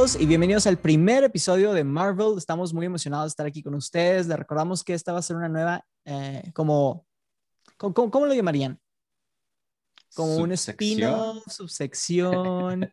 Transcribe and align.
Todos 0.00 0.18
y 0.18 0.24
bienvenidos 0.24 0.66
al 0.66 0.78
primer 0.78 1.24
episodio 1.24 1.74
de 1.74 1.84
Marvel. 1.84 2.38
Estamos 2.38 2.72
muy 2.72 2.86
emocionados 2.86 3.26
de 3.26 3.28
estar 3.28 3.44
aquí 3.44 3.62
con 3.62 3.74
ustedes. 3.74 4.26
Les 4.28 4.38
recordamos 4.38 4.82
que 4.82 4.94
esta 4.94 5.12
va 5.12 5.18
a 5.18 5.22
ser 5.22 5.36
una 5.36 5.50
nueva, 5.50 5.84
eh, 6.06 6.42
como, 6.54 7.06
¿cómo, 7.76 8.10
cómo 8.10 8.24
lo 8.24 8.32
llamarían? 8.32 8.80
Como 10.14 10.36
un 10.36 10.52
spin-off, 10.52 11.46
subsección. 11.46 12.90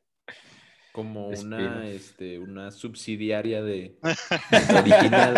Como 0.91 1.29
una, 1.29 1.87
este, 1.87 2.39
una 2.39 2.71
subsidiaria 2.71 3.61
de, 3.61 3.97
original. 4.77 5.33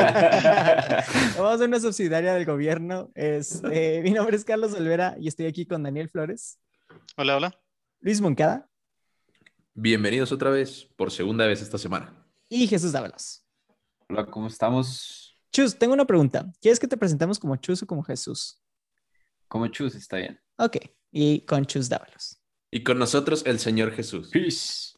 Vamos 1.38 1.54
a 1.54 1.58
ser 1.60 1.68
una 1.68 1.80
subsidiaria 1.80 2.34
del 2.34 2.46
gobierno. 2.46 3.12
Este, 3.14 4.02
mi 4.02 4.10
nombre 4.10 4.36
es 4.38 4.44
Carlos 4.44 4.74
Olvera 4.74 5.18
y 5.20 5.28
estoy 5.28 5.46
aquí 5.46 5.68
con 5.68 5.84
Daniel 5.84 6.10
Flores. 6.10 6.58
Hola, 7.16 7.38
hola. 7.38 7.62
Luis 8.00 8.22
Moncada. 8.22 8.69
Bienvenidos 9.82 10.34
otra 10.34 10.50
vez, 10.50 10.90
por 10.98 11.10
segunda 11.10 11.48
vez 11.48 11.62
esta 11.62 11.78
semana. 11.78 12.14
Y 12.50 12.68
Jesús 12.68 12.92
Dávalos. 12.92 13.46
Hola, 14.10 14.26
¿cómo 14.26 14.48
estamos? 14.48 15.38
Chus, 15.54 15.80
tengo 15.80 15.94
una 15.94 16.04
pregunta. 16.04 16.52
¿Quieres 16.60 16.82
que 16.82 16.88
te 16.90 16.98
presentemos 16.98 17.40
como 17.40 17.56
Chus 17.56 17.82
o 17.84 17.88
como 17.88 18.04
Jesús? 18.04 18.62
Como 19.48 19.66
Chus, 19.70 19.96
está 19.96 20.18
bien. 20.18 20.38
Ok, 20.58 20.80
y 21.14 21.46
con 21.46 21.66
Chus 21.66 21.88
Dávalos. 21.88 22.42
Y 22.70 22.84
con 22.84 23.00
nosotros 23.00 23.44
el 23.46 23.58
Señor 23.58 23.94
Jesús. 23.94 24.30
Peace. 24.32 24.98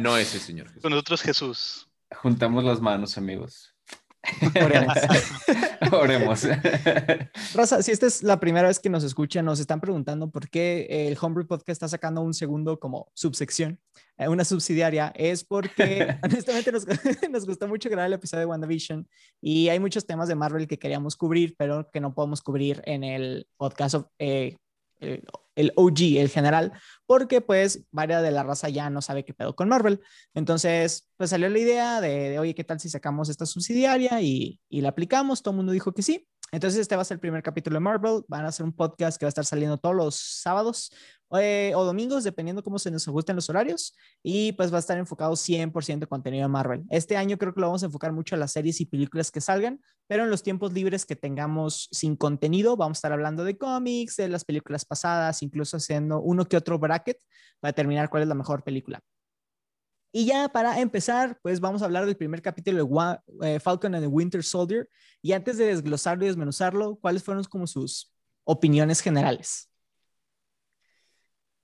No 0.00 0.16
ese 0.16 0.38
Señor 0.38 0.68
Jesús. 0.68 0.82
Con 0.82 0.92
nosotros 0.92 1.20
Jesús. 1.20 1.86
Juntamos 2.16 2.64
las 2.64 2.80
manos, 2.80 3.18
amigos. 3.18 3.71
Oremos. 4.64 4.96
Oremos. 5.92 6.48
Raza, 7.54 7.82
si 7.82 7.90
esta 7.90 8.06
es 8.06 8.22
la 8.22 8.38
primera 8.38 8.68
vez 8.68 8.78
que 8.78 8.88
nos 8.88 9.04
escuchan, 9.04 9.44
nos 9.44 9.60
están 9.60 9.80
preguntando 9.80 10.30
por 10.30 10.48
qué 10.48 10.86
el 11.08 11.18
Homebrew 11.20 11.46
Podcast 11.46 11.70
está 11.70 11.88
sacando 11.88 12.20
un 12.20 12.34
segundo 12.34 12.78
como 12.78 13.10
subsección, 13.14 13.80
eh, 14.18 14.28
una 14.28 14.44
subsidiaria, 14.44 15.12
es 15.16 15.44
porque 15.44 16.16
honestamente 16.22 16.72
nos, 16.72 16.86
nos 17.30 17.46
gustó 17.46 17.66
mucho 17.66 17.88
grabar 17.88 18.06
el 18.06 18.14
episodio 18.14 18.40
de 18.40 18.46
WandaVision 18.46 19.08
y 19.40 19.68
hay 19.68 19.80
muchos 19.80 20.06
temas 20.06 20.28
de 20.28 20.34
Marvel 20.34 20.68
que 20.68 20.78
queríamos 20.78 21.16
cubrir, 21.16 21.54
pero 21.58 21.90
que 21.90 22.00
no 22.00 22.14
podemos 22.14 22.42
cubrir 22.42 22.82
en 22.84 23.04
el 23.04 23.48
podcast 23.56 23.96
eh, 24.18 24.56
el, 25.00 25.24
el 25.54 25.72
OG, 25.76 26.18
el 26.18 26.28
general, 26.28 26.72
porque 27.06 27.40
pues 27.40 27.84
varias 27.90 28.22
de 28.22 28.30
la 28.30 28.42
raza 28.42 28.68
ya 28.68 28.90
no 28.90 29.02
sabe 29.02 29.24
qué 29.24 29.34
pedo 29.34 29.54
con 29.54 29.68
Marvel. 29.68 30.00
Entonces, 30.34 31.08
pues 31.16 31.30
salió 31.30 31.48
la 31.48 31.58
idea 31.58 32.00
de, 32.00 32.38
oye, 32.38 32.54
¿qué 32.54 32.64
tal 32.64 32.80
si 32.80 32.88
sacamos 32.88 33.28
esta 33.28 33.46
subsidiaria 33.46 34.20
y, 34.20 34.60
y 34.68 34.80
la 34.80 34.90
aplicamos? 34.90 35.42
Todo 35.42 35.52
el 35.52 35.56
mundo 35.56 35.72
dijo 35.72 35.92
que 35.92 36.02
sí. 36.02 36.28
Entonces, 36.52 36.80
este 36.80 36.96
va 36.96 37.02
a 37.02 37.04
ser 37.06 37.14
el 37.14 37.20
primer 37.20 37.42
capítulo 37.42 37.76
de 37.76 37.80
Marvel. 37.80 38.24
Van 38.28 38.44
a 38.44 38.48
hacer 38.48 38.64
un 38.64 38.74
podcast 38.74 39.18
que 39.18 39.24
va 39.24 39.28
a 39.28 39.30
estar 39.30 39.46
saliendo 39.46 39.78
todos 39.78 39.96
los 39.96 40.16
sábados 40.16 40.92
eh, 41.38 41.72
o 41.74 41.84
domingos, 41.84 42.24
dependiendo 42.24 42.62
cómo 42.62 42.78
se 42.78 42.90
nos 42.90 43.06
ajusten 43.08 43.36
los 43.36 43.48
horarios. 43.48 43.96
Y 44.22 44.52
pues 44.52 44.72
va 44.72 44.76
a 44.76 44.80
estar 44.80 44.98
enfocado 44.98 45.34
100% 45.34 46.00
de 46.00 46.06
contenido 46.06 46.44
de 46.44 46.48
Marvel. 46.48 46.84
Este 46.90 47.16
año 47.16 47.38
creo 47.38 47.54
que 47.54 47.60
lo 47.60 47.68
vamos 47.68 47.82
a 47.82 47.86
enfocar 47.86 48.12
mucho 48.12 48.34
a 48.34 48.38
las 48.38 48.52
series 48.52 48.80
y 48.80 48.86
películas 48.86 49.30
que 49.30 49.40
salgan, 49.40 49.80
pero 50.06 50.24
en 50.24 50.30
los 50.30 50.42
tiempos 50.42 50.72
libres 50.72 51.06
que 51.06 51.16
tengamos 51.16 51.88
sin 51.90 52.16
contenido, 52.16 52.76
vamos 52.76 52.96
a 52.96 52.98
estar 52.98 53.12
hablando 53.12 53.44
de 53.44 53.56
cómics, 53.56 54.16
de 54.16 54.28
las 54.28 54.44
películas 54.44 54.84
pasadas, 54.84 55.42
incluso 55.42 55.76
haciendo 55.76 56.20
uno 56.20 56.44
que 56.46 56.56
otro 56.56 56.78
bracket 56.78 57.18
para 57.60 57.70
determinar 57.70 58.10
cuál 58.10 58.22
es 58.22 58.28
la 58.28 58.34
mejor 58.34 58.62
película. 58.62 59.02
Y 60.14 60.26
ya 60.26 60.50
para 60.50 60.78
empezar, 60.78 61.38
pues 61.42 61.58
vamos 61.58 61.80
a 61.80 61.86
hablar 61.86 62.04
del 62.04 62.16
primer 62.16 62.42
capítulo 62.42 62.84
de 62.84 63.54
eh, 63.54 63.60
Falcon 63.60 63.94
and 63.94 64.04
the 64.04 64.08
Winter 64.08 64.44
Soldier. 64.44 64.86
Y 65.22 65.32
antes 65.32 65.56
de 65.56 65.66
desglosarlo 65.66 66.24
y 66.24 66.26
desmenuzarlo, 66.28 66.96
¿cuáles 66.96 67.22
fueron 67.24 67.42
como 67.44 67.66
sus 67.66 68.12
opiniones 68.44 69.00
generales? 69.00 69.71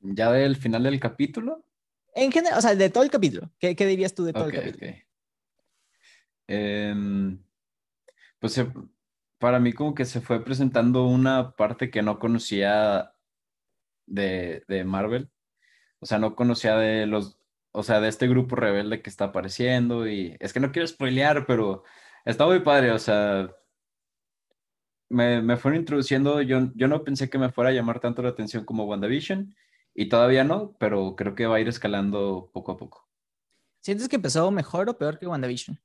¿Ya 0.01 0.31
del 0.33 0.57
final 0.57 0.85
del 0.85 1.01
capítulo? 1.01 1.65
En 2.15 2.33
general, 2.33 2.59
o 2.59 2.63
sea, 2.63 2.75
de 2.75 2.91
todo 2.91 3.05
el 3.05 3.11
capítulo. 3.11 3.51
¿Qué, 3.59 3.77
qué 3.77 3.87
dirías 3.87 4.15
tú 4.15 4.25
de 4.25 4.33
todo 4.33 4.47
okay, 4.47 4.59
el 4.59 4.65
capítulo? 4.65 4.91
Okay. 4.91 5.03
Eh, 6.49 7.37
pues 8.39 8.61
para 9.39 9.61
mí 9.61 9.73
como 9.73 9.95
que 9.95 10.05
se 10.05 10.21
fue 10.21 10.45
presentando 10.45 11.07
una 11.07 11.53
parte 11.53 11.91
que 11.91 12.03
no 12.03 12.19
conocía 12.19 13.13
de, 14.07 14.65
de 14.69 14.85
Marvel. 14.85 15.31
O 16.01 16.07
sea, 16.07 16.19
no 16.19 16.35
conocía 16.37 16.77
de 16.77 17.07
los, 17.07 17.39
o 17.73 17.83
sea, 17.83 18.01
de 18.01 18.09
este 18.09 18.29
grupo 18.29 18.57
rebelde 18.57 19.03
que 19.03 19.11
está 19.11 19.27
apareciendo 19.27 20.09
y 20.09 20.37
es 20.41 20.53
que 20.53 20.61
no 20.61 20.73
quiero 20.73 20.87
spoilear, 20.87 21.47
pero 21.47 21.85
está 22.25 22.47
muy 22.47 22.61
padre, 22.61 22.93
o 22.93 22.99
sea, 22.99 23.51
me, 25.09 25.43
me, 25.43 25.57
fueron 25.57 25.81
introduciendo, 25.81 26.43
yo, 26.43 26.71
yo 26.75 26.89
no 26.89 27.03
pensé 27.05 27.31
que 27.31 27.39
me 27.39 27.51
fuera 27.51 27.71
a 27.71 27.73
llamar 27.73 28.01
tanto 28.01 28.23
la 28.23 28.31
atención 28.31 28.65
como 28.65 28.85
WandaVision 28.85 29.55
y 30.01 30.09
todavía 30.09 30.45
no, 30.45 30.77
pero 30.79 31.17
creo 31.17 31.35
que 31.35 31.47
va 31.47 31.57
a 31.57 31.61
ir 31.61 31.67
escalando 31.67 32.51
poco 32.53 32.71
a 32.71 32.77
poco. 32.77 33.09
¿Sientes 33.81 34.09
que 34.09 34.15
empezó 34.15 34.49
mejor 34.53 34.89
o 34.89 34.97
peor 34.97 35.19
que 35.19 35.27
WandaVision? 35.27 35.77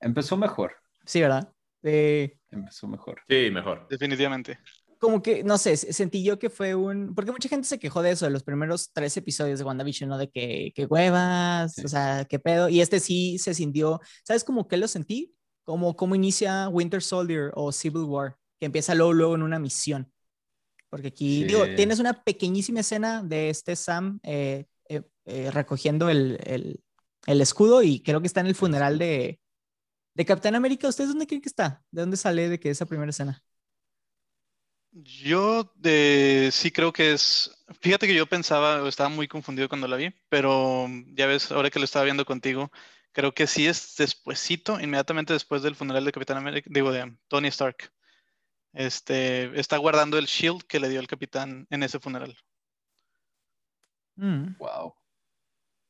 Empezó 0.00 0.38
mejor. 0.38 0.74
Sí, 1.04 1.20
¿verdad? 1.20 1.52
Eh, 1.82 2.38
empezó 2.50 2.88
mejor. 2.88 3.20
Sí, 3.28 3.50
mejor. 3.50 3.86
Definitivamente 3.90 4.58
como 4.98 5.20
que, 5.20 5.44
no 5.44 5.58
sé, 5.58 5.76
sentí 5.76 6.24
yo 6.24 6.38
que 6.38 6.48
fue 6.48 6.74
un, 6.74 7.14
porque 7.14 7.30
mucha 7.30 7.50
gente 7.50 7.68
se 7.68 7.78
quejó 7.78 8.00
de 8.00 8.12
eso, 8.12 8.24
de 8.24 8.30
los 8.30 8.42
primeros 8.42 8.90
tres 8.90 9.14
episodios 9.18 9.58
de 9.58 9.64
WandaVision, 9.66 10.08
¿no? 10.08 10.16
De 10.16 10.30
que, 10.30 10.72
que 10.74 10.86
huevas, 10.86 11.74
sí. 11.74 11.82
o 11.84 11.88
sea, 11.88 12.24
qué 12.24 12.38
pedo, 12.38 12.70
y 12.70 12.80
este 12.80 13.00
sí 13.00 13.36
se 13.36 13.52
sintió, 13.52 14.00
¿sabes 14.22 14.44
como 14.44 14.66
que 14.66 14.78
lo 14.78 14.88
sentí? 14.88 15.34
Como, 15.64 15.94
como 15.94 16.14
inicia 16.14 16.70
Winter 16.70 17.02
Soldier 17.02 17.50
o 17.54 17.70
Civil 17.70 18.04
War, 18.04 18.38
que 18.58 18.64
empieza 18.64 18.94
luego, 18.94 19.12
luego 19.12 19.34
en 19.34 19.42
una 19.42 19.58
misión. 19.58 20.10
Porque 20.94 21.08
aquí, 21.08 21.40
sí. 21.40 21.44
digo, 21.46 21.66
tienes 21.74 21.98
una 21.98 22.22
pequeñísima 22.22 22.78
escena 22.78 23.20
de 23.20 23.50
este 23.50 23.74
Sam 23.74 24.20
eh, 24.22 24.66
eh, 24.88 25.02
eh, 25.24 25.50
recogiendo 25.50 26.08
el, 26.08 26.38
el, 26.44 26.84
el, 27.26 27.40
escudo 27.40 27.82
y 27.82 27.98
creo 27.98 28.20
que 28.20 28.28
está 28.28 28.38
en 28.38 28.46
el 28.46 28.54
funeral 28.54 28.96
de, 28.96 29.40
de 30.14 30.24
Capitán 30.24 30.54
América. 30.54 30.86
¿Ustedes 30.86 31.10
dónde 31.10 31.26
creen 31.26 31.42
que 31.42 31.48
está? 31.48 31.82
¿De 31.90 32.02
dónde 32.02 32.16
sale 32.16 32.48
de 32.48 32.60
que 32.60 32.70
esa 32.70 32.86
primera 32.86 33.10
escena? 33.10 33.42
Yo 34.92 35.68
de, 35.74 36.50
sí 36.52 36.70
creo 36.70 36.92
que 36.92 37.12
es, 37.12 37.50
fíjate 37.80 38.06
que 38.06 38.14
yo 38.14 38.26
pensaba, 38.26 38.88
estaba 38.88 39.08
muy 39.08 39.26
confundido 39.26 39.68
cuando 39.68 39.88
la 39.88 39.96
vi, 39.96 40.14
pero 40.28 40.86
ya 41.08 41.26
ves, 41.26 41.50
ahora 41.50 41.70
que 41.70 41.80
lo 41.80 41.86
estaba 41.86 42.04
viendo 42.04 42.24
contigo, 42.24 42.70
creo 43.10 43.34
que 43.34 43.48
sí 43.48 43.66
es 43.66 43.96
despuesito, 43.98 44.78
inmediatamente 44.78 45.32
después 45.32 45.62
del 45.62 45.74
funeral 45.74 46.04
de 46.04 46.12
Capitán 46.12 46.36
América, 46.36 46.70
digo, 46.72 46.92
de 46.92 47.16
Tony 47.26 47.48
Stark. 47.48 47.90
Este, 48.74 49.58
está 49.58 49.76
guardando 49.78 50.18
el 50.18 50.26
shield 50.26 50.64
que 50.64 50.80
le 50.80 50.88
dio 50.88 51.00
el 51.00 51.06
capitán 51.06 51.66
en 51.70 51.82
ese 51.82 52.00
funeral. 52.00 52.36
Mm. 54.16 54.56
Wow. 54.58 54.94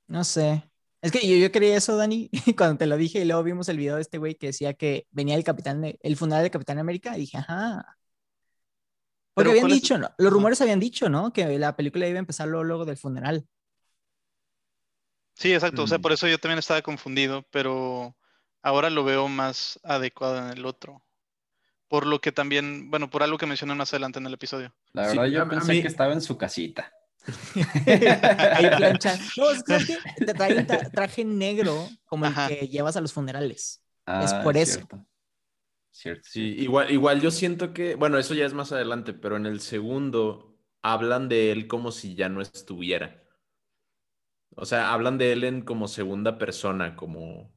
No 0.06 0.22
sé. 0.22 0.70
Es 1.00 1.12
que 1.12 1.26
yo, 1.26 1.36
yo 1.36 1.50
creía 1.50 1.76
eso, 1.76 1.96
Dani, 1.96 2.30
cuando 2.56 2.78
te 2.78 2.86
lo 2.86 2.96
dije 2.96 3.20
y 3.20 3.24
luego 3.24 3.42
vimos 3.42 3.68
el 3.68 3.78
video 3.78 3.96
de 3.96 4.02
este 4.02 4.18
güey 4.18 4.34
que 4.36 4.48
decía 4.48 4.74
que 4.74 5.06
venía 5.10 5.34
el 5.34 5.44
capitán, 5.44 5.80
de, 5.80 5.98
el 6.02 6.16
funeral 6.16 6.42
de 6.42 6.50
Capitán 6.50 6.78
América 6.78 7.16
y 7.16 7.20
dije, 7.20 7.38
ajá. 7.38 7.98
Porque 9.34 9.50
habían 9.50 9.66
dicho, 9.68 9.98
¿no? 9.98 10.10
los 10.16 10.32
rumores 10.32 10.60
habían 10.60 10.78
dicho, 10.78 11.08
¿no? 11.08 11.32
Que 11.32 11.58
la 11.58 11.74
película 11.74 12.06
iba 12.06 12.18
a 12.18 12.20
empezar 12.20 12.48
luego, 12.48 12.64
luego 12.64 12.84
del 12.84 12.96
funeral. 12.96 13.46
Sí, 15.34 15.52
exacto. 15.52 15.82
Mm. 15.82 15.84
O 15.84 15.88
sea, 15.88 15.98
por 15.98 16.12
eso 16.12 16.28
yo 16.28 16.38
también 16.38 16.58
estaba 16.58 16.82
confundido, 16.82 17.44
pero 17.50 18.16
ahora 18.62 18.90
lo 18.90 19.04
veo 19.04 19.28
más 19.28 19.80
adecuado 19.82 20.38
en 20.38 20.56
el 20.56 20.64
otro. 20.64 21.04
Por 21.94 22.06
lo 22.06 22.20
que 22.20 22.32
también, 22.32 22.90
bueno, 22.90 23.08
por 23.08 23.22
algo 23.22 23.38
que 23.38 23.46
mencioné 23.46 23.72
más 23.76 23.92
adelante 23.92 24.18
en 24.18 24.26
el 24.26 24.34
episodio. 24.34 24.74
La 24.94 25.06
verdad, 25.06 25.26
sí, 25.26 25.30
yo 25.30 25.48
pensé 25.48 25.72
mí... 25.74 25.80
que 25.80 25.86
estaba 25.86 26.12
en 26.12 26.20
su 26.20 26.36
casita. 26.36 26.92
Ahí 28.56 28.68
plancha. 28.76 29.16
No, 29.36 29.52
es 29.52 29.62
que 29.62 29.78
te 30.26 30.34
trae 30.34 30.58
un 30.58 30.66
tra 30.66 30.90
traje 30.90 31.24
negro 31.24 31.88
como 32.04 32.24
Ajá. 32.24 32.48
el 32.48 32.58
que 32.58 32.66
llevas 32.66 32.96
a 32.96 33.00
los 33.00 33.12
funerales. 33.12 33.80
Ah, 34.06 34.24
es 34.24 34.34
por 34.34 34.56
eso. 34.56 34.78
Cierto. 34.78 35.06
Cierto. 35.92 36.22
Sí, 36.24 36.56
igual, 36.58 36.90
igual 36.90 37.20
yo 37.20 37.30
siento 37.30 37.72
que, 37.72 37.94
bueno, 37.94 38.18
eso 38.18 38.34
ya 38.34 38.44
es 38.44 38.54
más 38.54 38.72
adelante, 38.72 39.12
pero 39.12 39.36
en 39.36 39.46
el 39.46 39.60
segundo 39.60 40.58
hablan 40.82 41.28
de 41.28 41.52
él 41.52 41.68
como 41.68 41.92
si 41.92 42.16
ya 42.16 42.28
no 42.28 42.40
estuviera. 42.40 43.22
O 44.56 44.64
sea, 44.64 44.92
hablan 44.92 45.16
de 45.16 45.30
él 45.30 45.44
en 45.44 45.62
como 45.62 45.86
segunda 45.86 46.38
persona, 46.38 46.96
como, 46.96 47.53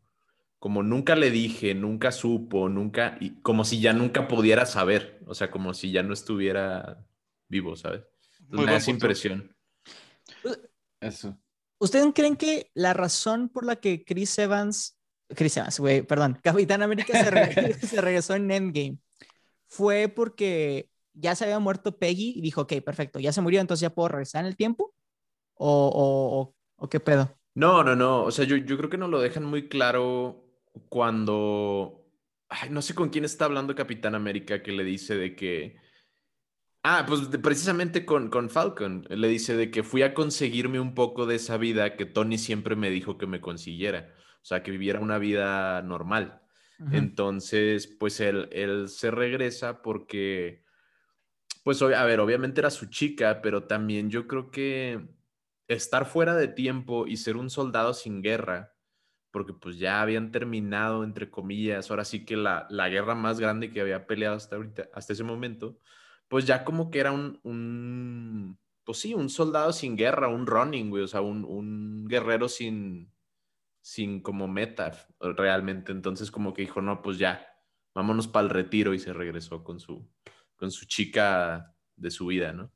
como 0.59 0.83
nunca 0.83 1.15
le 1.15 1.31
dije, 1.31 1.73
nunca 1.75 2.11
supo, 2.11 2.69
nunca, 2.69 3.17
y 3.19 3.41
como 3.41 3.63
si 3.63 3.79
ya 3.79 3.93
nunca 3.93 4.27
pudiera 4.27 4.65
saber, 4.65 5.19
o 5.27 5.35
sea, 5.35 5.51
como 5.51 5.73
si 5.73 5.91
ya 5.91 6.03
no 6.03 6.13
estuviera 6.13 7.05
vivo, 7.47 7.75
¿sabes? 7.75 8.01
Entonces, 8.39 8.65
me 8.65 8.71
da 8.71 8.77
esa 8.77 8.91
impresión. 8.91 9.55
Eso. 10.99 11.37
¿Ustedes 11.79 12.07
creen 12.15 12.35
que 12.35 12.71
la 12.73 12.93
razón 12.93 13.49
por 13.49 13.65
la 13.65 13.75
que 13.75 14.03
Chris 14.03 14.37
Evans 14.39 14.97
Chris 15.35 15.57
Evans, 15.57 15.79
güey, 15.79 16.01
perdón, 16.03 16.39
Capitán 16.43 16.81
América 16.81 17.23
se, 17.23 17.29
re 17.29 17.73
se, 17.81 18.01
regresó 18.01 18.35
en 18.35 18.49
Endgame. 18.51 18.97
Fue 19.67 20.07
porque 20.07 20.89
ya 21.13 21.35
se 21.35 21.45
había 21.45 21.59
muerto 21.59 21.97
Peggy 21.97 22.33
y 22.37 22.41
dijo, 22.41 22.61
ok, 22.61 22.73
perfecto, 22.83 23.19
ya 23.19 23.33
se 23.33 23.41
murió, 23.41 23.59
entonces 23.59 23.81
ya 23.81 23.93
puedo 23.93 24.09
regresar 24.09 24.41
en 24.41 24.47
el 24.47 24.55
tiempo. 24.55 24.93
¿O, 25.55 25.87
o, 25.87 26.41
o, 26.41 26.55
o 26.75 26.89
qué 26.89 26.99
pedo? 26.99 27.35
No, 27.55 27.83
no, 27.83 27.95
no. 27.95 28.23
O 28.23 28.31
sea, 28.31 28.45
yo, 28.45 28.55
yo 28.57 28.77
creo 28.77 28.89
que 28.89 28.97
nos 28.97 29.09
lo 29.09 29.19
dejan 29.19 29.43
muy 29.43 29.67
claro 29.67 30.46
cuando. 30.89 32.05
Ay, 32.49 32.69
no 32.69 32.81
sé 32.81 32.95
con 32.95 33.09
quién 33.09 33.25
está 33.25 33.45
hablando 33.45 33.75
Capitán 33.75 34.15
América 34.15 34.63
que 34.63 34.71
le 34.71 34.83
dice 34.83 35.15
de 35.17 35.35
que 35.35 35.77
Ah, 36.89 37.03
pues 37.05 37.29
de- 37.29 37.39
precisamente 37.39 38.05
con, 38.05 38.29
con 38.29 38.49
Falcon. 38.49 39.05
Le 39.09 39.27
dice 39.27 39.57
de 39.57 39.69
que 39.71 39.83
fui 39.83 40.03
a 40.03 40.13
conseguirme 40.13 40.79
un 40.79 40.95
poco 40.95 41.25
de 41.25 41.35
esa 41.35 41.57
vida 41.57 41.97
que 41.97 42.05
Tony 42.05 42.37
siempre 42.37 42.77
me 42.77 42.89
dijo 42.89 43.17
que 43.17 43.27
me 43.27 43.41
consiguiera. 43.41 44.13
O 44.41 44.45
sea, 44.45 44.63
que 44.63 44.71
viviera 44.71 45.01
una 45.01 45.17
vida 45.17 45.81
normal. 45.81 46.41
Entonces, 46.91 47.87
pues 47.87 48.21
él, 48.21 48.47
él 48.51 48.87
se 48.87 49.11
regresa 49.11 49.81
porque, 49.81 50.63
pues, 51.63 51.81
a 51.81 52.05
ver, 52.05 52.19
obviamente 52.21 52.61
era 52.61 52.69
su 52.69 52.85
chica, 52.85 53.41
pero 53.41 53.63
también 53.63 54.09
yo 54.09 54.27
creo 54.27 54.51
que 54.51 55.09
estar 55.67 56.05
fuera 56.05 56.35
de 56.35 56.47
tiempo 56.47 57.07
y 57.07 57.17
ser 57.17 57.35
un 57.35 57.49
soldado 57.49 57.93
sin 57.95 58.21
guerra, 58.21 58.76
porque 59.31 59.53
pues 59.53 59.77
ya 59.79 60.01
habían 60.01 60.31
terminado, 60.31 61.03
entre 61.03 61.29
comillas, 61.29 61.89
ahora 61.89 62.05
sí 62.05 62.25
que 62.25 62.37
la, 62.37 62.67
la 62.69 62.89
guerra 62.89 63.15
más 63.15 63.39
grande 63.39 63.71
que 63.71 63.81
había 63.81 64.07
peleado 64.07 64.35
hasta 64.35 64.55
ahorita, 64.57 64.89
hasta 64.93 65.13
ese 65.13 65.23
momento, 65.23 65.79
pues 66.27 66.45
ya 66.45 66.63
como 66.65 66.89
que 66.91 66.99
era 66.99 67.11
un, 67.11 67.39
un 67.43 68.59
pues 68.83 68.99
sí, 68.99 69.13
un 69.13 69.29
soldado 69.29 69.73
sin 69.73 69.95
guerra, 69.97 70.27
un 70.29 70.47
running, 70.47 70.89
güey, 70.89 71.03
o 71.03 71.07
sea, 71.07 71.21
un, 71.21 71.43
un 71.45 72.05
guerrero 72.07 72.47
sin, 72.49 73.11
sin 73.81 74.21
como 74.21 74.47
meta 74.47 74.87
f- 74.89 75.07
realmente. 75.19 75.91
Entonces 75.91 76.31
como 76.31 76.53
que 76.53 76.63
dijo, 76.63 76.81
no, 76.81 77.01
pues 77.01 77.17
ya, 77.19 77.47
vámonos 77.95 78.27
para 78.27 78.45
el 78.45 78.49
retiro 78.51 78.93
y 78.93 78.99
se 78.99 79.13
regresó 79.13 79.63
con 79.63 79.79
su, 79.79 80.07
con 80.57 80.71
su 80.71 80.85
chica 80.85 81.75
de 81.95 82.11
su 82.11 82.27
vida, 82.27 82.53
¿no? 82.53 82.71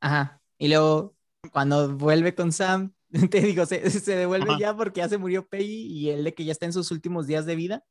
Ajá. 0.00 0.42
Y 0.58 0.68
luego, 0.68 1.16
cuando 1.52 1.96
vuelve 1.96 2.34
con 2.34 2.52
Sam, 2.52 2.94
te 3.30 3.40
digo, 3.40 3.64
se, 3.66 3.88
se 3.90 4.16
devuelve 4.16 4.50
Ajá. 4.50 4.58
ya 4.60 4.76
porque 4.76 4.98
ya 5.00 5.08
se 5.08 5.18
murió 5.18 5.46
Peggy 5.48 5.86
y 5.86 6.10
él 6.10 6.24
de 6.24 6.34
que 6.34 6.44
ya 6.44 6.52
está 6.52 6.66
en 6.66 6.72
sus 6.72 6.90
últimos 6.90 7.26
días 7.26 7.46
de 7.46 7.56
vida. 7.56 7.84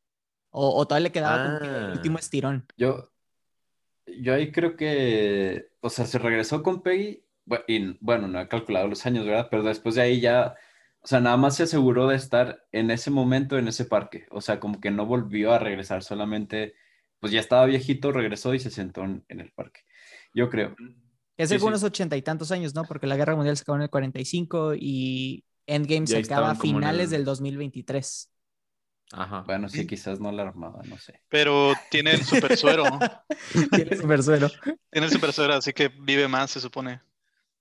O, 0.56 0.76
o 0.80 0.86
todavía 0.88 1.06
le 1.08 1.12
quedaba 1.12 1.46
como 1.46 1.60
que 1.60 1.66
el 1.66 1.86
Ah. 1.86 1.92
último 1.94 2.20
estirón. 2.20 2.68
Yo, 2.78 3.10
yo 4.06 4.34
ahí 4.36 4.52
creo 4.52 4.76
que, 4.76 5.70
o 5.82 5.90
sea, 5.90 6.06
se 6.06 6.20
regresó 6.20 6.62
con 6.62 6.84
Peggy, 6.84 7.24
y 7.68 7.98
bueno, 8.00 8.28
no 8.28 8.40
he 8.40 8.48
calculado 8.48 8.88
los 8.88 9.06
años, 9.06 9.26
¿verdad? 9.26 9.48
Pero 9.50 9.64
después 9.64 9.96
de 9.96 10.02
ahí 10.04 10.22
ya, 10.22 10.56
o 11.02 11.08
sea, 11.08 11.20
nada 11.20 11.38
más 11.38 11.56
se 11.58 11.64
aseguró 11.64 12.08
de 12.08 12.16
estar 12.16 12.66
en 12.72 12.92
ese 12.92 13.10
momento 13.12 13.58
en 13.58 13.68
ese 13.68 13.86
parque, 13.86 14.28
o 14.30 14.42
sea, 14.42 14.60
como 14.60 14.80
que 14.80 14.92
no 14.92 15.06
volvió 15.06 15.54
a 15.54 15.60
regresar, 15.60 16.04
solamente, 16.04 16.76
pues 17.20 17.34
ya 17.34 17.40
estaba 17.40 17.66
viejito, 17.66 18.12
regresó 18.12 18.54
y 18.54 18.60
se 18.60 18.70
sentó 18.70 19.04
en, 19.04 19.26
en 19.30 19.40
el 19.40 19.52
parque. 19.52 19.82
Yo 20.36 20.50
creo. 20.50 20.76
Es 21.38 21.50
Sí, 21.50 21.56
de 21.56 21.60
sí. 21.60 21.66
unos 21.66 21.84
ochenta 21.84 22.16
y 22.16 22.22
tantos 22.22 22.52
años, 22.52 22.76
¿no? 22.76 22.84
Porque 22.84 23.08
la 23.08 23.16
Guerra 23.18 23.36
Mundial 23.36 23.58
se 23.58 23.62
acabó 23.64 23.78
en 23.78 23.84
el 23.84 23.90
45 23.90 24.74
y 24.76 25.44
Endgame 25.66 26.04
Y 26.04 26.08
se 26.08 26.18
acaba 26.20 26.52
a 26.52 26.56
finales 26.56 27.06
el- 27.06 27.10
del 27.12 27.26
2023. 27.26 28.30
Ajá. 29.12 29.42
Bueno, 29.46 29.70
sí, 29.70 29.86
quizás 29.86 30.20
no 30.20 30.32
la 30.32 30.44
armaba, 30.44 30.82
no 30.86 30.98
sé. 30.98 31.22
Pero 31.30 31.74
tiene 31.92 32.12
el 32.14 32.24
super 32.24 32.58
suero. 32.58 32.84
Tiene 33.72 33.96
super 33.96 34.24
suero. 34.24 34.50
tiene 34.92 35.08
el 35.08 35.14
super 35.14 35.32
suero, 35.34 35.54
así 35.54 35.72
que 35.74 35.90
vive 35.90 36.28
más, 36.28 36.50
se 36.52 36.60
supone. 36.60 37.00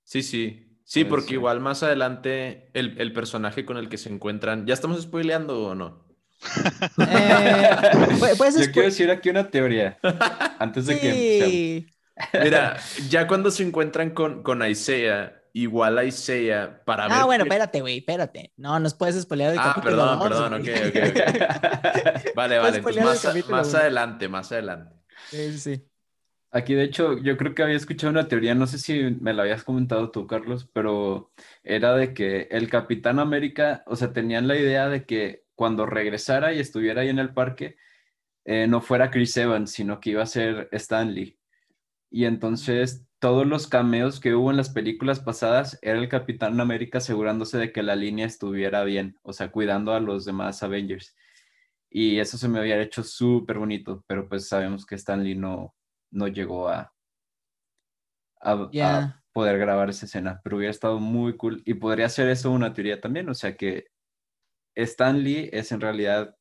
Sí, 0.02 0.22
sí. 0.22 0.68
Sí, 0.84 1.04
porque 1.04 1.34
igual 1.34 1.60
más 1.60 1.82
adelante 1.82 2.70
el, 2.74 2.98
el 3.00 3.12
personaje 3.12 3.64
con 3.64 3.76
el 3.76 3.88
que 3.88 3.98
se 3.98 4.08
encuentran, 4.10 4.66
¿ya 4.66 4.74
estamos 4.74 5.00
spoileando 5.02 5.68
o 5.68 5.74
no? 5.74 6.04
Eh, 6.98 7.70
Yo 8.58 8.72
quiero 8.72 8.82
decir 8.88 9.10
aquí 9.10 9.30
una 9.30 9.48
teoría, 9.50 9.98
antes 10.58 10.86
de 10.86 10.98
que. 10.98 11.12
Sí. 11.12 11.86
Mira, 12.42 12.76
ya 13.08 13.26
cuando 13.26 13.50
se 13.50 13.62
encuentran 13.62 14.10
con, 14.10 14.42
con 14.42 14.66
Isaiah, 14.66 15.42
igual 15.52 16.04
Isaiah, 16.06 16.82
para 16.84 17.08
ver... 17.08 17.18
Ah, 17.18 17.24
bueno, 17.24 17.44
espérate, 17.44 17.80
güey, 17.80 17.98
espérate. 17.98 18.52
No, 18.56 18.78
nos 18.80 18.94
puedes 18.94 19.20
spoilear 19.20 19.52
el 19.52 19.58
Ah, 19.58 19.72
capítulo 19.74 19.96
perdón, 19.96 20.18
dos, 20.18 20.28
perdón, 20.28 20.62
güey. 20.62 20.74
ok, 20.74 20.88
ok, 20.88 21.08
ok. 22.26 22.34
Vale, 22.34 22.58
vale, 22.58 22.76
entonces 22.78 23.04
más, 23.50 23.74
a- 23.74 23.80
adelante, 23.80 24.28
más 24.28 24.52
adelante. 24.52 24.94
Sí, 25.30 25.58
sí. 25.58 25.88
Aquí, 26.54 26.74
de 26.74 26.84
hecho, 26.84 27.16
yo 27.18 27.38
creo 27.38 27.54
que 27.54 27.62
había 27.62 27.76
escuchado 27.76 28.10
una 28.10 28.28
teoría, 28.28 28.54
no 28.54 28.66
sé 28.66 28.78
si 28.78 29.16
me 29.20 29.32
la 29.32 29.42
habías 29.42 29.64
comentado 29.64 30.10
tú, 30.10 30.26
Carlos, 30.26 30.68
pero 30.74 31.32
era 31.62 31.94
de 31.96 32.12
que 32.12 32.42
el 32.50 32.68
Capitán 32.68 33.18
América, 33.18 33.82
o 33.86 33.96
sea, 33.96 34.12
tenían 34.12 34.46
la 34.48 34.56
idea 34.56 34.88
de 34.90 35.06
que 35.06 35.44
cuando 35.54 35.86
regresara 35.86 36.52
y 36.52 36.60
estuviera 36.60 37.00
ahí 37.02 37.08
en 37.08 37.18
el 37.18 37.32
parque, 37.32 37.76
eh, 38.44 38.66
no 38.66 38.82
fuera 38.82 39.10
Chris 39.10 39.34
Evans, 39.38 39.70
sino 39.70 39.98
que 39.98 40.10
iba 40.10 40.22
a 40.22 40.26
ser 40.26 40.68
Stan 40.72 41.14
Lee. 41.14 41.38
Y 42.14 42.26
entonces 42.26 43.06
todos 43.20 43.46
los 43.46 43.66
cameos 43.66 44.20
que 44.20 44.34
hubo 44.34 44.50
en 44.50 44.58
las 44.58 44.68
películas 44.68 45.18
pasadas 45.18 45.78
era 45.80 45.98
el 45.98 46.10
Capitán 46.10 46.60
América 46.60 46.98
asegurándose 46.98 47.56
de 47.56 47.72
que 47.72 47.82
la 47.82 47.96
línea 47.96 48.26
estuviera 48.26 48.84
bien, 48.84 49.18
o 49.22 49.32
sea, 49.32 49.50
cuidando 49.50 49.94
a 49.94 50.00
los 50.00 50.26
demás 50.26 50.62
Avengers. 50.62 51.16
Y 51.88 52.18
eso 52.18 52.36
se 52.36 52.48
me 52.48 52.58
había 52.58 52.82
hecho 52.82 53.02
súper 53.02 53.58
bonito, 53.58 54.04
pero 54.06 54.28
pues 54.28 54.46
sabemos 54.46 54.84
que 54.84 54.96
Stan 54.96 55.24
Lee 55.24 55.34
no, 55.36 55.74
no 56.10 56.28
llegó 56.28 56.68
a, 56.68 56.92
a, 58.42 59.22
poder 59.32 59.58
grabar 59.58 59.88
esa 59.88 60.04
escena, 60.04 60.42
pero 60.44 60.58
hubiera 60.58 60.70
estado 60.70 60.98
muy 61.00 61.36
cool. 61.38 61.62
Y 61.64 61.74
podría 61.74 62.10
ser 62.10 62.28
eso 62.28 62.50
una 62.50 62.74
teoría 62.74 63.00
también, 63.00 63.26
o 63.30 63.34
sea 63.34 63.56
que 63.56 63.86
Stan 64.74 65.22
Lee 65.22 65.48
es 65.50 65.72
en 65.72 65.80
realidad 65.80 66.36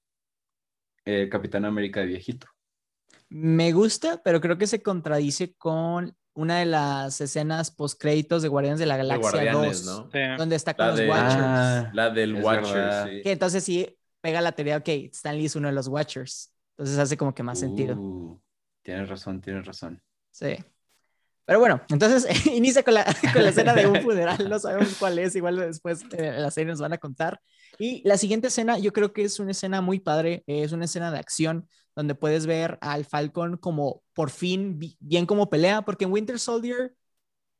el 1.06 1.30
Capitán 1.30 1.64
América 1.64 2.02
de 2.02 2.08
viejito. 2.08 2.48
Me 3.34 3.72
gusta, 3.72 4.22
pero 4.24 4.42
creo 4.42 4.58
que 4.58 4.68
se 4.68 4.82
contradice 4.84 5.54
con 5.56 6.14
una 6.34 6.60
de 6.60 6.66
las 6.66 7.22
escenas 7.22 7.72
post 7.72 7.98
créditos 8.00 8.42
de 8.42 8.50
Guardianes 8.50 8.80
de 8.80 8.86
la 8.86 8.96
De 8.98 9.04
Galaxia 9.04 9.32
Guardianes, 9.32 9.86
2, 9.86 9.86
¿no? 9.86 10.10
Sí. 10.12 10.20
donde 10.38 10.56
está 10.58 10.74
con 10.74 10.86
La 10.86 10.92
los 10.92 11.00
de- 11.00 11.10
Watchers. 11.10 11.36
Ah, 11.40 11.90
La 11.94 12.10
del 12.10 12.36
Es 12.36 12.44
Watcher, 12.44 12.74
verdad. 12.76 13.08
sí. 13.10 13.22
Que 13.24 13.32
entonces 13.32 13.64
sí 13.64 13.98
pega 14.20 14.42
la 14.42 14.52
teoría, 14.52 14.78
ok, 14.78 14.88
Stan 15.14 15.36
Lee 15.38 15.46
es 15.46 15.56
uno 15.56 15.70
de 15.70 15.74
los 15.74 15.88
Watchers. 15.88 16.54
Entonces 16.78 16.98
hace 17.00 17.16
como 17.16 17.34
que 17.34 17.42
más 17.44 17.58
sentido. 17.60 17.96
uh, 17.98 18.42
tienes 18.82 19.08
razón, 19.08 19.40
tienes 19.40 19.66
razón. 19.66 20.02
Sí. 20.30 20.56
Pero 21.46 21.60
bueno, 21.60 21.82
entonces 21.90 22.26
inicia 22.48 22.84
con 22.84 22.96
la, 22.96 23.06
con 23.34 23.44
la 23.44 23.50
escena 23.50 23.74
de 23.74 23.88
un 23.88 24.02
funeral, 24.02 24.50
no 24.50 24.60
sabemos 24.60 24.96
cuál 25.00 25.20
es, 25.20 25.36
igual 25.36 25.56
después 25.58 26.04
eh, 26.18 26.34
la 26.38 26.52
serie 26.52 26.72
nos 26.72 26.80
van 26.82 26.94
a 26.94 26.98
contar. 26.98 27.40
Y 27.80 28.08
la 28.08 28.18
siguiente 28.18 28.48
escena, 28.48 28.78
yo 28.78 28.92
creo 28.94 29.14
que 29.14 29.24
es 29.24 29.40
una 29.40 29.52
escena 29.52 29.82
muy 29.82 30.00
padre, 30.00 30.44
eh, 30.48 30.64
es 30.64 30.72
una 30.74 30.86
escena 30.86 31.12
de 31.12 31.20
acción 31.20 31.68
donde 31.96 32.16
puedes 32.16 32.46
ver 32.46 32.78
al 32.82 33.06
Falcon 33.06 33.58
como 33.58 34.04
por 34.14 34.30
fin 34.30 34.80
bi- 34.80 34.98
bien 35.00 35.26
como 35.26 35.50
pelea, 35.50 35.82
porque 35.84 36.06
en 36.06 36.12
Winter 36.12 36.40
Soldier, 36.40 36.94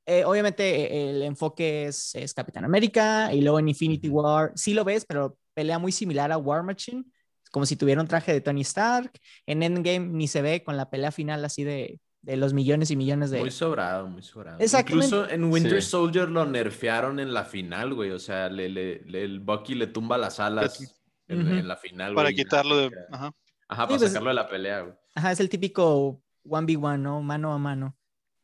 eh, 0.06 0.24
obviamente 0.26 0.94
eh, 0.96 1.10
el 1.12 1.22
enfoque 1.24 1.86
es, 1.86 2.16
es 2.16 2.34
Capitán 2.34 2.66
América 2.66 3.34
y 3.34 3.42
luego 3.42 3.60
en 3.60 3.68
Infinity. 3.70 4.10
War, 4.10 4.52
sí 4.56 4.74
lo 4.74 4.84
ves, 4.84 5.06
pero 5.06 5.38
pelea 5.54 5.80
muy 5.80 5.92
similar 5.92 6.32
a 6.32 6.38
War 6.38 6.64
Machine, 6.64 7.04
como 7.52 7.66
si 7.66 7.76
tuviera 7.76 8.02
un 8.02 8.08
traje 8.08 8.32
de 8.34 8.42
Tony 8.42 8.62
Stark. 8.62 9.12
En 9.46 9.62
Endgame 9.64 10.08
ni 10.08 10.28
se 10.28 10.42
ve 10.42 10.64
con 10.64 10.78
la 10.78 10.90
pelea 10.90 11.12
final 11.12 11.44
así 11.44 11.64
de, 11.66 12.00
de 12.22 12.38
los 12.38 12.54
millones 12.54 12.90
y 12.92 12.96
millones 12.96 13.30
de... 13.32 13.40
Muy 13.42 13.52
sobrado, 13.52 14.08
muy 14.08 14.22
sobrado. 14.24 14.58
Exactamente. 14.60 15.08
Incluso 15.08 15.30
en 15.30 15.44
Winter 15.52 15.82
Sí. 15.82 15.90
Soldier 15.90 16.30
lo 16.30 16.46
nerfearon 16.46 17.20
en 17.20 17.34
la 17.34 17.44
final, 17.44 17.94
güey. 17.94 18.12
O 18.12 18.20
sea, 18.20 18.50
le, 18.50 18.70
le- 18.70 19.02
le- 19.06 19.24
el 19.24 19.40
Bucky 19.42 19.76
le 19.76 19.88
tumba 19.88 20.18
las 20.18 20.40
alas 20.40 20.98
en, 21.28 21.42
Ujú. 21.42 21.56
en 21.56 21.68
la 21.68 21.76
final, 21.78 22.14
Para 22.16 22.30
güey. 22.30 22.36
quitarlo 22.38 22.78
de. 22.78 22.92
Ajá. 23.12 23.32
Ajá, 23.72 23.84
Sí, 23.84 23.88
para 23.88 23.98
pues- 24.00 24.12
sacarlo 24.12 24.30
de 24.30 24.36
la 24.36 24.48
pelea, 24.50 24.82
güey. 24.82 24.94
Ajá, 25.16 25.32
es 25.32 25.40
el 25.40 25.50
típico 25.50 26.22
1v1, 26.46 26.98
¿no? 27.00 27.22
Mano 27.22 27.54
a 27.54 27.58
mano. 27.58 27.98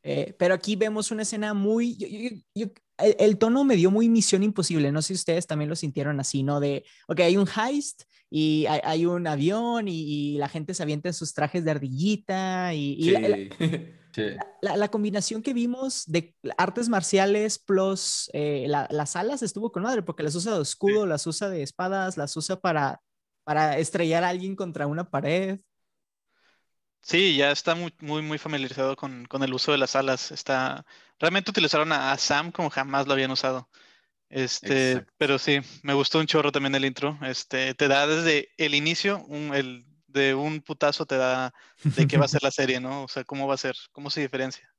Eh, 0.03 0.36
pero 0.39 0.53
aquí 0.53 0.75
vemos 0.75 1.12
una 1.12 1.24
escena 1.24 1.53
muy... 1.53 1.96
yo- 1.98 2.07
yo- 2.07 2.29
yo- 2.55 2.67
el, 3.00 3.15
el 3.19 3.38
tono 3.38 3.63
me 3.63 3.75
dio 3.75 3.91
muy 3.91 4.10
Misión 4.10 4.41
Imposible. 4.41 4.91
No 4.91 5.01
sé 5.01 5.07
si 5.10 5.13
ustedes 5.15 5.46
también 5.46 5.69
lo 5.69 5.75
sintieron 5.75 6.19
así, 6.19 6.41
¿no? 6.43 6.60
De, 6.60 6.84
ok, 7.07 7.19
hay 7.19 7.38
un 7.38 7.48
heist 7.48 8.03
y 8.29 8.65
hay, 8.67 8.79
hay 8.84 9.05
un 9.05 9.27
avión 9.27 9.88
y, 9.88 10.01
y 10.34 10.38
la 10.38 10.50
gente 10.50 10.74
se 10.74 10.81
avienta 10.84 11.10
en 11.10 11.13
sus 11.13 11.34
trajes 11.34 11.63
de 11.65 11.72
ardillita 11.72 12.74
y, 12.74 12.93
y 12.93 13.10
la- 13.12 13.19
la, 13.19 13.38
Sí. 14.17 14.24
Sí. 14.24 14.24
la- 14.63 14.77
la 14.77 14.88
combinación 14.88 15.43
que 15.43 15.53
vimos 15.53 16.03
de 16.07 16.36
artes 16.57 16.89
marciales 16.89 17.60
plus 17.60 18.29
eh, 18.34 18.65
la- 18.67 18.88
las 18.89 19.15
alas 19.15 19.43
estuvo 19.43 19.72
con 19.72 19.84
madre 19.84 20.01
porque 20.01 20.24
las 20.24 20.34
usa 20.34 20.55
de 20.55 20.62
escudo, 20.63 21.05
las 21.05 21.27
usa 21.27 21.50
de 21.50 21.62
espadas, 21.62 22.17
las 22.17 22.36
usa 22.36 22.60
para, 22.60 23.00
para 23.48 23.77
estrellar 23.80 24.25
a 24.25 24.30
alguien 24.30 24.58
contra 24.58 24.88
una 24.88 25.10
pared. 25.10 25.62
Sí, 27.01 27.38
ya 27.38 27.51
está 27.51 27.74
muy, 27.75 27.94
muy, 28.01 28.22
muy 28.22 28.38
familiarizado 28.38 28.96
con, 28.98 29.25
con 29.25 29.42
el 29.44 29.54
uso 29.54 29.72
de 29.72 29.77
las 29.77 29.96
alas. 29.96 30.32
Está, 30.32 30.86
realmente 31.20 31.51
utilizaron 31.51 31.92
a, 31.94 32.12
a 32.12 32.18
Sam 32.18 32.51
como 32.51 32.70
jamás 32.70 33.08
lo 33.08 33.13
habían 33.13 33.32
usado. 33.32 33.70
Este, 34.30 35.01
Exacto. 35.01 35.13
pero 35.18 35.39
sí, 35.39 35.60
me 35.84 35.94
gustó 35.94 36.20
un 36.20 36.27
chorro 36.27 36.51
también 36.51 36.75
el 36.75 36.86
intro. 36.86 37.20
Este, 37.24 37.75
te 37.75 37.88
da 37.89 38.08
desde 38.08 38.50
el 38.58 38.75
inicio, 38.75 39.24
un, 39.27 39.54
el, 39.56 39.86
de 40.08 40.36
un 40.36 40.62
putazo 40.62 41.06
te 41.06 41.18
da 41.18 41.54
de 41.94 42.08
qué 42.08 42.18
va 42.18 42.25
a 42.25 42.30
ser 42.30 42.44
la 42.44 42.51
serie, 42.51 42.80
¿no? 42.82 43.04
O 43.06 43.08
sea, 43.10 43.24
cómo 43.25 43.48
va 43.48 43.56
a 43.56 43.58
ser, 43.58 43.75
cómo 43.94 44.10
se 44.12 44.22
diferencia. 44.22 44.70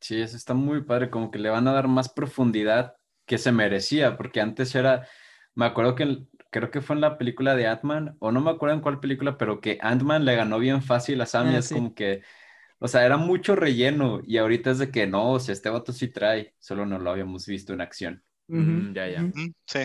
Sí, 0.00 0.20
eso 0.20 0.36
está 0.36 0.54
muy 0.54 0.82
padre, 0.84 1.10
como 1.10 1.30
que 1.30 1.38
le 1.38 1.50
van 1.50 1.66
a 1.68 1.72
dar 1.72 1.88
más 1.88 2.08
profundidad 2.12 2.94
que 3.26 3.36
se 3.38 3.52
merecía, 3.52 4.16
porque 4.16 4.40
antes 4.40 4.74
era, 4.74 5.06
me 5.54 5.66
acuerdo 5.66 5.94
que 5.94 6.04
el- 6.04 6.28
creo 6.50 6.70
que 6.70 6.80
fue 6.80 6.96
en 6.96 7.00
la 7.02 7.18
película 7.18 7.54
de 7.56 7.66
Ant-Man, 7.66 8.16
o 8.20 8.32
no 8.32 8.40
me 8.40 8.50
acuerdo 8.50 8.74
en 8.76 8.80
cuál 8.82 9.00
película, 9.00 9.38
pero 9.38 9.60
que 9.60 9.78
Ant-Man 9.80 10.24
le 10.24 10.36
ganó 10.36 10.58
bien 10.58 10.82
fácil 10.82 11.20
a 11.20 11.26
Sam 11.26 11.50
y 11.52 11.56
Ah, 11.56 11.58
es 11.58 11.68
sí. 11.68 11.70
como 11.70 11.94
que, 11.94 12.22
o 12.80 12.88
sea, 12.88 13.06
era 13.06 13.16
mucho 13.18 13.56
relleno 13.56 14.20
y 14.24 14.38
ahorita 14.38 14.70
es 14.72 14.78
de 14.78 14.90
que 14.92 15.06
no, 15.06 15.32
o 15.32 15.40
sea, 15.40 15.52
este 15.54 15.70
vato 15.70 15.92
sí 15.92 16.08
trae, 16.08 16.54
solo 16.60 16.86
no 16.86 16.98
lo 16.98 17.10
habíamos 17.10 17.46
visto 17.46 17.72
en 17.74 17.80
acción. 17.82 18.24
Ujú, 18.48 18.72
Mm, 18.72 18.94
ya, 18.94 19.08
ya. 19.08 19.30
ujú. 19.30 19.40
Ujú, 19.40 19.54
Sí, 19.66 19.80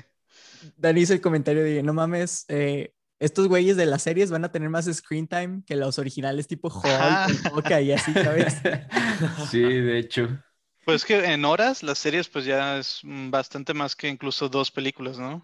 Dani 0.77 1.01
hizo 1.01 1.13
el 1.13 1.21
comentario 1.21 1.63
de, 1.63 1.83
no 1.83 1.93
mames, 1.93 2.45
eh, 2.49 2.93
estos 3.19 3.47
güeyes 3.47 3.77
de 3.77 3.85
las 3.85 4.03
series 4.03 4.31
van 4.31 4.45
a 4.45 4.51
tener 4.51 4.69
más 4.69 4.85
screen 4.93 5.27
time 5.27 5.63
que 5.65 5.75
los 5.75 5.99
originales 5.99 6.47
tipo. 6.47 6.69
Hulk, 6.69 7.27
Boca 7.43 7.81
y 7.81 7.91
así, 7.91 8.17
¿sabes? 8.17 8.61
Sí, 9.35 9.59
de 9.61 9.97
hecho. 9.99 10.43
Pues 10.85 11.03
que 11.03 11.25
en 11.33 11.43
horas 11.43 11.83
las 11.83 11.99
series 11.99 12.29
pues 12.29 12.45
ya 12.45 12.77
es 12.77 13.01
mm, 13.03 13.29
bastante 13.31 13.73
más 13.73 13.97
que 13.97 14.07
incluso 14.07 14.47
dos 14.47 14.71
películas, 14.71 15.19
¿no? 15.19 15.43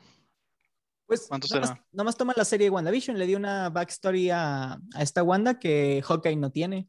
Pues 1.09 1.25
¿Cuánto 1.27 1.47
nomás, 1.53 1.69
será? 1.69 1.85
nomás 1.91 2.15
toma 2.17 2.33
la 2.37 2.45
serie 2.45 2.67
de 2.67 2.71
WandaVision, 2.71 3.17
le 3.17 3.25
dio 3.27 3.37
una 3.37 3.69
backstory 3.69 4.29
a, 4.29 4.73
a 4.73 5.01
esta 5.01 5.23
Wanda 5.23 5.59
que 5.59 6.01
Hawkeye 6.07 6.37
no 6.37 6.51
tiene. 6.51 6.87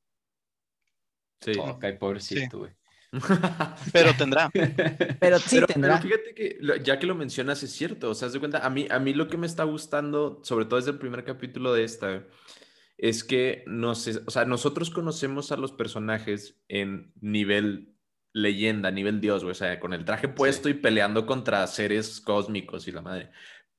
Sí. 1.41 1.53
Ok, 1.59 1.85
pobrecito, 1.99 2.59
güey. 2.59 2.73
Pero 3.93 4.15
tendrá. 4.17 4.51
Pero 5.19 5.39
sí 5.41 5.57
Pero, 5.57 5.67
tendrá. 5.67 5.99
pero 5.99 6.03
fíjate 6.15 6.35
que 6.35 6.59
lo- 6.61 6.77
ya 6.77 6.99
que 6.99 7.07
lo 7.07 7.15
mencionas 7.17 7.63
es 7.65 7.73
cierto, 7.73 8.11
o 8.11 8.15
sea, 8.15 8.27
haz 8.29 8.35
de 8.35 8.39
cuenta, 8.39 8.59
a 8.65 8.71
mí, 8.71 8.87
a 8.91 8.99
mí 9.01 9.15
lo 9.15 9.27
que 9.27 9.37
me 9.37 9.47
está 9.49 9.65
gustando, 9.65 10.41
sobre 10.45 10.67
todo 10.67 10.77
desde 10.77 10.93
el 10.93 10.99
primer 10.99 11.25
capítulo 11.25 11.73
de 11.73 11.83
esta, 11.85 12.25
es 12.99 13.25
que 13.25 13.65
nos, 13.67 14.07
o 14.07 14.31
sea, 14.31 14.45
nosotros 14.45 14.91
conocemos 14.91 15.51
a 15.51 15.57
los 15.57 15.73
personajes 15.73 16.61
en 16.69 17.13
nivel 17.21 17.97
leyenda, 18.33 18.93
nivel 18.93 19.21
dios, 19.21 19.43
güey, 19.43 19.53
o 19.53 19.55
sea, 19.57 19.81
con 19.81 19.93
el 19.93 20.05
traje 20.05 20.29
puesto 20.29 20.69
y 20.69 20.75
peleando 20.75 21.27
contra 21.27 21.67
seres 21.67 22.21
cósmicos 22.21 22.87
y 22.87 22.93
la 22.93 23.01
madre. 23.03 23.31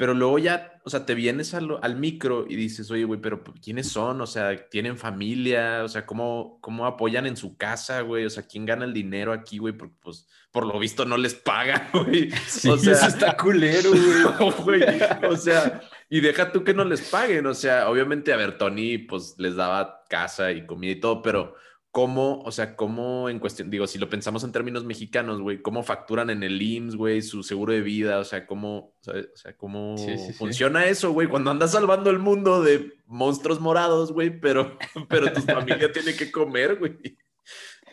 Pero 0.01 0.15
luego 0.15 0.39
ya, 0.39 0.81
o 0.83 0.89
sea, 0.89 1.05
te 1.05 1.13
vienes 1.13 1.53
al, 1.53 1.77
al 1.79 1.95
micro 1.95 2.47
y 2.49 2.55
dices, 2.55 2.89
oye, 2.89 3.03
güey, 3.03 3.21
pero 3.21 3.43
¿quiénes 3.63 3.91
son? 3.91 4.19
O 4.21 4.25
sea, 4.25 4.67
¿tienen 4.67 4.97
familia? 4.97 5.83
O 5.83 5.87
sea, 5.87 6.07
¿cómo, 6.07 6.57
cómo 6.59 6.87
apoyan 6.87 7.27
en 7.27 7.37
su 7.37 7.55
casa, 7.55 8.01
güey? 8.01 8.25
O 8.25 8.29
sea, 8.31 8.41
¿quién 8.47 8.65
gana 8.65 8.83
el 8.83 8.95
dinero 8.95 9.31
aquí, 9.31 9.59
güey? 9.59 9.75
Porque, 9.75 9.93
pues, 10.01 10.27
por 10.51 10.65
lo 10.65 10.79
visto 10.79 11.05
no 11.05 11.17
les 11.17 11.35
paga, 11.35 11.87
güey. 11.93 12.31
Sí, 12.47 12.67
o 12.67 12.77
sea, 12.79 12.93
eso 12.93 13.05
está 13.05 13.37
culero, 13.37 13.91
güey. 14.63 14.81
O 15.29 15.37
sea, 15.37 15.83
y 16.09 16.19
deja 16.19 16.51
tú 16.51 16.63
que 16.63 16.73
no 16.73 16.83
les 16.83 17.01
paguen. 17.01 17.45
O 17.45 17.53
sea, 17.53 17.87
obviamente, 17.87 18.33
a 18.33 18.37
ver, 18.37 18.57
Tony, 18.57 18.97
pues 18.97 19.35
les 19.37 19.55
daba 19.55 20.05
casa 20.09 20.51
y 20.51 20.65
comida 20.65 20.93
y 20.93 20.99
todo, 20.99 21.21
pero 21.21 21.53
¿cómo, 21.91 22.41
o 22.43 22.51
sea, 22.51 22.75
cómo 22.75 23.29
en 23.29 23.39
cuestión, 23.39 23.69
digo, 23.69 23.85
si 23.87 23.99
lo 23.99 24.09
pensamos 24.09 24.43
en 24.43 24.51
términos 24.53 24.85
mexicanos, 24.85 25.41
güey, 25.41 25.61
cómo 25.61 25.83
facturan 25.83 26.29
en 26.29 26.43
el 26.43 26.61
IMSS, 26.61 26.95
güey, 26.95 27.21
su 27.21 27.43
seguro 27.43 27.73
de 27.73 27.81
vida, 27.81 28.19
o 28.19 28.23
sea, 28.23 28.47
cómo, 28.47 28.95
¿sabes? 29.01 29.27
O 29.33 29.37
sea, 29.37 29.55
cómo 29.57 29.97
Sí, 29.97 30.17
sí, 30.17 30.27
sí. 30.27 30.33
funciona 30.33 30.85
eso, 30.85 31.11
güey, 31.11 31.27
cuando 31.27 31.51
andas 31.51 31.73
salvando 31.73 32.09
el 32.09 32.19
mundo 32.19 32.61
de 32.63 32.93
monstruos 33.05 33.59
morados, 33.59 34.13
güey, 34.13 34.39
pero, 34.39 34.77
pero 35.09 35.31
tu 35.33 35.41
familia 35.41 35.91
tiene 35.91 36.15
que 36.15 36.31
comer, 36.31 36.77
güey. 36.79 36.97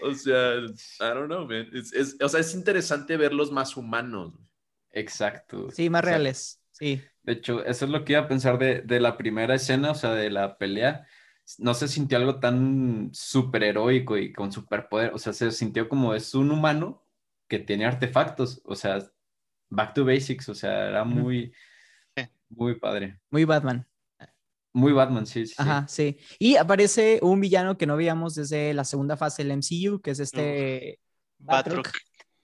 O 0.03 0.15
sea, 0.15 0.55
I 0.57 1.15
don't 1.15 1.27
know, 1.27 1.45
man. 1.47 1.69
Es- 1.73 1.93
es- 1.93 2.17
o 2.23 2.29
sea, 2.29 2.39
es 2.41 2.55
interesante 2.55 3.17
verlos 3.17 3.51
más 3.51 3.77
humanos. 3.77 4.33
güey. 4.33 4.47
Exacto. 4.93 5.71
Sí, 5.73 5.91
más 5.91 6.03
O 6.03 6.07
sea, 6.07 6.13
reales. 6.13 6.63
Sí. 6.71 7.03
De 7.25 7.33
hecho, 7.33 7.65
eso 7.65 7.85
es 7.85 7.91
lo 7.91 8.05
que 8.05 8.13
iba 8.13 8.23
a 8.23 8.29
pensar 8.29 8.59
de, 8.59 8.81
de 8.83 9.01
la 9.01 9.17
primera 9.17 9.55
escena, 9.57 9.91
o 9.91 9.95
sea, 9.95 10.15
de 10.15 10.31
la 10.31 10.57
pelea. 10.57 11.07
No 11.57 11.73
se 11.75 11.89
sintió 11.89 12.19
algo 12.19 12.41
tan 12.41 13.11
superheroico 13.13 14.19
y 14.19 14.33
con 14.33 14.53
superpoder, 14.53 15.13
o 15.15 15.19
sea, 15.19 15.33
se 15.33 15.51
sintió 15.51 15.89
como 15.89 16.15
es 16.15 16.35
un 16.35 16.51
humano 16.51 17.03
que 17.49 17.59
tiene 17.59 17.87
artefactos, 17.87 18.61
o 18.65 18.75
sea, 18.75 18.99
back 19.71 19.95
to 19.95 20.05
basics, 20.05 20.49
o 20.49 20.55
sea, 20.55 20.89
era 20.89 21.05
muy, 21.05 21.53
muy 22.51 22.79
padre. 22.79 23.19
Muy 23.31 23.45
Batman. 23.45 23.87
Muy 24.73 24.93
Batman, 24.93 25.27
sí, 25.27 25.47
sí. 25.47 25.55
Ajá, 25.57 25.89
sí. 25.89 26.19
Y 26.39 26.57
aparece 26.57 27.19
un 27.23 27.41
villano 27.41 27.79
que 27.79 27.87
no 27.87 27.97
veíamos 27.97 28.35
desde 28.35 28.75
la 28.75 28.85
segunda 28.85 29.17
fase 29.17 29.43
del 29.43 29.53
MCU, 29.57 30.01
que 30.01 30.11
es 30.11 30.21
este. 30.21 31.01
Batroc. 31.39 31.91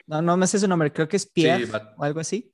No, 0.07 0.21
no 0.23 0.37
me 0.37 0.47
sé 0.47 0.59
su 0.59 0.69
nombre, 0.69 0.93
creo 0.93 1.09
que 1.09 1.17
es 1.17 1.27
Pierre 1.27 1.69
o 1.97 2.05
algo 2.05 2.21
así. 2.21 2.54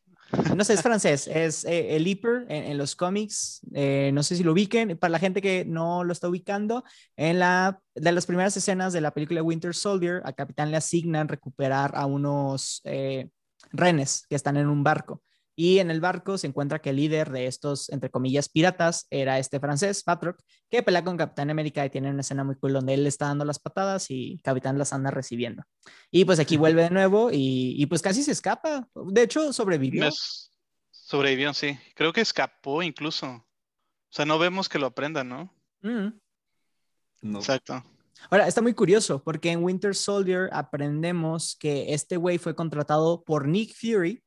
No 0.57 0.65
sé, 0.65 0.75
es 0.75 0.83
francés, 0.83 1.27
es 1.27 1.65
eh, 1.65 1.97
el 1.97 2.07
en, 2.07 2.51
en 2.51 2.79
los 2.79 2.95
cómics. 2.95 3.61
eh, 3.75 4.11
no 4.13 4.23
sé 4.23 4.37
si 4.37 4.43
lo 4.43 4.53
ubiquen. 4.53 4.97
Para 4.99 5.13
la 5.13 5.19
gente 5.19 5.43
que 5.43 5.65
no 5.65 6.05
lo 6.05 6.13
está 6.13 6.29
ubicando, 6.29 6.85
en 7.17 7.39
la 7.39 7.81
de 7.95 8.13
las 8.13 8.27
primeras 8.27 8.57
escenas 8.57 8.93
de 8.93 9.01
la 9.01 9.13
película 9.13 9.43
Winter 9.43 9.75
Soldier, 9.75 10.23
a 10.25 10.33
Capitán 10.33 10.71
le 10.71 10.77
asignan 10.77 11.29
recuperar 11.29 11.93
a 11.95 12.07
unos 12.07 12.81
eh, 12.85 13.29
renes 13.73 14.25
que 14.29 14.37
están 14.37 14.57
en 14.57 14.69
un 14.69 14.85
barco. 14.85 15.23
Y 15.63 15.79
en 15.79 15.91
el 15.91 16.01
barco 16.01 16.39
se 16.39 16.47
encuentra 16.47 16.79
que 16.79 16.89
el 16.89 16.97
líder 16.97 17.31
de 17.31 17.47
estos, 17.47 17.91
entre 17.91 18.09
comillas, 18.09 18.49
piratas 18.49 19.07
era 19.11 19.39
este 19.39 19.61
francés, 19.61 20.03
Patrick, 20.03 20.39
que 20.71 20.83
pelea 20.83 21.05
con 21.05 21.19
Capitán 21.19 21.51
América 21.51 21.85
y 21.85 21.91
tiene 21.91 22.09
una 22.09 22.23
escena 22.23 22.45
muy 22.45 22.55
cool 22.55 22.73
donde 22.73 22.95
él 22.95 23.03
le 23.03 23.11
está 23.11 23.27
dando 23.27 23.45
las 23.45 23.59
patadas 23.59 24.07
y 24.09 24.41
Capitán 24.43 24.79
las 24.79 24.95
anda 24.95 25.11
recibiendo. 25.11 25.63
Y 26.11 26.25
pues 26.25 26.39
aquí 26.39 26.57
vuelve 26.57 26.85
de 26.85 26.89
nuevo 26.89 27.31
y, 27.31 27.75
y 27.77 27.85
pues 27.85 28.01
casi 28.01 28.23
se 28.23 28.33
escapa. 28.33 28.89
De 28.95 29.23
hecho, 29.23 29.53
sobrevivió. 29.53 30.09
Sobrevivió, 30.91 31.53
sí. 31.53 31.79
Creo 31.95 32.15
que 32.15 32.23
escapó 32.23 32.83
incluso. 32.83 33.27
O 33.27 33.45
sea, 34.09 34.25
no 34.25 34.39
vemos 34.39 34.67
que 34.67 34.79
lo 34.79 34.87
aprenda, 34.87 35.25
¿no? 35.25 35.55
Mm. 35.83 36.09
No. 37.21 37.39
Exacto. 37.39 37.85
Ahora, 38.31 38.49
está 38.49 38.63
muy 38.63 38.73
curioso 38.73 39.23
porque 39.23 39.51
en 39.51 39.63
Winter 39.63 39.95
Soldier 39.95 40.49
aprendemos 40.55 41.55
que 41.61 41.93
este 41.93 42.17
güey 42.17 42.39
fue 42.39 42.55
contratado 42.57 43.23
por 43.25 43.47
Nick 43.47 43.75
Fury 43.75 44.23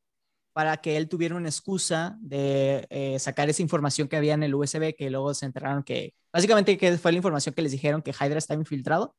para 0.54 0.78
que 0.78 0.98
él 0.98 1.10
tuviera 1.10 1.36
una 1.36 1.50
excusa 1.50 2.18
de 2.22 2.88
eh, 2.90 3.20
sacar 3.20 3.50
esa 3.50 3.62
información 3.62 4.08
que 4.08 4.16
había 4.16 4.34
en 4.34 4.44
el 4.44 4.56
USB, 4.56 4.96
que 4.96 5.10
luego 5.10 5.34
se 5.34 5.46
enteraron 5.46 5.84
que, 5.84 6.14
básicamente 6.32 6.78
que 6.78 6.98
fue 6.98 7.12
la 7.12 7.18
información 7.18 7.54
que 7.54 7.62
les 7.62 7.72
dijeron 7.72 8.02
que 8.02 8.12
Hydra 8.12 8.38
estaba 8.38 8.60
infiltrado. 8.60 9.16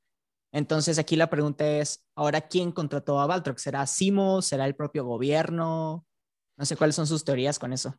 Entonces 0.52 0.98
aquí 0.98 1.16
la 1.16 1.28
pregunta 1.28 1.66
es, 1.66 2.04
ahora, 2.14 2.42
¿quién 2.42 2.70
contrató 2.70 3.20
a 3.20 3.26
Baltrock? 3.26 3.58
¿Será 3.58 3.86
Simo? 3.86 4.40
¿Será 4.40 4.66
el 4.66 4.76
propio 4.76 5.04
gobierno? 5.04 6.06
No 6.56 6.64
sé 6.64 6.76
cuáles 6.76 6.94
son 6.94 7.08
sus 7.08 7.24
teorías 7.24 7.58
con 7.58 7.72
eso. 7.72 7.98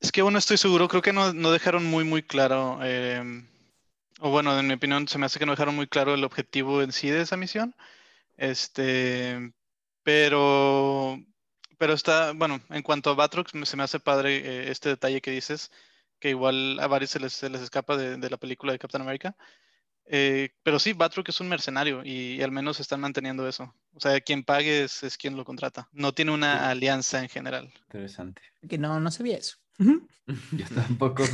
Es 0.00 0.12
que 0.12 0.22
bueno, 0.22 0.38
estoy 0.38 0.58
seguro, 0.58 0.86
creo 0.86 1.02
que 1.02 1.12
no, 1.12 1.32
no 1.32 1.50
dejaron 1.50 1.84
muy, 1.86 2.04
muy 2.04 2.22
claro, 2.22 2.78
eh, 2.82 3.48
o 4.20 4.30
bueno, 4.30 4.58
en 4.58 4.66
mi 4.66 4.74
opinión, 4.74 5.06
se 5.06 5.18
me 5.18 5.26
hace 5.26 5.38
que 5.38 5.46
no 5.46 5.52
dejaron 5.52 5.76
muy 5.76 5.86
claro 5.86 6.14
el 6.14 6.24
objetivo 6.24 6.82
en 6.82 6.92
sí 6.92 7.08
de 7.08 7.22
esa 7.22 7.36
misión. 7.36 7.74
Este, 8.36 9.52
pero, 10.02 11.18
pero 11.78 11.94
está, 11.94 12.32
bueno, 12.32 12.60
en 12.70 12.82
cuanto 12.82 13.10
a 13.10 13.14
Batroc, 13.14 13.52
me- 13.54 13.66
se 13.66 13.76
me 13.76 13.82
hace 13.84 14.00
padre 14.00 14.36
eh, 14.38 14.70
este 14.70 14.90
detalle 14.90 15.20
que 15.20 15.30
dices, 15.30 15.70
que 16.18 16.30
igual 16.30 16.78
a 16.80 16.86
varios 16.88 17.10
se 17.10 17.20
les, 17.20 17.32
se 17.32 17.48
les 17.48 17.60
escapa 17.62 17.96
de, 17.96 18.16
de 18.16 18.30
la 18.30 18.36
película 18.36 18.72
de 18.72 18.78
Captain 18.78 19.02
America. 19.02 19.36
Eh, 20.10 20.50
pero 20.62 20.78
sí, 20.78 20.94
Batroc 20.94 21.28
es 21.28 21.40
un 21.40 21.48
mercenario 21.50 22.02
y, 22.04 22.36
y 22.36 22.42
al 22.42 22.50
menos 22.50 22.80
están 22.80 23.00
manteniendo 23.00 23.46
eso. 23.46 23.74
O 23.94 24.00
sea, 24.00 24.18
quien 24.20 24.42
pague 24.42 24.84
es, 24.84 25.02
es 25.02 25.18
quien 25.18 25.36
lo 25.36 25.44
contrata. 25.44 25.88
No 25.92 26.12
tiene 26.14 26.32
una 26.32 26.70
alianza 26.70 27.22
en 27.22 27.28
general. 27.28 27.70
Interesante. 27.88 28.40
Que 28.68 28.78
no, 28.78 28.98
no 29.00 29.10
sabía 29.10 29.36
eso. 29.36 29.58
Yo 30.52 30.66
tampoco, 30.74 31.24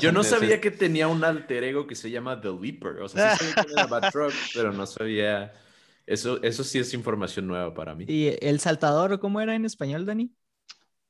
Yo 0.00 0.12
no 0.12 0.22
sabía 0.24 0.60
que 0.60 0.70
tenía 0.70 1.08
un 1.08 1.24
alter 1.24 1.64
ego 1.64 1.86
que 1.86 1.94
se 1.94 2.10
llama 2.10 2.40
The 2.40 2.48
Leaper. 2.60 3.00
O 3.02 3.08
sea, 3.08 3.30
sí 3.36 3.44
sabía 3.44 3.66
que 3.66 3.72
era 3.72 3.86
Batroc, 3.86 4.32
pero 4.54 4.72
no 4.72 4.86
sabía. 4.86 5.52
Eso, 6.06 6.42
eso 6.42 6.64
sí 6.64 6.78
es 6.78 6.92
información 6.94 7.46
nueva 7.46 7.72
para 7.74 7.94
mí. 7.94 8.04
¿Y 8.08 8.36
el 8.40 8.60
saltador, 8.60 9.18
cómo 9.20 9.40
era 9.40 9.54
en 9.54 9.64
español, 9.64 10.04
Dani? 10.06 10.32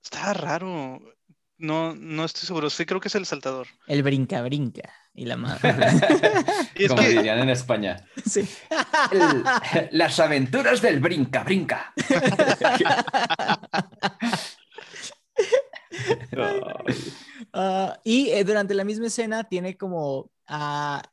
Está 0.02 0.34
raro. 0.34 1.00
No, 1.58 1.94
no 1.94 2.24
estoy 2.24 2.46
seguro. 2.46 2.68
Sí, 2.70 2.84
creo 2.84 3.00
que 3.00 3.08
es 3.08 3.14
el 3.14 3.24
saltador. 3.24 3.68
El 3.86 4.02
brinca, 4.02 4.42
brinca. 4.42 4.92
Y 5.14 5.26
la 5.26 5.36
madre. 5.36 5.74
Y 6.74 6.88
Como 6.88 7.02
que, 7.02 7.08
dirían 7.10 7.38
en 7.38 7.50
España. 7.50 8.04
sí. 8.26 8.48
El- 9.12 9.44
las 9.92 10.18
aventuras 10.18 10.80
del 10.82 11.00
brinca, 11.00 11.44
brinca. 11.44 11.92
Ah, 17.52 17.98
y 18.04 18.30
eh, 18.30 18.44
durante 18.44 18.74
la 18.74 18.84
misma 18.84 19.06
escena 19.08 19.44
tiene 19.44 19.76
como, 19.76 20.30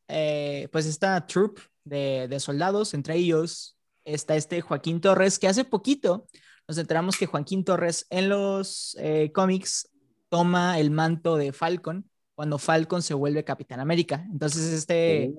eh, 0.07 0.67
pues 0.71 0.86
esta 0.86 1.25
troupe 1.25 1.62
de, 1.89 2.27
de 2.29 2.39
soldados, 2.39 2.93
entre 2.93 3.15
ellos 3.15 3.77
está 4.05 4.36
este 4.36 4.62
Joaquín 4.62 5.01
Torres, 5.01 5.39
que 5.39 5.48
hace 5.48 5.65
poquito 5.65 6.27
nos 6.67 6.77
enteramos 6.77 7.17
que 7.17 7.25
Joaquín 7.25 7.63
Torres 7.63 8.05
en 8.10 8.29
los 8.29 8.96
eh, 9.00 9.31
cómics 9.34 9.89
toma 10.29 10.79
el 10.79 10.91
manto 10.91 11.36
de 11.36 11.51
Falcon 11.51 12.08
cuando 12.36 12.58
Falcon 12.58 13.01
se 13.01 13.13
vuelve 13.15 13.43
Capitán 13.43 13.79
América. 13.79 14.25
Entonces 14.31 14.72
este... 14.72 15.34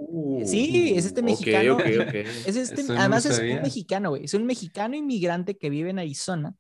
sí, 0.44 0.92
es 0.94 1.06
este 1.06 1.22
Uh, 1.22 1.24
mexicano. 1.24 1.78
Es 2.46 2.56
este, 2.56 2.82
Eso 2.82 2.92
no 2.92 3.00
además 3.00 3.24
es 3.26 3.38
un 3.38 3.62
mexicano, 3.62 4.10
güey. 4.10 4.24
Es 4.24 4.34
un 4.34 4.44
mexicano 4.44 4.96
inmigrante 4.96 5.56
que 5.56 5.70
vive 5.70 5.90
en 5.90 6.00
Arizona 6.00 6.54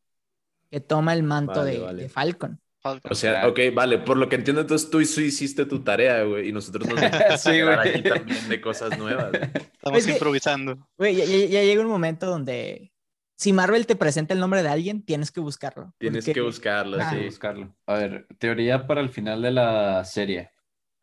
que 0.70 0.80
toma 0.80 1.12
el 1.14 1.24
manto 1.24 1.60
Vale, 1.60 1.72
de, 1.72 1.78
vale. 1.80 2.02
de 2.04 2.08
Falcon. 2.08 2.60
O 2.82 3.14
sea, 3.14 3.46
ok, 3.48 3.58
vale, 3.74 3.98
por 3.98 4.16
lo 4.16 4.28
que 4.28 4.36
entiendo, 4.36 4.62
entonces 4.62 4.88
tú 4.88 5.04
sí 5.04 5.24
hiciste 5.24 5.66
tu 5.66 5.80
tarea, 5.84 6.22
güey, 6.24 6.48
y 6.48 6.52
nosotros 6.52 6.88
nos 6.88 6.98
Sí, 7.42 7.60
aquí 7.60 8.02
también 8.02 8.48
de 8.48 8.60
cosas 8.60 8.96
nuevas. 8.98 9.32
Estamos 9.34 9.98
Es 9.98 10.06
que- 10.06 10.12
improvisando. 10.12 10.88
Güey, 10.96 11.16
ya, 11.16 11.24
ya- 11.26 11.46
ya 11.46 11.62
llega 11.62 11.82
un 11.82 11.88
momento 11.88 12.26
donde 12.26 12.92
si 13.36 13.52
Marvel 13.52 13.86
te 13.86 13.96
presenta 13.96 14.32
el 14.34 14.40
nombre 14.40 14.62
de 14.62 14.68
alguien, 14.68 15.02
tienes 15.04 15.30
que 15.30 15.40
buscarlo. 15.40 15.94
Tienes 15.98 16.24
porque- 16.24 16.34
que 16.34 16.40
buscarlo, 16.40 16.98
Ah. 17.00 17.10
Sí. 17.10 17.24
buscarlo. 17.24 17.76
A 17.86 17.94
ver, 17.94 18.26
teoría 18.38 18.86
para 18.86 19.00
el 19.00 19.10
final 19.10 19.42
de 19.42 19.50
la 19.50 20.04
serie. 20.04 20.50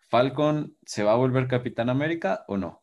¿Falcon 0.09 0.77
se 0.85 1.03
va 1.03 1.11
a 1.11 1.15
volver 1.17 1.47
Capitán 1.47 1.89
América 1.89 2.45
o 2.47 2.57
no? 2.57 2.81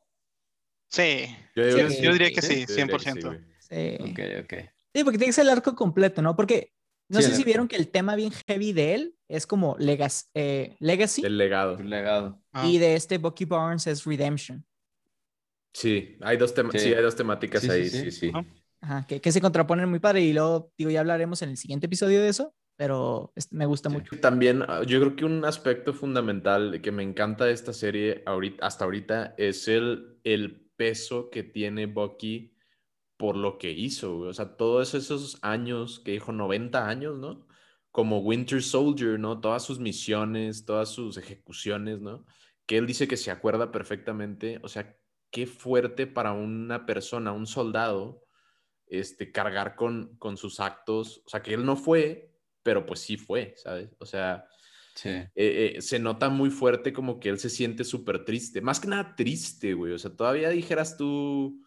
Sí. 0.88 1.26
Yo, 1.56 1.64
Sí, 1.70 1.78
Yo, 1.80 1.90
sí, 1.90 2.02
yo 2.02 2.12
diría 2.12 2.30
que 2.30 2.42
sí, 2.42 2.60
yo 2.66 2.74
diría 2.74 2.86
que 2.86 2.92
100%. 2.92 3.26
güey. 3.28 3.40
Sí. 3.58 3.96
Ok, 4.12 4.44
ok. 4.44 4.54
Sí, 4.94 5.02
porque 5.02 5.18
tiene 5.18 5.26
que 5.30 5.32
ser 5.32 5.42
el 5.46 5.50
arco 5.50 5.74
completo, 5.74 6.20
¿no? 6.22 6.36
Porque 6.36 6.74
No 7.08 7.20
Sí, 7.20 7.30
sé 7.30 7.37
si 7.37 7.44
vieron 7.44 7.68
que 7.68 7.76
el 7.76 7.90
tema 7.90 8.16
bien 8.16 8.32
heavy 8.49 8.73
de 8.73 8.94
él 8.94 9.14
es 9.28 9.46
como 9.46 9.76
Legas- 9.78 10.30
eh, 10.34 10.76
Legacy 10.80 11.23
El 11.25 11.37
legado. 11.38 11.78
El 11.78 11.90
legado. 11.90 12.40
Ah, 12.52 12.66
y 12.66 12.78
de 12.78 12.94
este 12.96 13.18
Bucky 13.18 13.44
Barnes 13.44 13.87
es 13.87 14.04
Redemption. 14.04 14.64
Sí, 15.73 16.16
hay 16.20 16.37
dos, 16.37 16.54
Sí. 16.73 16.78
sí, 16.78 16.94
hay 16.94 17.02
dos 17.02 17.16
temáticas 17.16 17.68
ahí, 17.68 17.88
sí. 17.90 18.11
sí, 18.11 18.11
sí. 18.12 18.28
Ajá. 18.32 18.44
Ajá, 18.80 19.06
que, 19.06 19.20
que 19.20 19.32
se 19.32 19.40
contraponen 19.40 19.88
muy 19.88 19.99
padre 19.99 20.20
y 20.20 20.32
luego, 20.32 20.70
digo, 20.76 20.90
ya 20.90 21.00
hablaremos 21.00 21.40
en 21.42 21.49
el 21.50 21.56
siguiente 21.56 21.87
episodio 21.87 22.20
de 22.20 22.28
eso, 22.28 22.54
pero 22.76 23.32
me 23.50 23.64
gusta 23.66 23.88
Sí. 23.88 23.96
mucho. 23.96 24.18
También 24.20 24.62
ah, 24.68 24.82
yo 24.87 25.00
creo 25.00 25.16
que 25.16 25.25
un 25.25 25.44
aspecto 25.44 25.94
fundamental 25.94 26.80
que 26.82 26.92
me 26.92 27.02
encanta 27.02 27.44
de 27.46 27.52
esta 27.52 27.73
serie 27.73 28.23
ahorita, 28.26 28.64
hasta 28.66 28.84
ahorita 28.84 29.34
es 29.38 29.68
el, 29.68 30.18
el 30.25 30.68
peso 30.76 31.30
que 31.30 31.42
tiene 31.44 31.87
Bucky 31.87 32.53
por 33.16 33.37
lo 33.37 33.59
que 33.59 33.71
hizo. 33.73 34.16
güey. 34.18 34.30
O 34.30 34.35
sea, 34.35 34.56
todos 34.56 34.94
esos 34.94 35.38
años, 35.42 36.00
que 36.04 36.12
dijo 36.12 36.33
90 36.33 36.88
años, 36.88 37.18
¿no? 37.18 37.47
Como 37.90 38.18
Winter 38.21 38.62
Soldier, 38.62 39.18
¿no? 39.21 39.40
Todas 39.40 39.64
sus 39.64 39.78
misiones, 39.78 40.64
todas 40.64 40.88
sus 40.90 41.16
ejecuciones, 41.16 42.00
¿no? 42.00 42.25
Que 42.66 42.78
él 42.78 42.87
dice 42.87 43.06
que 43.09 43.16
se 43.16 43.30
acuerda 43.30 43.71
perfectamente. 43.73 44.59
O 44.62 44.68
sea, 44.68 44.97
qué 45.30 45.47
fuerte 45.47 46.06
para 46.06 46.33
una 46.33 46.87
persona, 46.87 47.33
un 47.33 47.47
soldado, 47.47 48.25
este, 48.87 49.33
cargar 49.33 49.76
con, 49.76 50.16
con 50.18 50.37
sus 50.37 50.61
actos. 50.61 51.23
O 51.26 51.28
sea, 51.28 51.42
que 51.42 51.54
él 51.54 51.64
no 51.64 51.76
fue, 51.76 52.33
pero 52.62 52.87
pues 52.87 53.00
sí 53.00 53.16
fue, 53.16 53.54
¿sabes? 53.56 53.90
O 53.99 54.06
sea, 54.06 54.47
Sí. 54.97 55.09
eh, 55.09 55.30
eh, 55.35 55.83
se 55.83 55.99
nota 55.99 56.28
muy 56.28 56.50
fuerte 56.50 56.92
como 56.92 57.18
que 57.18 57.28
él 57.28 57.38
se 57.40 57.50
siente 57.50 57.83
súper 57.83 58.25
triste. 58.25 58.61
Más 58.61 58.78
que 58.78 58.87
nada 58.88 59.16
triste, 59.16 59.75
güey. 59.75 59.92
O 59.92 59.99
sea, 59.99 60.14
todavía 60.14 60.50
dijeras 60.50 60.97
tú, 60.97 61.63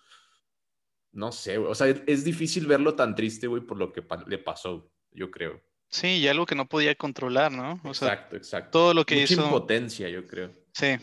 no 1.12 1.32
sé, 1.32 1.58
güey. 1.58 1.72
O 1.72 1.76
sea, 1.76 1.88
es, 1.88 2.24
difícil 2.24 2.68
verlo 2.68 2.96
tan 2.96 3.16
triste, 3.16 3.48
güey, 3.48 3.62
por 3.62 3.78
lo 3.78 3.92
que 3.92 4.02
pa- 4.02 4.24
le 4.28 4.38
pasó, 4.38 4.90
yo 5.12 5.32
creo. 5.32 5.62
Sí, 5.90 6.18
y 6.18 6.28
algo 6.28 6.46
que 6.46 6.56
no 6.56 6.68
podía 6.68 6.96
controlar, 6.96 7.52
¿no? 7.52 7.80
O 7.84 7.94
sea, 7.94 8.10
exacto, 8.10 8.36
exacto. 8.36 8.70
todo 8.72 8.94
lo 8.94 9.06
que 9.06 9.16
Mucha 9.22 9.34
hizo. 9.34 9.46
impotencia, 9.46 10.10
yo 10.10 10.26
creo. 10.26 10.52
Sí, 10.74 10.98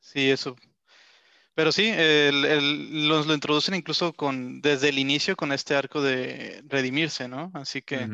sí, 0.00 0.30
eso. 0.30 0.56
Pero 1.54 1.70
sí, 1.70 1.88
el, 1.88 2.44
el- 2.44 3.08
los, 3.08 3.26
lo 3.26 3.34
introducen 3.34 3.74
incluso 3.74 4.12
con, 4.12 4.60
desde 4.60 4.88
el 4.88 4.98
inicio 4.98 5.36
con 5.36 5.52
este 5.52 5.74
arco 5.74 6.02
de 6.02 6.62
redimirse, 6.66 7.28
¿no? 7.28 7.50
Así 7.54 7.80
que 7.82 8.08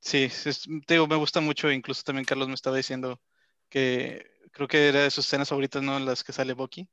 sí, 0.00 0.24
es- 0.24 0.68
te 0.86 0.94
digo, 0.94 1.06
me 1.06 1.16
gusta 1.16 1.40
mucho, 1.40 1.70
incluso 1.70 2.02
también 2.04 2.24
Carlos 2.24 2.48
me 2.48 2.54
estaba 2.54 2.76
diciendo 2.76 3.20
que 3.68 4.30
creo 4.52 4.68
que 4.68 4.88
era 4.88 5.02
de 5.02 5.10
sus 5.10 5.26
escenas 5.26 5.48
favoritas, 5.48 5.82
¿no? 5.82 5.98
Las 5.98 6.22
que 6.24 6.32
sale 6.32 6.52
Bucky. 6.52 6.88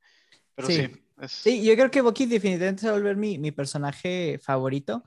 Pero 0.58 0.68
Sí. 0.68 0.76
sí, 0.76 1.04
es- 1.20 1.32
Sí, 1.42 1.64
yo 1.64 1.74
creo 1.76 1.90
que 1.90 2.00
Bucky 2.02 2.26
definitivamente 2.26 2.82
se 2.82 2.88
va 2.88 2.94
a 2.94 2.98
volver 2.98 3.16
mi, 3.16 3.38
mi 3.38 3.52
personaje 3.52 4.38
favorito. 4.42 5.04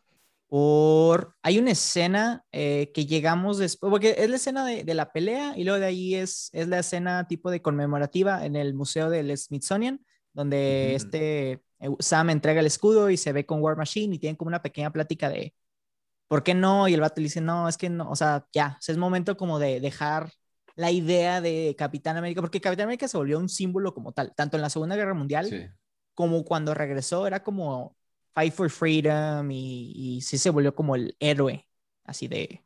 Por... 0.48 1.36
Hay 1.44 1.60
una 1.60 1.72
escena 1.72 2.46
eh, 2.52 2.92
que 2.94 3.06
llegamos 3.06 3.58
después, 3.58 3.90
porque 3.90 4.16
es 4.18 4.30
la 4.30 4.38
escena 4.38 4.66
de, 4.66 4.84
de 4.86 4.94
la 4.94 5.12
pelea 5.12 5.54
y 5.58 5.64
luego 5.66 5.80
de 5.80 5.86
ahí 5.88 6.16
es, 6.16 6.50
es 6.54 6.68
la 6.70 6.80
escena 6.80 7.28
tipo 7.28 7.52
de 7.52 7.62
conmemorativa 7.62 8.46
en 8.46 8.56
el 8.56 8.74
Museo 8.74 9.10
del 9.10 9.38
Smithsonian, 9.38 10.06
donde 10.34 10.96
Ujú. 10.96 10.96
este 10.96 11.52
eh, 11.80 11.90
Sam 12.00 12.30
entrega 12.32 12.62
el 12.62 12.66
escudo 12.68 13.10
y 13.10 13.18
se 13.18 13.34
ve 13.34 13.46
con 13.46 13.62
War 13.62 13.78
Machine 13.78 14.16
y 14.16 14.20
tienen 14.20 14.36
como 14.38 14.50
una 14.50 14.62
pequeña 14.64 14.92
plática 14.92 15.30
de 15.30 15.54
¿por 16.28 16.44
qué 16.44 16.54
no? 16.54 16.88
Y 16.88 16.94
el 16.94 17.02
vato 17.02 17.22
le 17.22 17.26
dice, 17.26 17.42
no, 17.42 17.68
es 17.70 17.78
que 17.78 17.90
no, 17.90 18.10
o 18.10 18.16
sea, 18.16 18.48
ya, 18.54 18.78
o 18.80 18.82
sea, 18.82 18.94
es 18.94 19.00
momento 19.00 19.38
como 19.38 19.60
de 19.60 19.80
dejar 19.80 20.32
la 20.76 20.92
idea 20.92 21.42
de 21.42 21.76
Capitán 21.78 22.18
América, 22.18 22.42
porque 22.42 22.62
Capitán 22.62 22.86
América 22.86 23.08
se 23.08 23.18
volvió 23.18 23.38
un 23.40 23.50
símbolo 23.50 23.94
como 23.94 24.12
tal, 24.12 24.34
tanto 24.36 24.58
en 24.58 24.62
la 24.62 24.70
Segunda 24.70 24.96
Guerra 24.96 25.14
Mundial 25.14 25.48
Sí. 25.48 25.66
como 26.14 26.44
cuando 26.46 26.74
regresó, 26.74 27.28
era 27.28 27.44
como 27.44 27.96
Fight 28.34 28.54
for 28.54 28.70
Freedom 28.70 29.50
y, 29.52 29.92
y 30.18 30.22
sí 30.22 30.38
se 30.38 30.50
volvió 30.50 30.74
como 30.76 30.96
el 30.96 31.16
héroe, 31.20 31.68
así 32.06 32.28
de, 32.28 32.64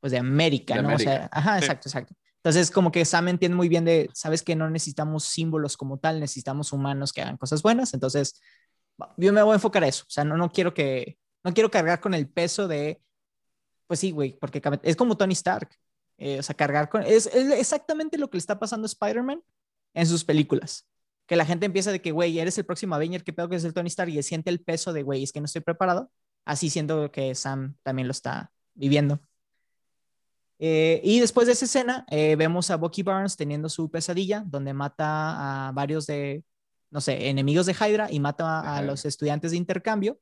pues 0.00 0.10
de 0.12 0.18
América, 0.18 0.74
De 0.76 0.82
¿no? 0.82 0.94
O 0.94 0.98
sea, 0.98 1.12
América. 1.14 1.30
ajá, 1.32 1.58
Sí. 1.58 1.64
exacto, 1.64 1.88
exacto. 1.88 2.14
Entonces, 2.36 2.70
como 2.70 2.92
que 2.92 3.04
Sam 3.04 3.28
entiende 3.28 3.56
muy 3.56 3.68
bien 3.68 3.84
de, 3.84 4.08
sabes 4.14 4.42
que 4.42 4.54
no 4.54 4.70
necesitamos 4.70 5.24
símbolos 5.24 5.76
como 5.76 5.98
tal, 5.98 6.20
necesitamos 6.20 6.72
humanos 6.72 7.12
que 7.12 7.20
hagan 7.20 7.36
cosas 7.36 7.62
buenas. 7.62 7.92
Entonces, 7.94 8.40
yo 9.16 9.32
me 9.32 9.42
voy 9.42 9.52
a 9.52 9.54
enfocar 9.56 9.82
a 9.84 9.88
eso. 9.88 10.04
O 10.06 10.10
sea, 10.10 10.24
no, 10.24 10.36
no 10.36 10.50
quiero 10.50 10.72
que, 10.72 11.18
no 11.42 11.52
quiero 11.52 11.70
cargar 11.70 12.00
con 12.00 12.14
el 12.14 12.28
peso 12.28 12.68
de, 12.68 13.02
pues 13.88 13.98
sí, 14.00 14.12
güey, 14.12 14.38
porque 14.38 14.62
es 14.82 14.94
como 14.96 15.16
Tony 15.16 15.32
Stark. 15.32 15.68
Eh, 16.18 16.38
o 16.38 16.42
sea, 16.42 16.54
cargar 16.54 16.88
con, 16.88 17.02
es, 17.02 17.26
es 17.26 17.52
exactamente 17.52 18.18
lo 18.18 18.28
que 18.28 18.36
le 18.36 18.40
está 18.40 18.58
pasando 18.58 18.84
a 18.84 18.88
Spider-Man 18.88 19.42
en 19.94 20.06
sus 20.06 20.24
películas. 20.24 20.86
Que 21.26 21.36
la 21.36 21.44
gente 21.44 21.66
empieza 21.66 21.92
de 21.92 22.00
que, 22.02 22.10
güey, 22.10 22.38
eres 22.38 22.58
el 22.58 22.64
próximo 22.64 22.94
Avenger, 22.94 23.24
qué 23.24 23.32
pedo 23.32 23.48
que 23.48 23.56
es 23.56 23.64
el 23.64 23.74
Tony 23.74 23.88
Stark, 23.88 24.10
y 24.10 24.22
siente 24.22 24.50
el 24.50 24.60
peso 24.60 24.92
de, 24.92 25.02
güey, 25.02 25.22
es 25.22 25.32
que 25.32 25.40
no 25.40 25.46
estoy 25.46 25.62
preparado. 25.62 26.10
Así 26.44 26.70
siento 26.70 27.10
que 27.10 27.34
Sam 27.34 27.76
también 27.82 28.08
lo 28.08 28.12
está 28.12 28.50
viviendo. 28.74 29.20
Eh, 30.58 31.00
y 31.04 31.20
después 31.20 31.46
de 31.46 31.52
esa 31.52 31.66
escena, 31.66 32.04
eh, 32.10 32.34
vemos 32.36 32.70
a 32.70 32.76
Bucky 32.76 33.02
Barnes 33.02 33.36
teniendo 33.36 33.68
su 33.68 33.90
pesadilla, 33.90 34.42
donde 34.46 34.74
mata 34.74 35.68
a 35.68 35.72
varios 35.72 36.06
de, 36.06 36.44
no 36.90 37.00
sé, 37.00 37.28
enemigos 37.28 37.66
de 37.66 37.74
Hydra 37.74 38.08
y 38.10 38.18
mata 38.18 38.76
a, 38.76 38.82
los 38.82 39.04
estudiantes 39.04 39.52
de 39.52 39.56
intercambio. 39.56 40.18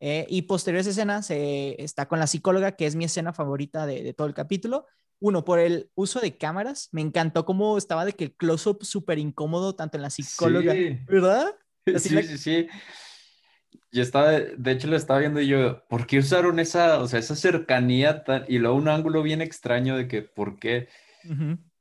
Eh, 0.00 0.26
y 0.30 0.42
posterior 0.42 0.78
a 0.78 0.80
esa 0.82 0.90
escena, 0.90 1.22
se 1.22 1.82
está 1.82 2.06
con 2.06 2.20
la 2.20 2.26
psicóloga, 2.28 2.72
que 2.76 2.86
es 2.86 2.94
mi 2.94 3.04
escena 3.04 3.32
favorita 3.32 3.84
de, 3.84 4.02
de 4.02 4.14
todo 4.14 4.26
el 4.26 4.34
capítulo. 4.34 4.86
Uno, 5.20 5.44
por 5.44 5.58
el 5.58 5.90
uso 5.94 6.20
de 6.20 6.36
cámaras, 6.38 6.88
me 6.92 7.00
encantó 7.00 7.44
cómo 7.44 7.76
estaba 7.78 8.04
de 8.04 8.12
que 8.14 8.24
el 8.24 8.36
close-up 8.36 8.84
súper 8.84 9.18
incómodo, 9.18 9.74
tanto 9.74 9.96
en 9.98 10.02
la 10.02 10.10
psicóloga, 10.10 10.74
Sí. 10.74 10.98
¿verdad? 11.06 11.56
Así 11.92 12.08
Sí, 12.08 12.14
la- 12.14 12.22
sí, 12.22 12.38
sí. 12.38 12.68
Yo 13.90 14.02
estaba, 14.02 14.30
de 14.32 14.70
hecho 14.72 14.86
lo 14.88 14.96
estaba 14.96 15.20
viendo 15.20 15.40
y 15.40 15.46
yo, 15.48 15.86
¿por 15.88 16.06
qué 16.06 16.18
usaron 16.18 16.58
esa, 16.58 17.00
o 17.00 17.06
sea, 17.08 17.18
esa 17.18 17.36
cercanía 17.36 18.22
tan, 18.24 18.44
y 18.48 18.58
luego 18.58 18.76
un 18.76 18.88
ángulo 18.88 19.22
bien 19.22 19.40
extraño 19.40 19.96
de 19.96 20.08
que, 20.08 20.22
¿por 20.22 20.58
qué? 20.58 20.88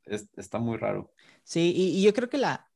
Es- 0.05 0.29
está 0.37 0.59
muy 0.59 0.77
raro. 0.77 1.11
Sí, 1.43 1.73
y, 1.75 1.99
y 1.99 2.03
yo 2.03 2.13
creo 2.13 2.29
que 2.29 2.37
la, 2.37 2.69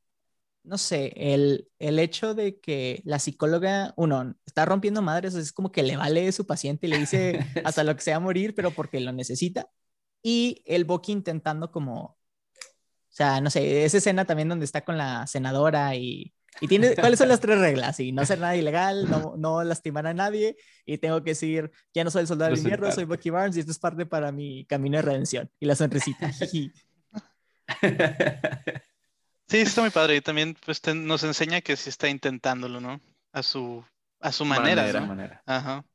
no 0.63 0.77
sé, 0.77 1.13
el, 1.17 1.69
el 1.79 1.99
hecho 1.99 2.35
de 2.35 2.59
que 2.59 3.01
la 3.05 3.19
psicóloga, 3.19 3.93
uno, 3.97 4.35
está 4.45 4.65
rompiendo 4.65 5.01
madres, 5.01 5.35
es 5.35 5.53
como 5.53 5.71
que 5.71 5.83
le 5.83 5.97
vale 5.97 6.31
su 6.33 6.47
paciente 6.47 6.87
y 6.87 6.89
le 6.91 6.97
dice 6.97 7.43
hasta 7.63 7.83
lo 7.83 7.95
que 7.95 8.01
sea 8.03 8.19
morir, 8.19 8.55
pero 8.55 8.75
porque 8.75 8.99
lo 9.01 9.13
necesita. 9.13 9.69
Y 10.23 10.63
el 10.65 10.85
Bucky 10.85 11.11
intentando 11.11 11.71
como, 11.71 12.01
o 12.01 12.17
sea, 13.09 13.41
no 13.41 13.49
sé, 13.49 13.85
esa 13.85 13.97
escena 13.97 14.25
también 14.25 14.49
donde 14.49 14.65
está 14.65 14.83
con 14.85 14.97
la 14.97 15.25
senadora 15.27 15.95
y, 15.95 16.33
y 16.59 16.67
tiene, 16.67 16.95
¿cuáles 16.95 17.17
son 17.19 17.27
las 17.29 17.39
tres 17.39 17.57
reglas? 17.59 17.99
Y 17.99 18.11
no 18.11 18.21
hacer 18.21 18.39
nada 18.39 18.55
ilegal, 18.55 19.09
no, 19.09 19.35
no 19.37 19.63
lastimar 19.63 20.05
a 20.07 20.13
nadie 20.13 20.57
y 20.85 20.97
tengo 20.99 21.23
que 21.23 21.31
decir, 21.31 21.71
ya 21.93 22.03
no 22.03 22.11
soy 22.11 22.21
el 22.21 22.27
soldado 22.27 22.51
del 22.51 22.59
invierno, 22.59 22.91
soy. 22.91 23.05
Bucky 23.05 23.29
Barnes 23.29 23.57
y 23.57 23.61
esto 23.61 23.71
es 23.71 23.79
parte 23.79 24.05
para 24.05 24.31
mi 24.31 24.65
camino 24.65 24.97
de 24.97 25.01
redención. 25.01 25.49
Y 25.59 25.65
la 25.65 25.75
sonrisita. 25.75 26.31
Sí, 29.47 29.57
está 29.59 29.81
muy 29.81 29.89
padre. 29.89 30.15
Y 30.15 30.21
también 30.21 30.55
pues, 30.65 30.79
te- 30.79 30.95
nos 30.95 31.23
enseña 31.23 31.59
que 31.59 31.75
sí 31.75 31.89
está 31.89 32.07
intentándolo, 32.07 32.79
¿no? 32.79 33.01
A 33.33 33.43
su, 33.43 33.83
a 34.21 34.31
su 34.31 34.45
manera, 34.45 34.83
Manera. 34.83 34.93
De 34.93 34.99
¿no? 35.01 35.07
manera. 35.07 35.43
Ajá. 35.45 35.85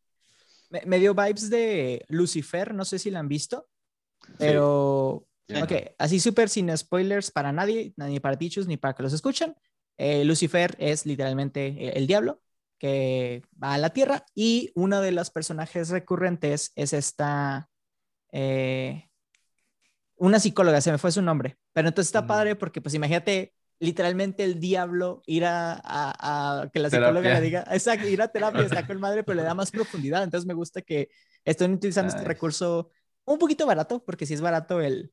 me, 0.68 0.82
me 0.84 0.98
dio 0.98 1.14
vibes 1.14 1.48
de 1.48 2.04
Lucifer, 2.08 2.74
no 2.74 2.84
sé 2.84 2.98
si 2.98 3.10
la 3.10 3.20
han 3.20 3.28
visto, 3.28 3.66
pero 4.38 5.26
Ya. 5.48 5.62
ok, 5.62 5.72
así 5.98 6.18
súper 6.20 6.48
sin 6.48 6.76
spoilers 6.76 7.30
para 7.30 7.52
nadie, 7.52 7.94
ni 7.96 8.18
para 8.20 8.36
dichos 8.36 8.66
ni 8.66 8.76
para 8.76 8.94
que 8.94 9.02
los 9.04 9.12
escuchen. 9.12 9.54
Eh, 9.96 10.24
Lucifer 10.24 10.74
es 10.78 11.06
literalmente 11.06 11.96
el 11.98 12.06
diablo 12.06 12.42
que 12.78 13.42
va 13.62 13.74
a 13.74 13.78
la 13.78 13.90
tierra 13.90 14.26
y 14.34 14.70
uno 14.74 15.00
de 15.00 15.12
los 15.12 15.30
personajes 15.30 15.88
recurrentes 15.90 16.72
es 16.74 16.92
esta, 16.92 17.70
eh, 18.32 19.08
una 20.16 20.40
psicóloga, 20.40 20.80
se 20.80 20.90
me 20.92 20.98
fue 20.98 21.12
su 21.12 21.22
nombre, 21.22 21.58
pero 21.72 21.88
entonces 21.88 22.08
está 22.08 22.26
padre 22.26 22.56
porque 22.56 22.80
pues 22.80 22.94
imagínate 22.94 23.52
literalmente 23.78 24.44
el 24.44 24.58
diablo 24.58 25.22
ir 25.26 25.44
a, 25.44 25.74
a- 25.74 26.62
a 26.62 26.70
que 26.70 26.78
la 26.80 26.88
psicóloga 26.88 27.28
Terapia. 27.28 27.40
le 27.40 27.40
diga, 27.40 27.64
exacto, 27.70 28.08
ir 28.08 28.22
a 28.22 28.28
terapia 28.28 28.64
está 28.64 28.86
con 28.86 28.98
madre, 28.98 29.24
pero 29.24 29.36
le 29.36 29.42
da 29.42 29.54
más 29.54 29.70
profundidad, 29.72 30.22
entonces 30.22 30.46
me 30.46 30.54
gusta 30.54 30.80
que 30.82 31.08
estén 31.44 31.72
utilizando 31.74 32.08
este 32.08 32.24
Nice. 32.24 32.28
recurso 32.34 32.90
un 33.34 33.38
poquito 33.40 33.66
barato, 33.66 34.04
porque 34.04 34.26
si 34.26 34.34
es 34.34 34.42
barato 34.42 34.80
el... 34.82 35.12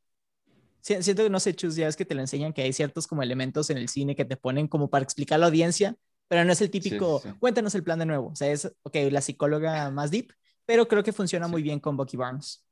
si- 0.81 1.01
Siento 1.03 1.23
que 1.23 1.29
no 1.29 1.39
sé, 1.39 1.55
Chus, 1.55 1.75
ya 1.75 1.87
es 1.87 1.95
que 1.97 2.05
te 2.05 2.15
lo 2.15 2.21
enseñan 2.21 2.53
que 2.53 2.63
hay 2.63 2.73
ciertos 2.73 3.07
como 3.07 3.23
elementos 3.23 3.69
en 3.69 3.77
el 3.77 3.89
cine 3.89 4.15
que 4.15 4.25
te 4.25 4.37
ponen 4.37 4.67
como 4.67 4.89
para 4.89 5.03
explicar 5.03 5.37
a 5.37 5.39
la 5.39 5.45
audiencia, 5.47 5.95
pero 6.27 6.45
no 6.45 6.51
es 6.53 6.61
el 6.61 6.71
típico, 6.71 7.21
sí, 7.23 7.29
sí. 7.29 7.39
cuéntanos 7.39 7.75
el 7.75 7.83
plan 7.83 7.99
de 7.99 8.05
nuevo. 8.07 8.29
O 8.29 8.35
sea, 8.35 8.51
es, 8.51 8.65
ok, 8.83 8.95
la 9.11 9.21
psicóloga 9.21 9.91
más 9.91 10.11
deep, 10.11 10.33
pero 10.65 10.87
creo 10.87 11.03
que 11.03 11.13
funciona 11.13 11.47
Sí. 11.47 11.49
muy 11.49 11.63
bien 11.63 11.79
con 11.79 11.97
Bucky 11.97 12.17
Barnes. 12.17 12.63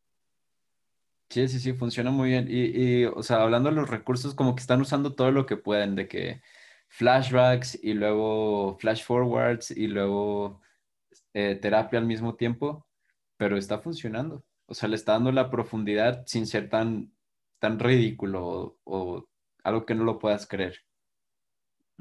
Sí, 1.30 1.48
sí, 1.48 1.60
sí, 1.62 1.74
funciona 1.74 2.12
muy 2.12 2.30
bien. 2.30 2.48
Y, 2.50 3.02
y, 3.04 3.06
o 3.06 3.24
sea, 3.24 3.42
hablando 3.42 3.70
de 3.70 3.76
los 3.76 3.90
recursos, 3.90 4.36
como 4.36 4.54
que 4.54 4.62
están 4.62 4.82
usando 4.82 5.16
todo 5.16 5.32
lo 5.32 5.46
que 5.46 5.56
pueden, 5.56 5.96
de 5.96 6.08
que 6.10 6.42
flashbacks 6.90 7.80
y 7.82 7.94
luego 7.94 8.78
flash 8.80 9.04
forwards 9.06 9.72
y 9.72 9.88
luego 9.88 10.62
eh, 11.34 11.56
terapia 11.56 12.00
al 12.00 12.06
mismo 12.08 12.36
tiempo, 12.36 12.88
pero 13.38 13.58
está 13.58 13.80
funcionando. 13.80 14.44
O 14.72 14.74
sea, 14.74 14.90
le 14.90 14.96
está 14.96 15.14
dando 15.14 15.32
la 15.32 15.50
profundidad 15.52 16.24
sin 16.28 16.48
ser 16.48 16.70
tan, 16.70 17.14
tan 17.60 17.80
ridículo 17.80 18.48
o, 18.48 18.80
o 18.86 19.30
algo 19.64 19.86
que 19.86 19.96
no 19.96 20.04
lo 20.06 20.20
puedas 20.20 20.48
creer. 20.48 20.76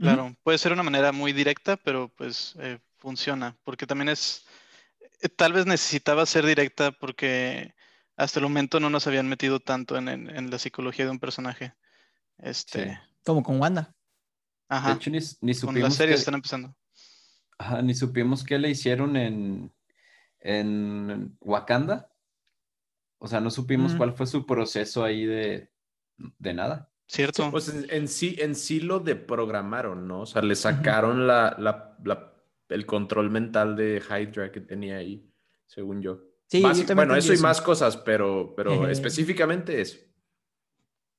Claro, 0.01 0.35
puede 0.43 0.57
ser 0.59 0.73
una 0.73 0.83
manera 0.83 1.13
muy 1.13 1.33
directa, 1.33 1.77
pero 1.77 2.09
pues 2.09 2.55
eh, 2.59 2.79
funciona, 2.99 3.59
porque 3.65 3.87
también 3.87 4.09
es, 4.09 4.47
eh, 5.23 5.29
tal 5.31 5.53
vez 5.55 5.67
necesitaba 5.67 6.27
ser 6.27 6.47
directa 6.47 6.93
porque 6.93 7.75
hasta 8.17 8.41
el 8.41 8.45
momento 8.45 8.81
no 8.81 8.91
nos 8.91 9.07
habían 9.07 9.29
metido 9.29 9.61
tanto 9.61 9.97
en, 9.99 10.09
en- 10.09 10.31
en 10.37 10.51
la 10.51 10.59
psicología 10.59 11.07
de 11.07 11.13
un 11.13 11.21
personaje. 11.21 11.75
Este, 12.39 12.83
Sí. 12.83 12.99
Como 13.25 13.43
con 13.43 13.61
Wanda. 13.61 13.95
De 14.83 14.93
ajá, 14.93 14.93
hecho, 14.93 15.11
ni, 15.11 15.19
ni 15.43 15.55
con 15.63 15.81
supimos 15.81 15.81
las 15.81 15.95
series 15.95 16.21
qué- 16.21 16.21
están 16.21 16.35
empezando. 16.35 16.75
ajá, 17.59 17.83
ni 17.83 17.95
supimos 17.95 18.45
qué 18.45 18.59
le 18.59 18.71
hicieron 18.71 19.17
en, 19.17 19.73
en 20.41 21.37
Wakanda. 21.41 22.10
O 23.21 23.29
sea, 23.29 23.41
no 23.41 23.51
supimos 23.51 23.95
Mm. 23.95 23.99
cuál 23.99 24.13
fue 24.15 24.27
su 24.27 24.47
proceso 24.47 25.05
ahí 25.05 25.27
de, 25.27 25.71
de 26.17 26.55
nada. 26.55 26.91
¿Cierto? 27.07 27.51
Pues 27.51 27.69
en, 27.69 27.87
en 27.91 28.09
sí, 28.09 28.37
en 28.39 28.55
sí 28.55 28.81
lo 28.81 29.01
deprogramaron, 29.01 30.09
¿no? 30.09 30.23
O 30.23 30.27
sea, 30.27 30.43
le 30.43 30.55
sacaron 30.57 31.27
la, 31.27 31.57
la- 31.59 31.97
la- 32.05 32.35
el 32.69 32.87
control 32.87 33.31
mental 33.31 33.77
de 33.77 34.01
Hydra 34.01 34.53
que 34.53 34.61
tenía 34.61 34.97
ahí, 34.99 35.29
según 35.67 36.03
yo. 36.03 36.21
Sí, 36.47 36.63
yo 36.63 36.69
Basi- 36.69 36.87
también 36.87 36.97
bueno, 37.09 37.17
eso 37.17 37.33
y 37.33 37.35
eso. 37.37 37.43
más 37.43 37.61
cosas, 37.61 37.97
pero, 37.97 38.55
pero 38.57 38.89
específicamente 38.89 39.81
eso. 39.81 39.99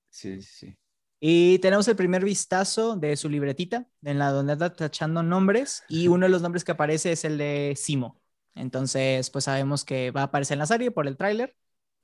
Sí, 0.09 0.41
sí. 0.41 0.77
Y 1.19 1.59
tenemos 1.59 1.87
el 1.87 1.95
primer 1.95 2.23
vistazo 2.25 2.95
de 2.95 3.15
su 3.15 3.29
libretita, 3.29 3.87
en 4.03 4.17
la 4.19 4.31
donde 4.31 4.53
anda 4.53 4.73
tachando 4.73 5.21
nombres, 5.23 5.83
y 5.87 6.07
uno 6.07 6.25
de 6.25 6.31
los 6.31 6.41
nombres 6.41 6.63
que 6.63 6.71
aparece 6.71 7.11
es 7.11 7.23
el 7.25 7.37
de 7.37 7.73
Simo. 7.77 8.19
Entonces, 8.55 9.29
pues 9.29 9.45
sabemos 9.45 9.85
que 9.85 10.11
va 10.11 10.21
a 10.21 10.23
aparecer 10.25 10.55
en 10.55 10.59
la 10.59 10.65
serie 10.65 10.91
por 10.91 11.07
el 11.07 11.17
tráiler. 11.17 11.55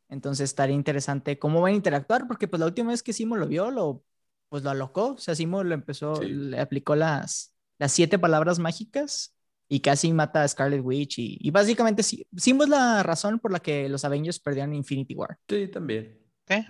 Entonces, 0.10 0.46
estaría 0.50 0.76
interesante 0.76 1.38
cómo 1.38 1.62
van 1.62 1.74
a 1.74 1.76
interactuar, 1.76 2.28
porque 2.28 2.48
pues 2.48 2.60
la 2.60 2.66
última 2.66 2.92
vez 2.92 3.04
que 3.04 3.14
Simo 3.14 3.36
lo 3.36 3.48
vio, 3.48 3.72
lo, 3.72 4.04
pues 4.50 4.64
lo 4.64 4.70
alocó. 4.70 5.14
O 5.14 5.18
sea, 5.18 5.36
Simo 5.36 5.64
lo 5.64 5.74
empezó, 5.74 6.16
Sí. 6.18 6.28
le 6.28 6.60
aplicó 6.60 6.96
las, 6.96 7.54
las 7.78 7.92
siete 7.92 8.18
palabras 8.18 8.60
mágicas 8.60 9.34
y 9.70 9.82
casi 9.82 10.14
mata 10.14 10.44
a 10.44 10.48
Scarlet 10.48 10.82
Witch. 10.82 11.20
Y, 11.20 11.38
y 11.42 11.52
básicamente, 11.52 12.04
Simo 12.04 12.64
es 12.64 12.70
la 12.70 13.04
razón 13.04 13.40
por 13.40 13.52
la 13.52 13.60
que 13.60 13.90
los 13.90 14.06
Avengers 14.06 14.40
perdieron 14.40 14.74
Infinity 14.74 15.14
War. 15.14 15.38
Sí, 15.50 15.68
también. 15.68 16.18
¿Eh? 16.48 16.66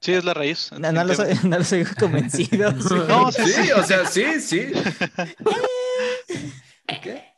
Sí, 0.00 0.12
es 0.12 0.24
la 0.24 0.34
raíz. 0.34 0.70
No, 0.78 0.90
no 0.92 1.04
los, 1.04 1.18
no 1.44 1.58
los 1.58 1.72
oigo 1.72 1.90
convencidos. 1.98 2.74
No, 3.08 3.30
sí, 3.32 3.46
sí, 3.46 3.70
o 3.72 3.82
sea, 3.82 4.06
sí, 4.06 4.40
sí. 4.40 4.66
¿Qué? 7.02 7.33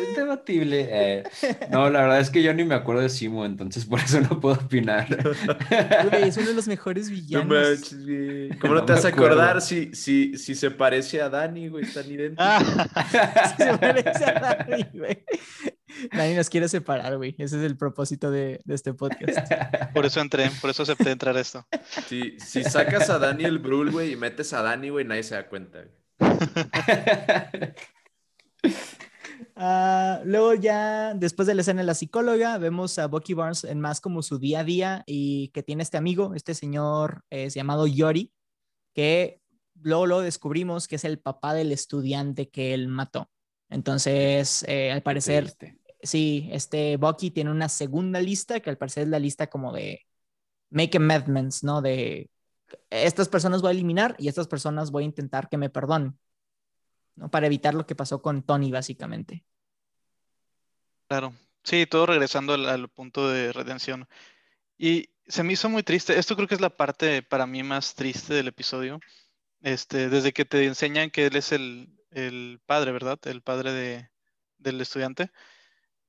Es 0.00 0.16
debatible. 0.16 0.88
eh. 0.90 1.22
No, 1.70 1.88
la 1.90 2.02
verdad 2.02 2.20
es 2.20 2.30
que 2.30 2.42
yo 2.42 2.52
ni 2.54 2.64
me 2.64 2.74
acuerdo 2.74 3.02
de 3.02 3.08
Simo, 3.08 3.44
entonces 3.46 3.84
por 3.86 4.00
eso 4.00 4.20
no 4.20 4.40
puedo 4.40 4.56
opinar. 4.56 5.06
Güey, 6.10 6.28
es 6.28 6.36
uno 6.36 6.48
de 6.48 6.54
los 6.54 6.66
mejores 6.68 7.08
No 7.08 7.14
villanos. 7.14 7.46
manches, 7.48 8.04
güey. 8.04 8.48
¿Cómo 8.58 8.74
no, 8.74 8.80
No 8.80 8.86
te 8.86 8.92
vas 8.92 9.04
a 9.04 9.08
acordar 9.08 9.60
si, 9.62 9.94
si, 9.94 10.36
si 10.38 10.54
se 10.54 10.70
parece 10.70 11.20
a 11.22 11.28
Dani, 11.28 11.68
güey? 11.68 11.84
Están 11.84 12.10
idénticos. 12.10 12.44
Ah, 12.46 13.54
Se 13.56 13.78
parece 13.78 14.24
a 14.24 14.40
Dani, 14.40 14.86
güey. 14.94 15.24
Dani 16.12 16.34
nos 16.34 16.48
quiere 16.48 16.68
separar, 16.68 17.16
güey. 17.18 17.34
Ese 17.38 17.58
es 17.58 17.62
el 17.64 17.76
propósito 17.76 18.30
de, 18.30 18.60
de 18.64 18.74
este 18.74 18.94
podcast. 18.94 19.38
por 19.92 20.06
eso 20.06 20.20
entré, 20.20 20.50
por 20.60 20.70
eso 20.70 20.82
acepté 20.82 21.10
entrar 21.10 21.36
a 21.36 21.40
esto. 21.40 21.66
Si, 22.08 22.38
si 22.40 22.64
sacas 22.64 23.10
a 23.10 23.18
Daniel 23.18 23.58
Brühl, 23.58 23.90
güey, 23.90 24.12
y 24.12 24.16
metes 24.16 24.52
a 24.52 24.62
Dani, 24.62 24.88
güey, 24.88 25.04
nadie 25.04 25.22
se 25.22 25.34
da 25.34 25.48
cuenta. 25.48 25.80
güey. 26.18 26.32
Ah, 29.54 30.20
luego 30.24 30.54
ya, 30.54 31.14
después 31.14 31.46
de 31.46 31.54
la 31.54 31.60
escena 31.60 31.82
de 31.82 31.86
la 31.86 31.94
psicóloga, 31.94 32.56
vemos 32.58 32.98
a 32.98 33.06
Bucky 33.06 33.34
Barnes 33.34 33.64
en 33.64 33.80
más 33.80 34.00
como 34.00 34.22
su 34.22 34.38
día 34.38 34.60
a 34.60 34.64
día 34.64 35.02
y 35.06 35.48
que 35.48 35.62
tiene 35.62 35.82
este 35.82 35.98
amigo, 35.98 36.34
este 36.34 36.54
señor 36.54 37.22
es 37.28 37.54
llamado 37.54 37.86
Yori, 37.86 38.32
que 38.94 39.40
luego 39.82 40.06
lo 40.06 40.20
descubrimos 40.20 40.88
que 40.88 40.96
es 40.96 41.04
el 41.04 41.18
papá 41.18 41.54
del 41.54 41.72
estudiante 41.72 42.48
que 42.48 42.72
él 42.74 42.88
mató. 42.88 43.30
Entonces, 43.68 44.64
eh, 44.68 44.90
al 44.90 45.02
parecer, 45.02 45.44
Triste. 45.44 45.78
sí, 46.02 46.48
este 46.52 46.96
Bucky 46.96 47.30
tiene 47.30 47.50
una 47.50 47.68
segunda 47.68 48.20
lista 48.20 48.60
que 48.60 48.70
al 48.70 48.78
parecer 48.78 49.04
es 49.04 49.08
la 49.08 49.18
lista 49.18 49.48
como 49.48 49.72
de 49.72 50.00
make 50.70 50.96
amendments, 50.96 51.62
¿no? 51.62 51.82
De 51.82 52.30
estas 52.90 53.28
personas 53.28 53.60
voy 53.60 53.68
a 53.68 53.72
eliminar 53.72 54.16
y 54.18 54.28
estas 54.28 54.48
personas 54.48 54.90
voy 54.90 55.04
a 55.04 55.06
intentar 55.06 55.48
que 55.48 55.58
me 55.58 55.70
perdonen, 55.70 56.18
¿no? 57.16 57.30
Para 57.30 57.46
evitar 57.46 57.74
lo 57.74 57.86
que 57.86 57.94
pasó 57.94 58.22
con 58.22 58.42
Tony, 58.42 58.70
básicamente. 58.70 59.44
Claro. 61.08 61.34
Sí, 61.64 61.86
todo 61.86 62.06
regresando 62.06 62.54
al, 62.54 62.88
punto 62.88 63.28
de 63.28 63.52
redención. 63.52 64.08
Y 64.78 65.10
se 65.26 65.42
me 65.42 65.52
hizo 65.52 65.68
muy 65.68 65.82
triste. 65.82 66.18
Esto 66.18 66.34
creo 66.36 66.48
que 66.48 66.54
es 66.54 66.60
la 66.60 66.70
parte 66.76 67.22
para 67.22 67.46
mí 67.46 67.62
más 67.62 67.94
triste 67.94 68.34
del 68.34 68.48
episodio. 68.48 69.00
Este, 69.60 70.08
desde 70.08 70.32
que 70.32 70.44
te 70.44 70.64
enseñan 70.64 71.10
que 71.10 71.26
él 71.26 71.36
es 71.36 71.52
el, 71.52 71.88
el 72.10 72.60
padre, 72.66 72.92
¿verdad? 72.92 73.18
El 73.26 73.42
padre 73.42 73.72
de, 73.72 74.10
del 74.58 74.80
estudiante. 74.80 75.30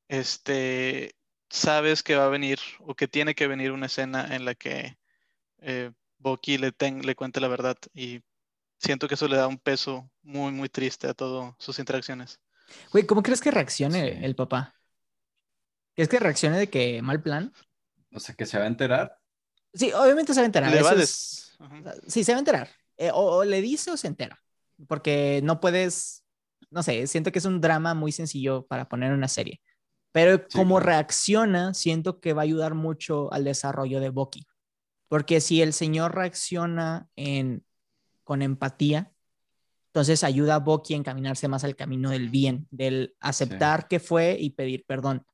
Este, 0.08 1.16
sabes 1.50 2.02
que 2.04 2.16
va 2.16 2.26
a 2.26 2.30
venir 2.30 2.60
o 2.80 2.96
que 2.96 3.08
tiene 3.08 3.36
que 3.36 3.48
venir 3.48 3.72
una 3.72 3.86
escena 3.86 4.36
en 4.36 4.46
la 4.46 4.56
que 4.56 4.98
eh, 5.60 5.92
Bucky 6.18 6.58
le, 6.58 6.72
ten- 6.72 7.06
le 7.06 7.16
cuente 7.16 7.40
la 7.42 7.48
verdad. 7.48 7.78
Y 7.94 8.22
siento 8.84 9.08
que 9.08 9.16
eso 9.16 9.28
le 9.28 9.38
da 9.38 9.48
un 9.48 9.58
peso 9.58 10.10
muy, 10.22 10.52
muy 10.52 10.70
triste 10.70 11.08
a 11.08 11.14
todas 11.14 11.54
sus 11.60 11.80
interacciones. 11.80 12.40
Güey, 12.92 13.06
¿cómo 13.06 13.24
crees 13.24 13.42
que 13.42 13.52
reaccione 13.52 14.20
Sí. 14.20 14.26
el 14.26 14.36
papá? 14.36 14.76
¿Crees 15.96 16.10
que 16.10 16.20
reaccione 16.20 16.58
de 16.58 16.70
que 16.70 17.02
mal 17.02 17.22
plan? 17.22 17.52
O 18.14 18.20
sea, 18.20 18.36
que 18.36 18.46
se 18.46 18.58
va 18.58 18.64
a 18.66 18.68
enterar. 18.68 19.18
Sí, 19.74 19.92
obviamente 19.94 20.34
se 20.34 20.40
va 20.40 20.44
a 20.44 20.46
enterar. 20.48 20.72
Le 20.72 20.82
va 20.82 20.90
a 20.90 20.94
eso 20.94 21.00
des- 21.00 21.10
es-. 21.10 21.58
Sí, 22.08 22.24
se 22.24 22.32
va 22.34 22.38
a 22.38 22.40
enterar. 22.40 22.70
Eh, 22.98 23.12
o, 23.12 23.38
o 23.38 23.44
le 23.44 23.62
dice 23.62 23.92
o 23.92 23.98
se 23.98 24.08
entera. 24.08 24.40
Porque 24.88 25.42
no 25.44 25.60
puedes, 25.60 26.24
no 26.72 26.84
sé, 26.84 27.08
siento 27.08 27.32
que 27.32 27.40
es 27.40 27.46
un 27.46 27.62
drama 27.62 27.94
muy 27.94 28.12
sencillo 28.12 28.66
para 28.68 28.88
poner 28.90 29.10
en 29.12 29.18
una 29.18 29.28
serie. 29.28 29.62
Pero 30.12 30.46
Sí, 30.50 30.58
como 30.58 30.76
claro. 30.78 30.88
reacciona, 30.88 31.74
siento 31.74 32.20
que 32.20 32.34
va 32.34 32.42
a 32.42 32.44
ayudar 32.44 32.76
mucho 32.76 33.32
al 33.34 33.44
desarrollo 33.44 34.00
de 34.00 34.10
Bucky. 34.10 34.46
Porque 35.08 35.42
si 35.42 35.62
el 35.62 35.74
señor 35.74 36.16
reacciona 36.16 37.08
en, 37.16 37.64
con 38.24 38.42
empatía, 38.42 39.12
entonces 39.88 40.24
ayuda 40.24 40.56
a 40.56 40.60
Bucky 40.60 40.94
a 40.94 40.98
encaminarse 40.98 41.48
más 41.48 41.64
al 41.64 41.76
camino 41.76 42.10
del 42.10 42.30
bien, 42.30 42.68
del 42.72 43.16
aceptar 43.20 43.88
que 43.88 44.00
fue 44.00 44.38
y 44.40 44.52
pedir 44.52 44.86
perdón. 44.86 45.26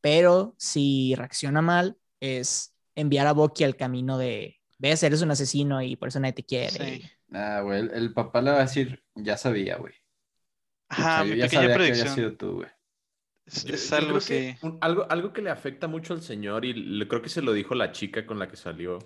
Pero 0.00 0.54
si 0.58 1.14
reacciona 1.16 1.60
mal, 1.62 1.98
es 2.20 2.74
enviar 2.94 3.26
a 3.26 3.32
Bucky 3.32 3.64
al 3.64 3.76
camino 3.76 4.16
de, 4.18 4.56
ves, 4.78 5.02
eres 5.02 5.20
un 5.22 5.30
asesino 5.32 5.82
y 5.82 5.96
por 5.96 6.08
eso 6.08 6.20
nadie 6.20 6.32
te 6.34 6.44
quiere. 6.44 6.70
Sí. 6.98 7.02
Ah, 7.32 7.60
güey, 7.62 7.80
el, 7.80 7.90
el 7.90 8.12
papá 8.14 8.40
le 8.40 8.52
va 8.52 8.58
a 8.58 8.60
decir, 8.62 9.02
ya 9.14 9.36
sabía, 9.36 9.76
güey. 9.76 9.92
O 9.92 9.98
Ajá, 10.88 11.16
sea, 11.16 11.24
mi 11.24 11.30
yo 11.30 11.36
ya 11.36 11.44
pequeña 11.44 11.62
sabía 11.62 11.76
que 11.76 11.82
había 11.82 11.92
predicción. 11.92 12.14
sido 12.14 12.36
tú, 12.36 12.52
güey. 12.56 12.68
Es, 13.44 13.90
yo 13.90 13.96
algo 13.96 14.18
que 14.20 14.56
un- 14.62 14.78
algo, 14.80 15.06
algo 15.10 15.32
que 15.32 15.42
le 15.42 15.50
afecta 15.50 15.88
mucho 15.88 16.14
al 16.14 16.22
señor 16.22 16.64
y 16.64 16.72
le- 16.72 17.06
creo 17.08 17.22
que 17.22 17.28
se 17.28 17.42
lo 17.42 17.52
dijo 17.52 17.74
la 17.74 17.92
chica 17.92 18.24
con 18.26 18.38
la 18.38 18.48
que 18.48 18.56
salió. 18.56 18.98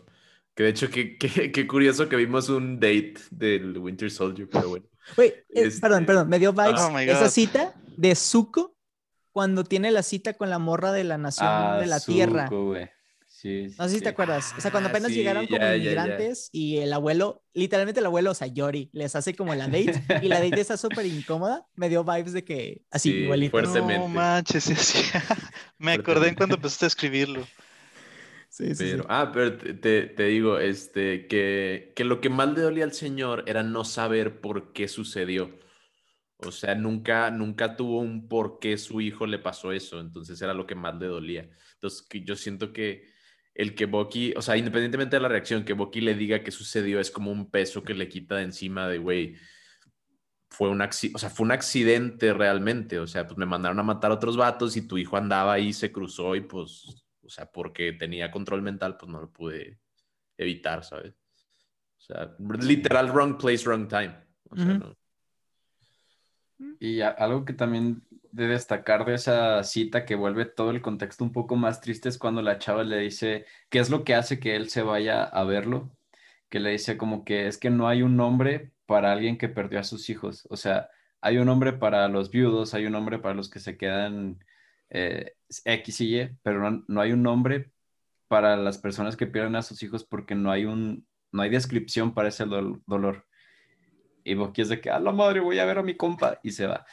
Que 0.60 0.64
de 0.64 0.70
hecho, 0.72 0.90
qué, 0.90 1.16
qué, 1.16 1.50
qué 1.50 1.66
curioso 1.66 2.06
que 2.06 2.16
vimos 2.16 2.50
un 2.50 2.78
date 2.78 3.14
del 3.30 3.78
Winter 3.78 4.10
Soldier, 4.10 4.46
pero 4.46 4.68
bueno. 4.68 4.84
Güey, 5.16 5.28
eh, 5.30 5.44
Este- 5.54 5.80
perdón, 5.80 6.04
perdón, 6.04 6.28
me 6.28 6.38
dio 6.38 6.52
vibes 6.52 6.78
Oh 6.82 6.98
esa 6.98 7.30
cita 7.30 7.72
de 7.96 8.14
Zuko 8.14 8.76
cuando 9.32 9.64
tiene 9.64 9.90
la 9.90 10.02
cita 10.02 10.34
con 10.34 10.50
la 10.50 10.58
morra 10.58 10.92
de 10.92 11.04
la 11.04 11.16
nación 11.16 11.48
Ah, 11.50 11.78
de 11.80 11.86
la 11.86 11.98
tierra. 11.98 12.44
Zuko, 12.48 12.66
güey. 12.66 12.90
Sí, 13.26 13.70
sí, 13.70 13.76
No 13.78 13.84
sé 13.84 13.90
si 13.92 13.96
sí. 13.96 14.02
te 14.02 14.10
acuerdas. 14.10 14.52
O 14.58 14.60
sea, 14.60 14.70
cuando 14.70 14.88
Ah, 14.88 14.90
apenas 14.90 15.12
sí, 15.12 15.16
llegaron 15.16 15.46
como 15.46 15.58
ya, 15.60 15.68
ya, 15.68 15.76
ya. 15.76 15.76
inmigrantes 15.82 16.50
y 16.52 16.76
el 16.76 16.92
abuelo, 16.92 17.42
literalmente 17.54 18.00
el 18.00 18.06
abuelo, 18.06 18.32
o 18.32 18.34
sea, 18.34 18.48
Yori, 18.48 18.90
les 18.92 19.16
hace 19.16 19.34
como 19.34 19.54
la 19.54 19.64
date 19.66 19.94
y 20.20 20.28
la 20.28 20.40
date 20.42 20.60
está 20.60 20.76
súper 20.76 21.06
incómoda. 21.06 21.66
Me 21.74 21.88
dio 21.88 22.04
vibes 22.04 22.34
de 22.34 22.44
que 22.44 22.82
así, 22.90 23.12
Sí, 23.12 23.18
igualito. 23.20 23.52
fuerte. 23.52 23.68
No 23.68 23.84
Fuertemente. 23.86 24.14
manches, 24.14 24.64
sí, 24.64 24.74
sí. 24.74 24.98
Me 25.78 25.92
acordé 25.92 26.28
en 26.28 26.34
cuando 26.34 26.56
empezaste 26.56 26.84
a 26.84 26.88
escribirlo. 26.88 27.46
Sí, 28.50 28.74
sí, 28.74 28.88
sí. 28.88 28.96
Pero, 28.96 29.06
ah, 29.08 29.30
pero 29.32 29.56
te, 29.58 29.74
te- 30.06 30.24
digo, 30.26 30.58
este, 30.58 31.26
que, 31.28 31.92
que 31.94 32.04
lo 32.04 32.20
que 32.20 32.30
más 32.30 32.48
le 32.54 32.62
dolía 32.62 32.84
al 32.84 32.92
señor 32.94 33.44
era 33.46 33.62
no 33.62 33.84
saber 33.84 34.40
por 34.40 34.72
qué 34.72 34.88
sucedió. 34.88 35.58
O 36.38 36.52
sea, 36.52 36.74
nunca, 36.76 37.30
nunca 37.30 37.76
tuvo 37.76 38.00
un 38.00 38.28
por 38.28 38.58
qué 38.60 38.78
su 38.78 39.00
hijo 39.02 39.26
le 39.26 39.38
pasó 39.40 39.72
eso. 39.72 40.00
Entonces 40.00 40.40
era 40.42 40.54
lo 40.54 40.66
que 40.66 40.74
más 40.76 40.96
le 41.00 41.06
dolía. 41.08 41.50
Entonces, 41.74 42.06
yo 42.24 42.36
siento 42.36 42.72
que 42.72 43.08
el 43.54 43.74
que 43.74 43.86
Bucky, 43.86 44.34
o 44.36 44.42
sea, 44.42 44.56
independientemente 44.58 45.16
de 45.16 45.22
la 45.22 45.28
reacción, 45.28 45.64
que 45.64 45.74
Bucky 45.74 46.00
le 46.02 46.14
diga 46.14 46.42
que 46.44 46.50
sucedió 46.52 47.00
es 47.00 47.10
como 47.10 47.32
un 47.32 47.50
peso 47.50 47.84
que 47.84 47.94
le 47.94 48.08
quita 48.08 48.36
de 48.36 48.44
encima 48.44 48.88
de, 48.88 48.98
güey, 48.98 49.36
fue 50.50 50.68
o 50.70 51.18
sea, 51.18 51.30
fue 51.30 51.44
un 51.46 51.52
accidente 51.52 52.32
realmente. 52.34 52.98
O 52.98 53.06
sea, 53.06 53.26
pues 53.26 53.38
me 53.38 53.46
mandaron 53.46 53.78
a 53.78 53.82
matar 53.82 54.10
a 54.10 54.14
otros 54.14 54.36
vatos 54.36 54.76
y 54.76 54.86
tu 54.86 54.98
hijo 54.98 55.16
andaba 55.16 55.52
ahí, 55.54 55.72
se 55.72 55.92
cruzó 55.92 56.34
y 56.36 56.40
pues, 56.42 57.04
o 57.30 57.32
sea, 57.32 57.46
porque 57.46 57.92
tenía 57.92 58.32
control 58.32 58.60
mental, 58.60 58.96
pues 58.96 59.08
no 59.08 59.20
lo 59.20 59.30
pude 59.30 59.78
evitar, 60.36 60.82
¿sabes? 60.82 61.14
O 61.96 62.00
sea, 62.00 62.34
literal 62.66 63.12
wrong 63.12 63.38
place, 63.38 63.64
wrong 63.64 63.86
time. 63.86 64.16
O 64.50 64.56
sea, 64.56 64.64
no. 64.78 64.96
Y 66.80 67.02
a- 67.02 67.10
algo 67.10 67.44
que 67.44 67.52
también 67.52 68.02
de 68.32 68.48
destacar 68.48 69.04
de 69.04 69.14
esa 69.14 69.62
cita 69.62 70.04
que 70.04 70.16
vuelve 70.16 70.44
todo 70.44 70.72
el 70.72 70.82
contexto 70.82 71.22
un 71.22 71.30
poco 71.32 71.54
más 71.54 71.80
triste 71.80 72.08
es 72.08 72.18
cuando 72.18 72.42
la 72.42 72.58
chava 72.58 72.82
le 72.82 72.98
dice 72.98 73.46
qué 73.68 73.78
es 73.78 73.90
lo 73.90 74.02
que 74.02 74.16
hace 74.16 74.40
que 74.40 74.56
él 74.56 74.68
se 74.70 74.82
vaya 74.82 75.22
a 75.22 75.44
verlo, 75.44 75.88
que 76.48 76.58
le 76.58 76.70
dice 76.70 76.96
como 76.96 77.24
que 77.24 77.46
es 77.46 77.58
que 77.58 77.70
no 77.70 77.86
hay 77.86 78.02
un 78.02 78.16
nombre 78.16 78.72
para 78.86 79.12
alguien 79.12 79.38
que 79.38 79.48
perdió 79.48 79.78
a 79.78 79.84
sus 79.84 80.10
hijos, 80.10 80.48
o 80.50 80.56
sea, 80.56 80.90
hay 81.20 81.38
un 81.38 81.46
nombre 81.46 81.72
para 81.74 82.08
los 82.08 82.32
viudos, 82.32 82.74
hay 82.74 82.86
un 82.86 82.92
nombre 82.92 83.20
para 83.20 83.34
los 83.34 83.48
que 83.48 83.60
se 83.60 83.76
quedan 83.76 84.42
eh, 84.90 85.32
X 85.64 86.00
y 86.00 86.20
Y, 86.20 86.30
pero 86.42 86.70
no, 86.70 86.84
no 86.88 87.00
hay 87.00 87.12
un 87.12 87.22
nombre 87.22 87.72
para 88.28 88.56
las 88.56 88.78
personas 88.78 89.16
que 89.16 89.26
pierden 89.26 89.56
a 89.56 89.62
sus 89.62 89.82
hijos 89.82 90.04
porque 90.04 90.34
no 90.34 90.50
hay 90.50 90.64
un, 90.64 91.06
no 91.32 91.42
hay 91.42 91.50
descripción 91.50 92.14
para 92.14 92.28
ese 92.28 92.44
dolor. 92.44 93.26
Y 94.22 94.34
Bucky 94.34 94.62
es 94.62 94.68
de 94.68 94.80
que, 94.80 94.90
a 94.90 95.00
la 95.00 95.12
madre, 95.12 95.40
voy 95.40 95.58
a 95.58 95.64
ver 95.64 95.78
a 95.78 95.82
mi 95.82 95.96
compa 95.96 96.38
y 96.42 96.52
se 96.52 96.66
va. 96.66 96.84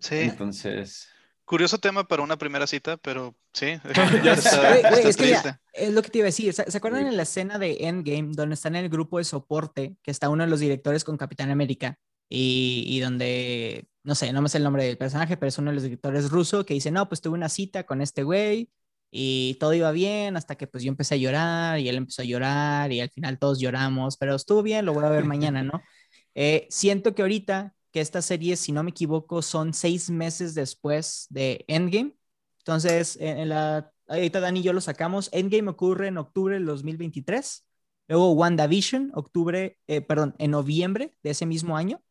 Sí. 0.00 0.16
Entonces, 0.16 1.08
Curioso 1.46 1.76
tema 1.76 2.08
para 2.08 2.22
una 2.22 2.38
primera 2.38 2.66
cita, 2.66 2.96
pero 2.96 3.36
sí. 3.52 3.78
Güey, 3.84 4.28
está- 4.28 4.76
está 4.76 5.00
es 5.00 5.16
que 5.16 5.28
ya, 5.28 5.60
es 5.74 5.92
lo 5.92 6.00
que 6.00 6.08
te 6.08 6.18
iba 6.18 6.24
a 6.24 6.32
decir. 6.32 6.54
¿Se, 6.54 6.70
se 6.70 6.78
acuerdan 6.78 7.02
Sí. 7.02 7.08
en 7.08 7.16
la 7.18 7.22
escena 7.24 7.58
de 7.58 7.76
Endgame 7.80 8.30
donde 8.34 8.54
están 8.54 8.76
en 8.76 8.84
el 8.84 8.90
grupo 8.90 9.18
de 9.18 9.24
soporte, 9.24 9.94
que 10.02 10.10
está 10.10 10.30
uno 10.30 10.42
de 10.44 10.48
los 10.50 10.60
directores 10.60 11.04
con 11.04 11.18
Capitán 11.18 11.50
América 11.50 11.98
y, 12.30 12.84
y 12.88 13.00
donde, 13.00 13.86
no 14.04 14.14
sé, 14.14 14.32
no 14.32 14.42
me 14.42 14.48
sé 14.48 14.58
el 14.58 14.64
nombre 14.64 14.84
del 14.84 14.98
personaje, 14.98 15.36
pero 15.36 15.48
es 15.48 15.58
uno 15.58 15.70
de 15.70 15.74
los 15.74 15.82
directores 15.82 16.30
ruso 16.30 16.64
que 16.64 16.74
dice, 16.74 16.90
no, 16.90 17.08
pues 17.08 17.20
tuve 17.20 17.34
una 17.34 17.48
cita 17.48 17.84
con 17.84 18.00
este 18.02 18.22
güey 18.22 18.70
y 19.10 19.56
todo 19.60 19.74
iba 19.74 19.90
bien 19.92 20.36
hasta 20.36 20.56
que 20.56 20.66
pues 20.66 20.84
yo 20.84 20.90
empecé 20.90 21.14
a 21.14 21.18
llorar 21.18 21.78
y 21.80 21.88
él 21.88 21.96
empezó 21.96 22.22
a 22.22 22.24
llorar 22.24 22.92
y 22.92 23.00
al 23.00 23.10
final 23.10 23.38
todos 23.38 23.58
lloramos, 23.60 24.16
pero 24.16 24.34
estuvo 24.34 24.62
bien, 24.62 24.84
lo 24.86 24.92
voy 24.94 25.04
a 25.04 25.10
ver 25.10 25.24
mañana, 25.24 25.62
¿no? 25.62 25.82
Eh, 26.36 26.66
siento 26.68 27.14
que 27.14 27.22
ahorita 27.22 27.76
que 27.92 28.00
esta 28.00 28.20
serie, 28.20 28.56
si 28.56 28.72
no 28.72 28.82
me 28.82 28.90
equivoco, 28.90 29.40
son 29.40 29.72
seis 29.72 30.10
meses 30.10 30.52
después 30.56 31.28
de 31.30 31.64
Endgame. 31.68 32.16
Entonces, 32.58 33.16
en, 33.20 33.38
en 33.38 33.48
la, 33.50 33.92
ahorita 34.08 34.40
Dani 34.40 34.58
y 34.58 34.62
yo 34.64 34.72
lo 34.72 34.80
sacamos. 34.80 35.28
Endgame 35.32 35.70
ocurre 35.70 36.08
en 36.08 36.18
octubre 36.18 36.54
del 36.54 36.66
2023. 36.66 37.64
Luego 38.08 38.32
WandaVision, 38.32 39.12
octubre, 39.14 39.78
eh, 39.86 40.00
perdón, 40.00 40.34
en 40.38 40.50
noviembre 40.50 41.16
de 41.22 41.30
ese 41.30 41.46
mismo 41.46 41.76
año. 41.76 42.02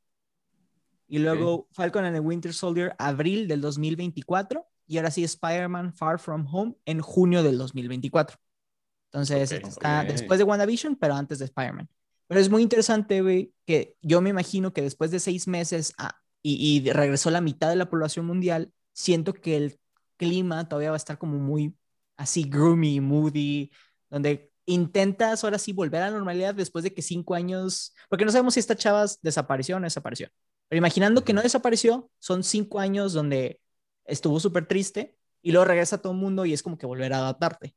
Y 1.07 1.19
luego 1.19 1.67
Falcon 1.71 2.05
and 2.05 2.15
the 2.15 2.19
Winter 2.19 2.53
Soldier, 2.53 2.95
abril 2.97 3.47
del 3.47 3.61
2024. 3.61 4.65
Y 4.87 4.97
ahora 4.97 5.11
sí, 5.11 5.23
Spider-Man 5.23 5.93
Far 5.93 6.19
From 6.19 6.45
Home 6.51 6.75
en 6.85 7.01
junio 7.01 7.43
del 7.43 7.57
2024. 7.57 8.37
Entonces, 9.11 9.51
Ok, 9.51 9.67
está 9.67 10.01
ok. 10.01 10.07
después 10.07 10.37
de 10.39 10.43
WandaVision, 10.43 10.95
pero 10.95 11.13
antes 11.15 11.39
de 11.39 11.45
Spider-Man. 11.45 11.87
Pero 12.27 12.39
es 12.41 12.49
muy 12.49 12.61
interesante, 12.63 13.21
güey, 13.21 13.53
que 13.65 13.95
yo 14.01 14.21
me 14.21 14.29
imagino 14.31 14.73
que 14.73 14.81
después 14.81 15.11
de 15.11 15.19
seis 15.19 15.47
meses 15.47 15.93
ah, 15.97 16.15
y, 16.41 16.55
y 16.85 16.91
regresó 16.91 17.29
la 17.29 17.41
mitad 17.41 17.69
de 17.69 17.75
la 17.75 17.89
población 17.89 18.25
mundial, 18.25 18.73
siento 18.93 19.33
que 19.33 19.55
el 19.55 19.79
clima 20.17 20.67
todavía 20.67 20.89
va 20.89 20.95
a 20.95 20.97
estar 20.97 21.17
como 21.17 21.37
muy 21.37 21.75
así 22.17 22.43
groomy, 22.43 22.99
moody, 23.01 23.71
donde 24.09 24.51
intentas 24.65 25.43
ahora 25.43 25.59
sí 25.59 25.73
volver 25.73 26.01
a 26.01 26.05
la 26.09 26.15
normalidad 26.15 26.55
después 26.55 26.83
de 26.83 26.93
que 26.93 27.01
cinco 27.01 27.35
años, 27.35 27.93
porque 28.09 28.25
no 28.25 28.31
sabemos 28.31 28.53
si 28.53 28.59
esta 28.61 28.75
chava 28.75 29.05
desapareció 29.21 29.75
o 29.75 29.79
no 29.79 29.85
desapareció. 29.85 30.29
Pero 30.69 30.77
imaginando 30.77 31.23
que 31.23 31.33
no 31.33 31.41
desapareció, 31.41 32.09
son 32.19 32.43
cinco 32.43 32.79
años 32.79 33.13
donde 33.13 33.59
estuvo 34.05 34.39
súper 34.39 34.65
triste 34.67 35.17
y 35.41 35.51
luego 35.51 35.65
regresa 35.65 35.99
todo 36.01 36.13
el 36.13 36.19
mundo 36.19 36.45
y 36.45 36.53
es 36.53 36.63
como 36.63 36.77
que 36.77 36.85
volver 36.85 37.13
a 37.13 37.19
adaptarte. 37.19 37.75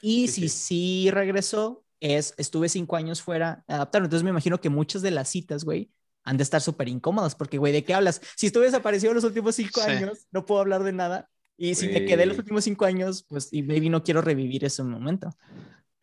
Y 0.00 0.28
Sí, 0.28 0.42
si 0.42 0.48
sí. 0.48 0.58
sí 1.04 1.10
regresó, 1.10 1.84
es, 2.00 2.34
estuve 2.36 2.68
cinco 2.68 2.96
años 2.96 3.22
fuera 3.22 3.64
adaptando. 3.66 4.06
Entonces 4.06 4.24
me 4.24 4.30
imagino 4.30 4.60
que 4.60 4.68
muchas 4.68 5.02
de 5.02 5.10
las 5.10 5.28
citas, 5.28 5.64
güey, 5.64 5.90
han 6.24 6.36
de 6.36 6.42
estar 6.42 6.60
súper 6.60 6.88
incómodas 6.88 7.34
porque, 7.34 7.58
güey, 7.58 7.72
¿de 7.72 7.84
qué 7.84 7.94
hablas? 7.94 8.20
Si 8.36 8.46
estuve 8.46 8.66
desaparecido 8.66 9.14
los 9.14 9.24
últimos 9.24 9.54
cinco 9.54 9.80
Sí. 9.80 9.90
años, 9.90 10.26
no 10.30 10.44
puedo 10.44 10.60
hablar 10.60 10.82
de 10.82 10.92
nada. 10.92 11.30
Y 11.56 11.74
si 11.74 11.88
me 11.88 12.04
quedé 12.04 12.26
los 12.26 12.36
últimos 12.38 12.64
cinco 12.64 12.84
años, 12.84 13.24
pues, 13.28 13.48
y 13.52 13.62
maybe 13.62 13.88
no 13.88 14.02
quiero 14.02 14.20
revivir 14.20 14.64
ese 14.64 14.82
momento. 14.82 15.30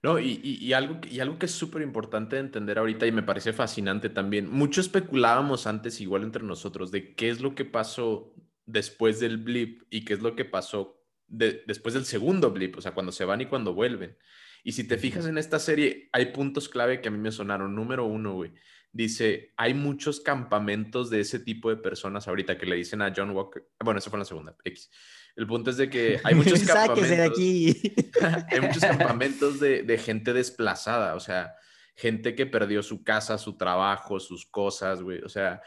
No, 0.03 0.19
y, 0.19 0.41
y- 0.43 0.57
y 0.65 0.73
algo, 0.73 0.99
que- 0.99 1.09
y 1.09 1.19
algo 1.21 1.39
que 1.39 1.45
es 1.45 1.53
súper 1.53 1.81
importante 1.81 2.35
de 2.35 2.41
entender 2.41 2.77
ahorita 2.77 3.07
y 3.07 3.11
me 3.13 3.23
parece 3.23 3.53
fascinante 3.53 4.09
también, 4.09 4.49
mucho 4.49 4.81
especulábamos 4.81 5.65
antes 5.65 6.01
igual 6.01 6.23
entre 6.23 6.43
nosotros 6.43 6.91
de 6.91 7.15
qué 7.15 7.29
es 7.29 7.39
lo 7.39 7.55
que 7.55 7.63
pasó 7.65 8.33
después 8.65 9.19
del 9.21 9.37
blip 9.37 9.83
y 9.89 10.03
qué 10.03 10.13
es 10.13 10.21
lo 10.21 10.35
que 10.35 10.43
pasó 10.45 11.01
de- 11.27 11.63
después 11.67 11.93
del 11.93 12.03
segundo 12.05 12.51
blip, 12.51 12.77
o 12.77 12.81
sea, 12.81 12.93
cuando 12.93 13.11
se 13.13 13.23
van 13.25 13.41
y 13.41 13.45
cuando 13.45 13.73
vuelven. 13.73 14.17
Y 14.65 14.73
si 14.73 14.85
te 14.87 14.97
fijas 14.97 15.25
en 15.25 15.37
esta 15.37 15.57
serie, 15.59 16.09
hay 16.11 16.27
puntos 16.27 16.67
clave 16.69 16.99
que 17.01 17.07
a 17.07 17.11
mí 17.11 17.17
me 17.17 17.31
sonaron. 17.31 17.73
Número 17.75 18.05
uno, 18.05 18.33
güey, 18.33 18.53
dice, 18.91 19.53
hay 19.57 19.73
muchos 19.73 20.19
campamentos 20.19 21.09
de 21.09 21.21
ese 21.21 21.39
tipo 21.39 21.69
de 21.69 21.77
personas 21.77 22.27
ahorita 22.27 22.57
que 22.57 22.65
le 22.65 22.75
dicen 22.75 23.01
a 23.01 23.13
John 23.15 23.31
Walker, 23.31 23.69
bueno, 23.83 23.99
eso 23.99 24.09
fue 24.09 24.19
la 24.19 24.25
segunda, 24.25 24.55
X. 24.65 24.89
El 25.35 25.47
punto 25.47 25.69
es 25.71 25.77
de 25.77 25.89
que 25.89 26.19
hay 26.23 26.35
muchos 26.35 26.59
Sáquese 26.59 27.15
de 27.15 27.17
campamentos. 27.17 27.31
aquí. 27.31 27.93
hay 28.51 28.61
muchos 28.61 28.83
campamentos 28.97 29.59
de, 29.59 29.83
de 29.83 29.97
gente 29.97 30.33
desplazada, 30.33 31.15
o 31.15 31.19
sea, 31.19 31.55
gente 31.95 32.35
que 32.35 32.45
perdió 32.45 32.83
su 32.83 33.03
casa, 33.03 33.37
su 33.37 33.57
trabajo, 33.57 34.19
sus 34.19 34.45
cosas, 34.45 35.01
güey, 35.01 35.19
o 35.21 35.29
sea, 35.29 35.61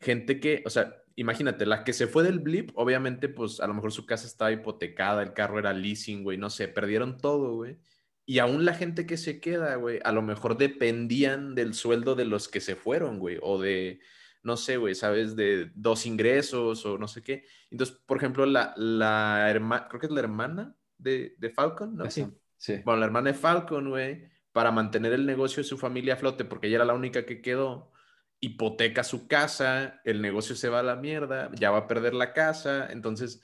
gente 0.00 0.40
que, 0.40 0.62
o 0.64 0.70
sea, 0.70 0.94
imagínate, 1.16 1.66
la 1.66 1.82
que 1.82 1.92
se 1.92 2.06
fue 2.06 2.22
del 2.22 2.40
blip, 2.40 2.70
obviamente, 2.74 3.28
pues 3.28 3.60
a 3.60 3.66
lo 3.66 3.74
mejor 3.74 3.92
su 3.92 4.06
casa 4.06 4.26
estaba 4.26 4.52
hipotecada, 4.52 5.22
el 5.22 5.32
carro 5.32 5.58
era 5.58 5.72
leasing, 5.72 6.22
güey, 6.22 6.38
no 6.38 6.50
sé, 6.50 6.68
perdieron 6.68 7.18
todo, 7.18 7.54
güey. 7.54 7.78
Y 8.26 8.40
aún 8.40 8.64
la 8.64 8.74
gente 8.74 9.06
que 9.06 9.16
se 9.16 9.40
queda, 9.40 9.76
güey, 9.76 10.00
a 10.04 10.12
lo 10.12 10.20
mejor 10.20 10.58
dependían 10.58 11.54
del 11.54 11.74
sueldo 11.74 12.14
de 12.16 12.24
los 12.24 12.48
que 12.48 12.60
se 12.60 12.76
fueron, 12.76 13.18
güey, 13.18 13.38
o 13.40 13.60
de, 13.60 14.00
no 14.46 14.56
sé, 14.56 14.76
güey, 14.76 14.94
¿sabes? 14.94 15.34
De 15.34 15.72
dos 15.74 16.06
ingresos 16.06 16.86
o 16.86 16.96
no 16.96 17.08
sé 17.08 17.20
qué. 17.20 17.44
Entonces, 17.70 17.96
por 18.06 18.16
ejemplo, 18.16 18.46
la, 18.46 18.72
la 18.76 19.50
hermana, 19.50 19.88
creo 19.88 20.00
que 20.00 20.06
es 20.06 20.12
la 20.12 20.20
hermana 20.20 20.76
de, 20.96 21.34
de 21.36 21.50
Falcon, 21.50 21.96
¿no? 21.96 22.08
Sí. 22.10 22.26
sí. 22.56 22.80
Bueno, 22.84 23.00
la 23.00 23.06
hermana 23.06 23.32
de 23.32 23.38
Falcon, 23.38 23.90
güey, 23.90 24.30
para 24.52 24.70
mantener 24.70 25.12
el 25.12 25.26
negocio 25.26 25.62
de 25.62 25.68
su 25.68 25.76
familia 25.76 26.14
a 26.14 26.16
flote, 26.16 26.44
porque 26.44 26.68
ella 26.68 26.76
era 26.76 26.84
la 26.84 26.94
única 26.94 27.26
que 27.26 27.42
quedó, 27.42 27.90
hipoteca 28.38 29.02
su 29.02 29.26
casa, 29.26 30.00
el 30.04 30.22
negocio 30.22 30.54
se 30.54 30.68
va 30.68 30.78
a 30.78 30.84
la 30.84 30.94
mierda, 30.94 31.50
ya 31.58 31.72
va 31.72 31.78
a 31.78 31.88
perder 31.88 32.14
la 32.14 32.32
casa, 32.32 32.86
entonces, 32.92 33.42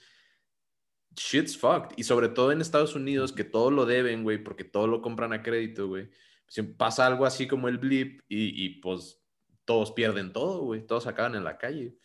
shit's 1.17 1.59
fucked. 1.59 1.97
Y 1.97 2.05
sobre 2.05 2.29
todo 2.29 2.53
en 2.53 2.61
Estados 2.61 2.95
Unidos, 2.95 3.33
que 3.33 3.45
todo 3.45 3.73
lo 3.73 3.87
deben, 3.87 4.23
güey, 4.23 4.39
porque 4.39 4.63
todo 4.63 4.87
lo 4.87 5.03
compran 5.03 5.33
a 5.33 5.43
crédito, 5.43 5.89
güey. 5.89 6.11
Pasa 6.77 7.07
algo 7.07 7.27
así 7.27 7.49
como 7.49 7.67
el 7.67 7.79
blip 7.79 8.21
y, 8.29 8.65
y 8.65 8.81
pues 8.81 9.22
todos 9.73 9.93
pierden 9.93 10.35
todo, 10.35 10.65
güey, 10.65 10.87
todos 10.87 11.07
acaban 11.07 11.35
en 11.35 11.45
la 11.45 11.57
calle. 11.57 11.97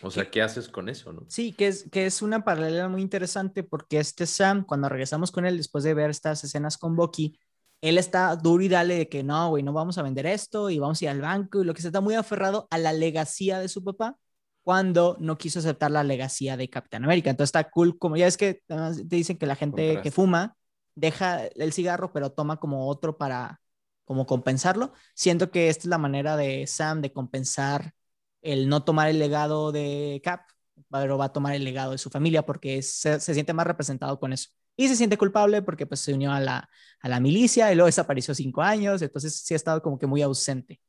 O 0.00 0.10
sea, 0.10 0.30
¿qué 0.30 0.40
haces 0.40 0.66
con 0.66 0.88
eso, 0.88 1.12
no? 1.12 1.26
Sí, 1.28 1.52
que 1.52 1.66
es, 1.66 1.86
que 1.90 2.06
es 2.06 2.22
una 2.22 2.44
paralela 2.44 2.88
muy 2.88 3.02
interesante 3.02 3.62
porque 3.62 3.98
este 3.98 4.24
Sam, 4.24 4.64
cuando 4.64 4.88
regresamos 4.88 5.30
con 5.30 5.44
él 5.44 5.58
después 5.58 5.84
de 5.84 5.92
ver 5.92 6.08
estas 6.08 6.42
escenas 6.44 6.78
con 6.78 6.96
Bucky, 6.96 7.38
él 7.82 7.98
está 7.98 8.34
duro 8.36 8.64
y 8.64 8.68
dale 8.68 8.96
de 8.96 9.08
que 9.10 9.22
no, 9.22 9.50
güey, 9.50 9.62
no 9.62 9.74
vamos 9.74 9.98
a 9.98 10.02
vender 10.02 10.24
esto 10.24 10.70
y 10.70 10.78
vamos 10.78 11.02
a 11.02 11.04
ir 11.04 11.10
al 11.10 11.20
banco 11.20 11.60
y 11.60 11.66
lo 11.66 11.74
que 11.74 11.82
se 11.82 11.88
está 11.88 12.00
muy 12.00 12.14
aferrado 12.14 12.66
a 12.70 12.78
la 12.78 12.94
legacía 12.94 13.58
de 13.58 13.68
su 13.68 13.84
papá 13.84 14.16
cuando 14.62 15.14
no 15.20 15.36
quiso 15.36 15.58
aceptar 15.58 15.90
la 15.90 16.04
legacía 16.04 16.56
de 16.56 16.70
Capitán 16.70 17.04
América. 17.04 17.28
Entonces 17.28 17.48
está 17.48 17.68
cool, 17.68 17.98
como 17.98 18.16
ya 18.16 18.26
es 18.26 18.38
que 18.38 18.62
te 18.66 19.04
dicen 19.04 19.36
que 19.36 19.46
la 19.46 19.56
gente 19.56 20.00
que 20.02 20.10
fuma 20.10 20.56
deja 20.94 21.44
el 21.44 21.74
cigarro 21.74 22.14
pero 22.14 22.32
toma 22.32 22.56
como 22.56 22.88
otro 22.88 23.18
para 23.18 23.60
como 24.08 24.26
compensarlo. 24.26 24.92
Siento 25.14 25.50
que 25.50 25.68
esta 25.68 25.82
es 25.82 25.86
la 25.86 25.98
manera 25.98 26.36
de 26.36 26.66
Sam 26.66 27.02
de 27.02 27.12
compensar 27.12 27.94
el 28.42 28.68
no 28.68 28.84
tomar 28.84 29.08
el 29.08 29.18
legado 29.18 29.70
de 29.72 30.20
Cap, 30.24 30.42
pero 30.90 31.18
va 31.18 31.26
a 31.26 31.32
tomar 31.32 31.54
el 31.54 31.64
legado 31.64 31.92
de 31.92 31.98
su 31.98 32.10
familia 32.10 32.46
porque 32.46 32.82
se, 32.82 33.20
se 33.20 33.34
siente 33.34 33.52
más 33.52 33.66
representado 33.66 34.18
con 34.18 34.32
eso. 34.32 34.50
Y 34.76 34.88
se 34.88 34.96
siente 34.96 35.18
culpable 35.18 35.62
porque 35.62 35.86
pues 35.86 36.00
se 36.00 36.14
unió 36.14 36.32
a 36.32 36.40
la, 36.40 36.70
a 37.00 37.08
la 37.08 37.20
milicia 37.20 37.70
y 37.72 37.74
luego 37.74 37.86
desapareció 37.86 38.34
cinco 38.34 38.62
años, 38.62 39.02
entonces 39.02 39.34
sí 39.36 39.54
ha 39.54 39.56
estado 39.56 39.82
como 39.82 39.98
que 39.98 40.06
muy 40.06 40.22
ausente. 40.22 40.80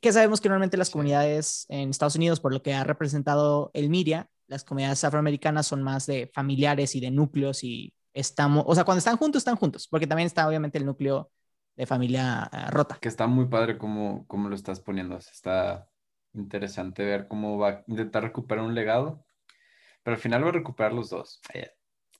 Que 0.00 0.12
sabemos 0.12 0.40
que 0.40 0.48
normalmente 0.48 0.76
las 0.76 0.90
comunidades 0.90 1.64
en 1.70 1.88
Estados 1.90 2.16
Unidos, 2.16 2.40
por 2.40 2.52
lo 2.52 2.62
que 2.62 2.74
ha 2.74 2.84
representado 2.84 3.70
el 3.72 3.88
Miria, 3.88 4.28
las 4.48 4.64
comunidades 4.64 5.02
afroamericanas 5.04 5.66
son 5.66 5.82
más 5.82 6.04
de 6.06 6.30
familiares 6.34 6.94
y 6.94 7.00
de 7.00 7.10
núcleos 7.10 7.64
y 7.64 7.94
estamos, 8.12 8.64
o 8.66 8.74
sea, 8.74 8.84
cuando 8.84 8.98
están 8.98 9.16
juntos, 9.16 9.40
están 9.40 9.56
juntos, 9.56 9.88
porque 9.88 10.06
también 10.06 10.26
está 10.26 10.46
obviamente 10.46 10.76
el 10.78 10.86
núcleo 10.86 11.30
de 11.76 11.86
familia 11.86 12.48
eh, 12.52 12.70
rota. 12.70 12.98
Que 13.00 13.08
está 13.08 13.26
muy 13.26 13.46
padre 13.46 13.78
cómo, 13.78 14.26
cómo 14.26 14.48
lo 14.48 14.54
estás 14.54 14.80
poniendo. 14.80 15.16
Está 15.16 15.88
interesante 16.32 17.04
ver 17.04 17.28
cómo 17.28 17.58
va 17.58 17.68
a 17.70 17.84
intentar 17.86 18.22
recuperar 18.22 18.64
un 18.64 18.74
legado. 18.74 19.24
Pero 20.02 20.16
al 20.16 20.20
final 20.20 20.44
va 20.44 20.48
a 20.50 20.52
recuperar 20.52 20.92
los 20.92 21.10
dos. 21.10 21.40
Eh, 21.54 21.70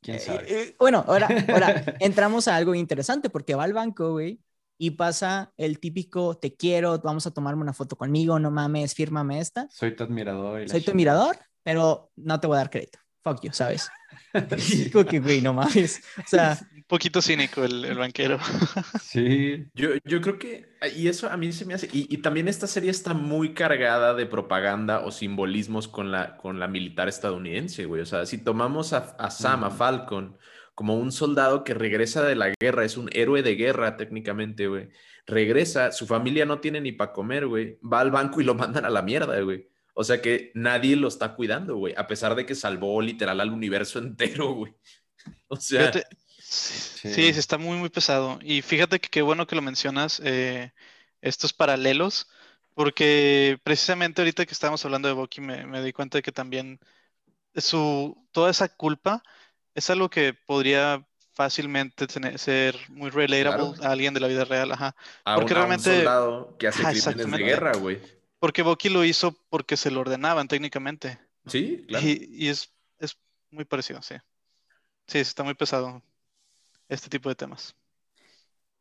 ¿Quién 0.01 0.17
Eh, 0.17 0.21
sabe? 0.21 0.45
eh, 0.49 0.77
bueno, 0.79 1.05
ahora, 1.07 1.29
ahora 1.53 1.85
entramos 2.01 2.49
a 2.49 2.57
algo 2.57 2.75
interesante 2.75 3.31
porque 3.31 3.55
va 3.55 3.65
al 3.65 3.73
banco, 3.73 4.13
güey, 4.13 4.41
y 4.79 4.93
pasa 4.93 5.53
el 5.57 5.79
típico 5.81 6.37
te 6.39 6.55
quiero, 6.57 6.99
vamos 7.01 7.27
a 7.27 7.31
tomarme 7.33 7.63
una 7.63 7.73
foto 7.73 7.97
conmigo, 7.97 8.39
no 8.39 8.51
mames, 8.51 8.95
fírmame 8.95 9.39
esta. 9.41 9.69
Soy 9.71 9.95
tu 9.95 10.05
admirador. 10.05 10.63
y 10.63 10.69
Soy 10.69 10.81
tu 10.81 10.91
admirador, 10.91 11.37
pero 11.63 12.11
no 12.17 12.41
te 12.41 12.47
voy 12.47 12.57
a 12.57 12.59
dar 12.59 12.71
crédito. 12.71 12.99
Fuck 13.25 13.43
you, 13.43 13.53
¿sabes? 13.53 13.91
Como 14.93 15.05
que, 15.05 15.21
güey, 15.21 15.41
no 15.41 15.55
mames. 15.55 16.03
O 16.19 16.29
sea, 16.29 16.59
Un 16.85 16.89
poquito 16.89 17.23
cínico 17.23 17.65
el, 17.65 17.83
el 17.87 17.97
banquero. 17.97 18.39
Sí. 19.01 19.65
Yo, 19.75 19.93
yo 20.05 20.21
creo 20.21 20.39
que, 20.39 20.67
y 20.95 21.09
eso 21.09 21.31
a 21.31 21.37
mí 21.39 21.51
se 21.51 21.65
me 21.65 21.73
hace, 21.73 21.89
y, 21.91 22.15
y 22.15 22.19
también 22.19 22.47
esta 22.47 22.67
serie 22.67 22.91
está 22.91 23.15
muy 23.15 23.55
cargada 23.55 24.13
de 24.13 24.27
propaganda 24.27 25.01
o 25.01 25.11
simbolismos 25.11 25.89
con 25.89 26.13
la, 26.13 26.37
con 26.37 26.61
la 26.61 26.69
militar 26.69 27.09
estadounidense, 27.09 27.87
güey. 27.87 28.03
O 28.03 28.07
sea, 28.07 28.27
si 28.27 28.37
tomamos 28.37 28.93
a, 28.93 29.17
a 29.19 29.31
Sam, 29.31 29.65
a. 29.65 29.71
Falcon, 29.71 30.37
como 30.75 30.97
un 30.99 31.11
soldado 31.11 31.65
que 31.65 31.73
regresa 31.73 32.23
de 32.23 32.37
la 32.37 32.53
guerra, 32.61 32.85
es 32.85 32.99
un 32.99 33.09
héroe 33.15 33.43
de 33.43 33.55
guerra 33.55 33.97
técnicamente, 33.97 34.67
güey. 34.67 34.91
Regresa, 35.27 35.91
su 35.91 36.07
familia 36.07 36.45
no 36.45 36.61
tiene 36.61 36.83
ni 36.83 36.93
para 36.93 37.13
comer, 37.13 37.47
güey. 37.47 37.79
Va 37.81 38.01
al 38.01 38.11
banco 38.11 38.43
y 38.43 38.45
lo 38.45 38.55
mandan 38.55 38.85
a 38.85 38.91
la 38.91 39.01
mierda, 39.01 39.41
güey. 39.41 39.71
O 39.95 40.05
sea 40.05 40.21
que 40.21 40.51
nadie 40.55 40.97
lo 40.97 41.09
está 41.09 41.35
cuidando, 41.35 41.77
güey. 41.77 41.95
A 41.97 42.07
pesar 42.07 42.35
de 42.35 42.45
que 42.47 42.55
salvó 42.55 43.01
literal 43.01 43.41
al 43.41 43.51
universo 43.51 43.99
entero, 44.01 44.53
güey. 44.55 44.75
O 45.49 45.57
sea, 45.57 45.81
Fíjate, 45.93 46.05
Sí, 46.39 47.13
sí, 47.13 47.27
está 47.29 47.59
muy, 47.59 47.77
muy 47.79 47.89
pesado. 47.89 48.39
Y 48.43 48.63
fíjate 48.63 49.01
que 49.01 49.09
qué 49.09 49.23
bueno 49.23 49.47
que 49.47 49.57
lo 49.57 49.63
mencionas, 49.63 50.21
eh, 50.25 50.73
estos 51.21 51.53
paralelos, 51.53 52.29
porque 52.75 53.59
precisamente 53.65 54.21
ahorita 54.21 54.47
que 54.47 54.53
estábamos 54.53 54.85
hablando 54.85 55.09
de 55.09 55.15
Bucky 55.15 55.41
me, 55.41 55.67
me 55.67 55.83
di 55.83 55.93
cuenta 55.93 56.19
de 56.19 56.23
que 56.23 56.31
también 56.33 56.79
su, 57.57 58.17
toda 58.33 58.51
esa 58.51 58.69
culpa 58.69 59.23
es 59.75 59.91
algo 59.91 60.09
que 60.11 60.35
podría 60.35 61.05
fácilmente 61.33 62.07
tener- 62.07 62.39
ser 62.39 62.77
muy 62.91 63.11
relatable 63.11 63.75
Claro. 63.75 63.75
a 63.89 63.93
alguien 63.93 64.15
de 64.15 64.21
la 64.21 64.29
vida 64.29 64.45
real, 64.45 64.71
ajá. 64.73 64.95
A 65.25 65.35
Porque 65.37 65.55
un, 65.55 65.59
a 65.59 65.63
un 65.63 65.69
realmente- 65.69 65.97
soldado 65.97 66.57
que 66.59 66.69
hace 66.69 66.83
Ajá, 66.83 66.93
crímenes 66.93 67.31
de 67.33 67.39
guerra, 67.45 67.73
güey. 67.77 68.01
Porque 68.45 68.61
Bucky 68.61 68.91
lo 68.91 69.07
hizo 69.07 69.33
porque 69.49 69.75
se 69.75 69.91
lo 69.91 70.01
ordenaban 70.01 70.49
técnicamente. 70.49 71.19
Sí, 71.47 71.83
claro. 71.89 72.07
Y, 72.07 72.29
y 72.31 72.49
es, 72.49 72.71
es 72.99 73.17
muy 73.51 73.65
parecido, 73.65 74.03
sí. 74.03 74.17
Sí, 75.07 75.17
está 75.21 75.43
muy 75.43 75.55
pesado 75.55 76.03
este 76.87 77.09
tipo 77.09 77.31
de 77.31 77.35
temas. 77.35 77.75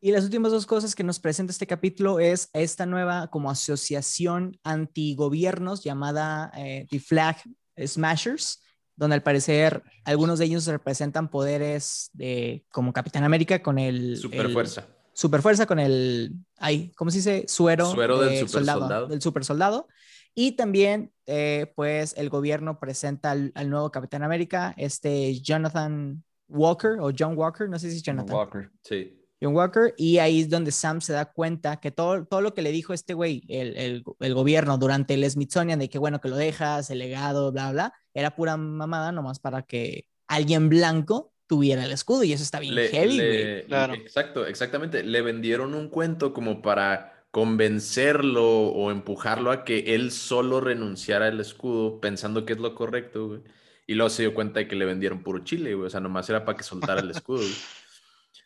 Y 0.02 0.12
las 0.12 0.26
últimas 0.26 0.52
dos 0.52 0.66
cosas 0.66 0.94
que 0.96 1.06
nos 1.06 1.18
presenta 1.18 1.52
este 1.54 1.66
capítulo 1.66 2.20
es 2.20 2.50
esta 2.52 2.86
nueva 2.86 3.30
como 3.30 3.50
asociación 3.50 4.60
antigobiernos 4.66 5.82
llamada 5.82 6.52
eh, 6.58 6.86
The 6.90 7.00
Flag 7.00 7.42
Smashers, 7.88 8.62
donde 8.98 9.14
al 9.14 9.24
parecer 9.24 9.82
algunos 10.04 10.40
de 10.40 10.46
ellos 10.46 10.66
representan 10.66 11.30
poderes 11.30 12.10
de 12.12 12.66
como 12.70 12.92
Capitán 12.92 13.24
América 13.24 13.64
con 13.64 13.80
el 13.80 14.18
Super 14.18 14.48
el- 14.48 14.52
fuerza. 14.52 14.93
Superfuerza 15.14 15.66
con 15.66 15.80
el, 15.80 16.34
ay, 16.58 16.92
¿cómo 16.96 17.12
se 17.12 17.18
dice? 17.18 17.46
Suero, 17.48 17.92
Suero 17.92 18.20
del 18.20 18.30
de 18.30 18.40
supersoldado. 18.40 19.08
del 19.08 19.22
super 19.22 19.46
soldado. 19.46 19.88
Y 20.36 20.54
también, 20.54 21.12
eh, 21.28 21.72
pues, 21.76 22.16
el 22.18 22.30
gobierno 22.30 22.80
presenta 22.80 23.32
al, 23.32 23.52
al 23.54 23.70
nuevo 23.70 23.92
Capitán 23.92 24.24
América, 24.24 24.74
este 24.78 25.40
Jonathan 25.40 26.24
Walker 26.48 26.98
o 27.00 27.12
John 27.18 27.38
Walker, 27.38 27.70
no 27.70 27.78
sé 27.78 27.92
si 27.92 27.98
es 27.98 28.04
Jonathan. 28.04 28.36
Walker. 28.36 28.72
Sí. 28.84 29.20
John 29.42 29.56
Walker, 29.56 29.94
y 29.98 30.20
ahí 30.20 30.42
es 30.42 30.50
donde 30.50 30.72
Sam 30.72 31.02
se 31.02 31.12
da 31.12 31.26
cuenta 31.26 31.78
que 31.82 31.92
todo, 31.92 32.26
todo 32.26 32.40
lo 32.42 32.54
que 32.54 32.62
le 32.62 32.72
dijo 32.72 32.94
este 32.94 33.14
güey, 33.14 33.44
el, 33.50 33.76
el, 33.76 34.04
el 34.22 34.34
gobierno 34.34 34.78
durante 34.78 35.16
el 35.16 35.30
Smithsonian, 35.30 35.80
de 35.80 35.90
que 35.90 36.00
bueno, 36.00 36.22
que 36.22 36.30
lo 36.30 36.38
dejas, 36.38 36.90
el 36.90 37.00
legado, 37.00 37.52
bla, 37.52 37.72
bla, 37.74 37.94
era 38.14 38.36
pura 38.36 38.56
mamada 38.56 39.12
nomás 39.12 39.40
para 39.40 39.62
que 39.64 40.06
alguien 40.28 40.70
blanco 40.70 41.33
tuviera 41.48 41.84
el 41.86 41.92
escudo, 41.92 42.24
y 42.24 42.34
eso 42.34 42.44
está 42.44 42.60
bien 42.60 42.76
Le- 42.76 42.90
heavy, 42.90 43.26
güey. 43.28 43.44
le- 43.44 43.66
Claro. 43.66 43.94
Exacto, 43.94 44.46
exactamente. 44.46 45.04
Le 45.04 45.22
vendieron 45.22 45.74
un 45.74 45.90
cuento 45.90 46.34
como 46.34 46.62
para 46.62 47.26
convencerlo 47.32 48.44
o 48.70 48.92
empujarlo 48.92 49.52
a 49.52 49.64
que 49.66 49.96
él 49.96 50.12
solo 50.12 50.62
renunciara 50.62 51.28
al 51.28 51.40
escudo 51.40 52.00
pensando 52.00 52.46
que 52.46 52.54
es 52.54 52.60
lo 52.60 52.76
correcto, 52.76 53.28
güey. 53.28 53.42
Y 53.88 53.96
luego 53.96 54.10
se 54.10 54.24
dio 54.24 54.34
cuenta 54.34 54.60
de 54.60 54.68
que 54.68 54.76
le 54.76 54.86
vendieron 54.86 55.24
puro 55.24 55.40
chile, 55.44 55.74
güey. 55.74 55.88
O 55.88 55.90
sea, 55.90 56.00
nomás 56.00 56.30
era 56.30 56.46
para 56.46 56.58
que 56.58 56.64
soltara 56.64 57.02
el 57.02 57.12
escudo, 57.12 57.40
güey. 57.40 57.50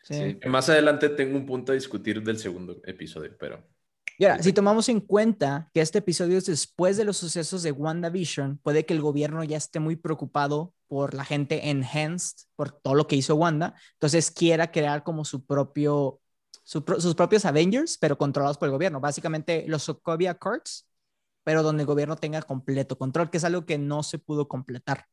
Sí. 0.02 0.38
Sí. 0.42 0.48
Más 0.48 0.68
adelante 0.70 1.10
tengo 1.10 1.36
un 1.36 1.44
punto 1.44 1.72
a 1.72 1.74
discutir 1.74 2.22
del 2.22 2.38
segundo 2.38 2.80
episodio, 2.86 3.36
pero 3.38 3.62
Y 4.18 4.24
ahora, 4.24 4.42
si 4.42 4.52
tomamos 4.54 4.88
en 4.88 5.00
cuenta 5.00 5.70
que 5.74 5.80
este 5.82 5.98
episodio 5.98 6.38
es 6.38 6.46
después 6.46 6.96
de 6.96 7.04
los 7.04 7.18
sucesos 7.18 7.62
de 7.62 7.72
WandaVision, 7.72 8.58
puede 8.58 8.86
que 8.86 8.94
el 8.94 9.00
gobierno 9.02 9.44
ya 9.44 9.56
esté 9.58 9.80
muy 9.80 9.96
preocupado 9.96 10.74
por 10.88 11.14
la 11.14 11.24
gente 11.24 11.70
enhanced, 11.70 12.46
por 12.56 12.72
todo 12.72 12.94
lo 12.94 13.06
que 13.06 13.16
hizo 13.16 13.36
Wanda, 13.36 13.74
entonces 13.94 14.30
quiera 14.30 14.72
crear 14.72 15.04
como 15.04 15.24
su 15.24 15.44
propio, 15.44 16.20
su 16.64 16.84
sus 16.98 17.14
propios 17.14 17.44
Avengers, 17.44 17.98
pero 17.98 18.18
controlados 18.18 18.58
por 18.58 18.66
el 18.68 18.72
gobierno. 18.72 19.00
Básicamente 19.00 19.64
los 19.68 19.84
Sokovia 19.84 20.32
Accords, 20.32 20.88
pero 21.44 21.62
donde 21.62 21.82
el 21.82 21.86
gobierno 21.86 22.16
tenga 22.16 22.42
completo 22.42 22.98
control, 22.98 23.30
que 23.30 23.38
es 23.38 23.44
algo 23.44 23.66
que 23.66 23.78
no 23.78 24.02
se 24.02 24.18
pudo 24.18 24.48
completar. 24.48 25.06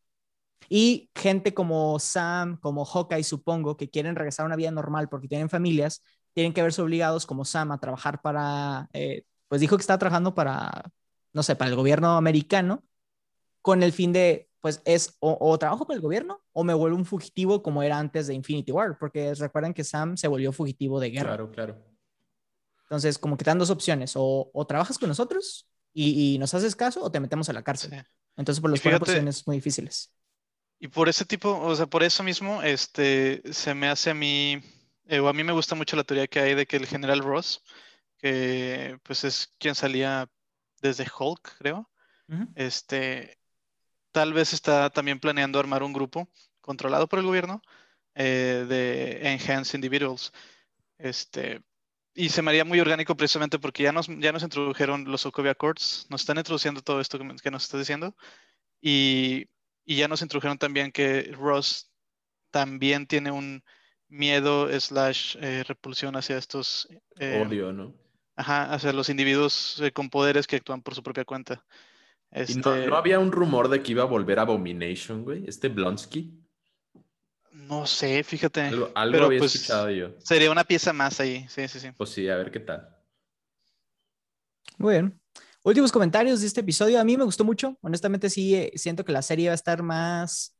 Y 0.69 1.11
gente 1.15 1.53
como 1.53 1.99
Sam, 1.99 2.57
como 2.59 2.85
Hawkeye, 2.85 3.23
supongo, 3.23 3.77
que 3.77 3.89
quieren 3.89 4.15
regresar 4.15 4.43
a 4.45 4.47
una 4.47 4.55
vida 4.55 4.71
normal 4.71 5.09
porque 5.09 5.27
tienen 5.27 5.49
familias, 5.49 6.01
tienen 6.33 6.53
que 6.53 6.61
verse 6.63 6.81
obligados, 6.81 7.25
como 7.25 7.45
Sam, 7.45 7.71
a 7.71 7.79
trabajar 7.79 8.21
para, 8.21 8.89
eh, 8.93 9.23
pues 9.47 9.61
dijo 9.61 9.77
que 9.77 9.81
estaba 9.81 9.99
trabajando 9.99 10.33
para, 10.35 10.91
no 11.33 11.43
sé, 11.43 11.55
para 11.55 11.69
el 11.69 11.75
gobierno 11.77 12.17
americano, 12.17 12.83
con 13.61 13.83
el 13.83 13.93
fin 13.93 14.13
de, 14.13 14.49
pues 14.65 14.81
es 14.83 15.15
o, 15.19 15.37
o 15.39 15.59
trabajo 15.59 15.85
para 15.85 15.95
el 15.95 16.01
gobierno 16.01 16.41
o 16.51 16.63
me 16.63 16.73
vuelvo 16.73 16.97
un 16.97 17.05
fugitivo 17.05 17.61
como 17.61 17.83
era 17.83 17.99
antes 17.99 18.25
de 18.25 18.33
Infinity 18.33 18.71
War, 18.71 18.97
porque 18.97 19.31
recuerdan 19.35 19.75
que 19.75 19.83
Sam 19.83 20.17
se 20.17 20.27
volvió 20.27 20.51
fugitivo 20.51 20.99
de 20.99 21.11
guerra. 21.11 21.37
claro, 21.37 21.51
claro. 21.51 21.77
Entonces, 22.85 23.19
como 23.19 23.37
que 23.37 23.43
te 23.43 23.51
dan 23.51 23.59
dos 23.59 23.69
opciones, 23.69 24.13
o, 24.15 24.49
o 24.51 24.65
trabajas 24.65 24.97
con 24.97 25.07
nosotros 25.09 25.67
y, 25.93 26.33
y 26.33 26.39
nos 26.39 26.51
haces 26.55 26.75
caso 26.75 27.03
o 27.03 27.11
te 27.11 27.19
metemos 27.19 27.47
a 27.47 27.53
la 27.53 27.59
Sí. 27.59 27.63
cárcel. 27.63 28.07
Entonces, 28.37 28.59
por 28.59 28.71
ponen 28.71 28.81
fíjate- 28.81 28.99
posiciones 29.05 29.45
muy 29.45 29.57
difíciles. 29.57 30.11
Y 30.79 30.87
por 30.87 31.09
ese 31.09 31.25
tipo, 31.25 31.59
o 31.59 31.75
sea, 31.75 31.85
por 31.85 32.01
eso 32.01 32.23
mismo, 32.23 32.63
este, 32.63 33.43
se 33.53 33.75
me 33.75 33.87
hace 33.87 34.09
a 34.09 34.13
mí, 34.15 34.61
eh, 35.05 35.19
o 35.19 35.27
a 35.27 35.33
mí 35.33 35.43
me 35.43 35.53
gusta 35.53 35.75
mucho 35.75 35.95
la 35.95 36.03
teoría 36.03 36.25
que 36.27 36.39
hay 36.39 36.55
de 36.55 36.65
que 36.65 36.77
el 36.77 36.87
general 36.87 37.19
Ross, 37.19 37.63
que 38.17 38.97
pues 39.03 39.23
es 39.25 39.53
quien 39.59 39.75
salía 39.75 40.27
desde 40.81 41.05
Hulk, 41.19 41.57
creo, 41.59 41.87
Ujú. 42.29 42.47
este, 42.55 43.37
tal 44.15 44.31
vez 44.31 44.53
está 44.53 44.89
también 44.89 45.19
planeando 45.19 45.59
armar 45.59 45.83
un 45.83 45.91
grupo 45.91 46.29
controlado 46.61 47.05
por 47.05 47.19
el 47.19 47.25
gobierno 47.25 47.61
eh, 48.13 48.65
de 48.65 49.19
Enhanced 49.29 49.75
Individuals. 49.75 50.31
Este, 50.97 51.61
y 52.13 52.29
se 52.29 52.41
me 52.41 52.51
haría 52.51 52.63
muy 52.63 52.79
orgánico 52.79 53.17
precisamente 53.17 53.59
porque 53.59 53.83
ya 53.83 53.91
nos, 53.91 54.07
ya 54.07 54.31
nos 54.31 54.41
introdujeron 54.41 55.03
los 55.03 55.19
Sokovia 55.19 55.51
Accords, 55.51 56.07
nos 56.09 56.21
están 56.21 56.37
introduciendo 56.37 56.81
todo 56.81 57.01
esto 57.01 57.19
que, 57.19 57.27
que 57.43 57.51
nos 57.51 57.63
estás 57.63 57.81
diciendo, 57.81 58.15
y, 58.79 59.49
y 59.83 59.97
ya 59.97 60.07
nos 60.07 60.21
introdujeron 60.21 60.57
también 60.57 60.93
que 60.93 61.33
Ross 61.33 61.91
también 62.51 63.07
tiene 63.07 63.31
un 63.31 63.65
miedo 64.07 64.69
slash 64.79 65.35
eh, 65.41 65.65
repulsión 65.67 66.15
hacia 66.15 66.37
estos, 66.37 66.87
eh, 67.19 67.43
Odio, 67.45 67.73
¿no? 67.73 67.93
ajá, 68.37 68.73
hacia 68.73 68.93
los 68.93 69.09
individuos 69.09 69.83
con 69.93 70.09
poderes 70.09 70.47
que 70.47 70.55
actúan 70.55 70.81
por 70.81 70.95
su 70.95 71.03
propia 71.03 71.25
cuenta. 71.25 71.65
¿Y 72.35 72.55
no, 72.55 72.75
Este, 72.75 72.87
no 72.87 72.95
había 72.97 73.19
un 73.19 73.31
rumor 73.31 73.69
de 73.69 73.81
que 73.81 73.91
iba 73.91 74.03
a 74.03 74.07
volver 74.07 74.39
Abomination, 74.39 75.23
güey? 75.23 75.45
Este 75.47 75.69
Blonsky. 75.69 76.37
no 77.51 77.87
sé, 77.87 78.23
fíjate. 78.23 78.61
Algo, 78.61 78.91
algo 78.93 79.11
pero 79.11 79.25
había 79.27 79.39
pues, 79.39 79.55
escuchado 79.55 79.89
yo. 79.89 80.11
Sería 80.19 80.51
una 80.51 80.63
pieza 80.63 80.91
más 80.93 81.19
ahí, 81.19 81.45
sí, 81.49 81.67
sí, 81.67 81.79
sí. 81.79 81.91
Pues 81.97 82.09
sí, 82.09 82.27
a 82.27 82.35
ver 82.35 82.51
qué 82.51 82.59
tal. 82.59 82.89
Muy 84.77 84.93
bien. 84.93 85.19
Últimos 85.63 85.91
comentarios 85.91 86.41
de 86.41 86.47
este 86.47 86.61
episodio. 86.61 86.99
A 86.99 87.03
mí 87.03 87.17
me 87.17 87.23
gustó 87.23 87.43
mucho. 87.43 87.77
Honestamente, 87.81 88.29
sí, 88.29 88.53
eh, 88.53 88.71
siento 88.75 89.03
que 89.03 89.11
la 89.11 89.21
serie 89.21 89.47
va 89.47 89.53
a 89.53 89.55
estar 89.55 89.81
más 89.81 90.55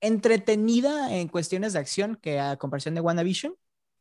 entretenida 0.00 1.14
en 1.14 1.28
cuestiones 1.28 1.74
de 1.74 1.80
acción 1.80 2.16
que 2.16 2.40
a 2.40 2.56
comparación 2.56 2.94
de 2.94 3.02
WandaVision. 3.02 3.54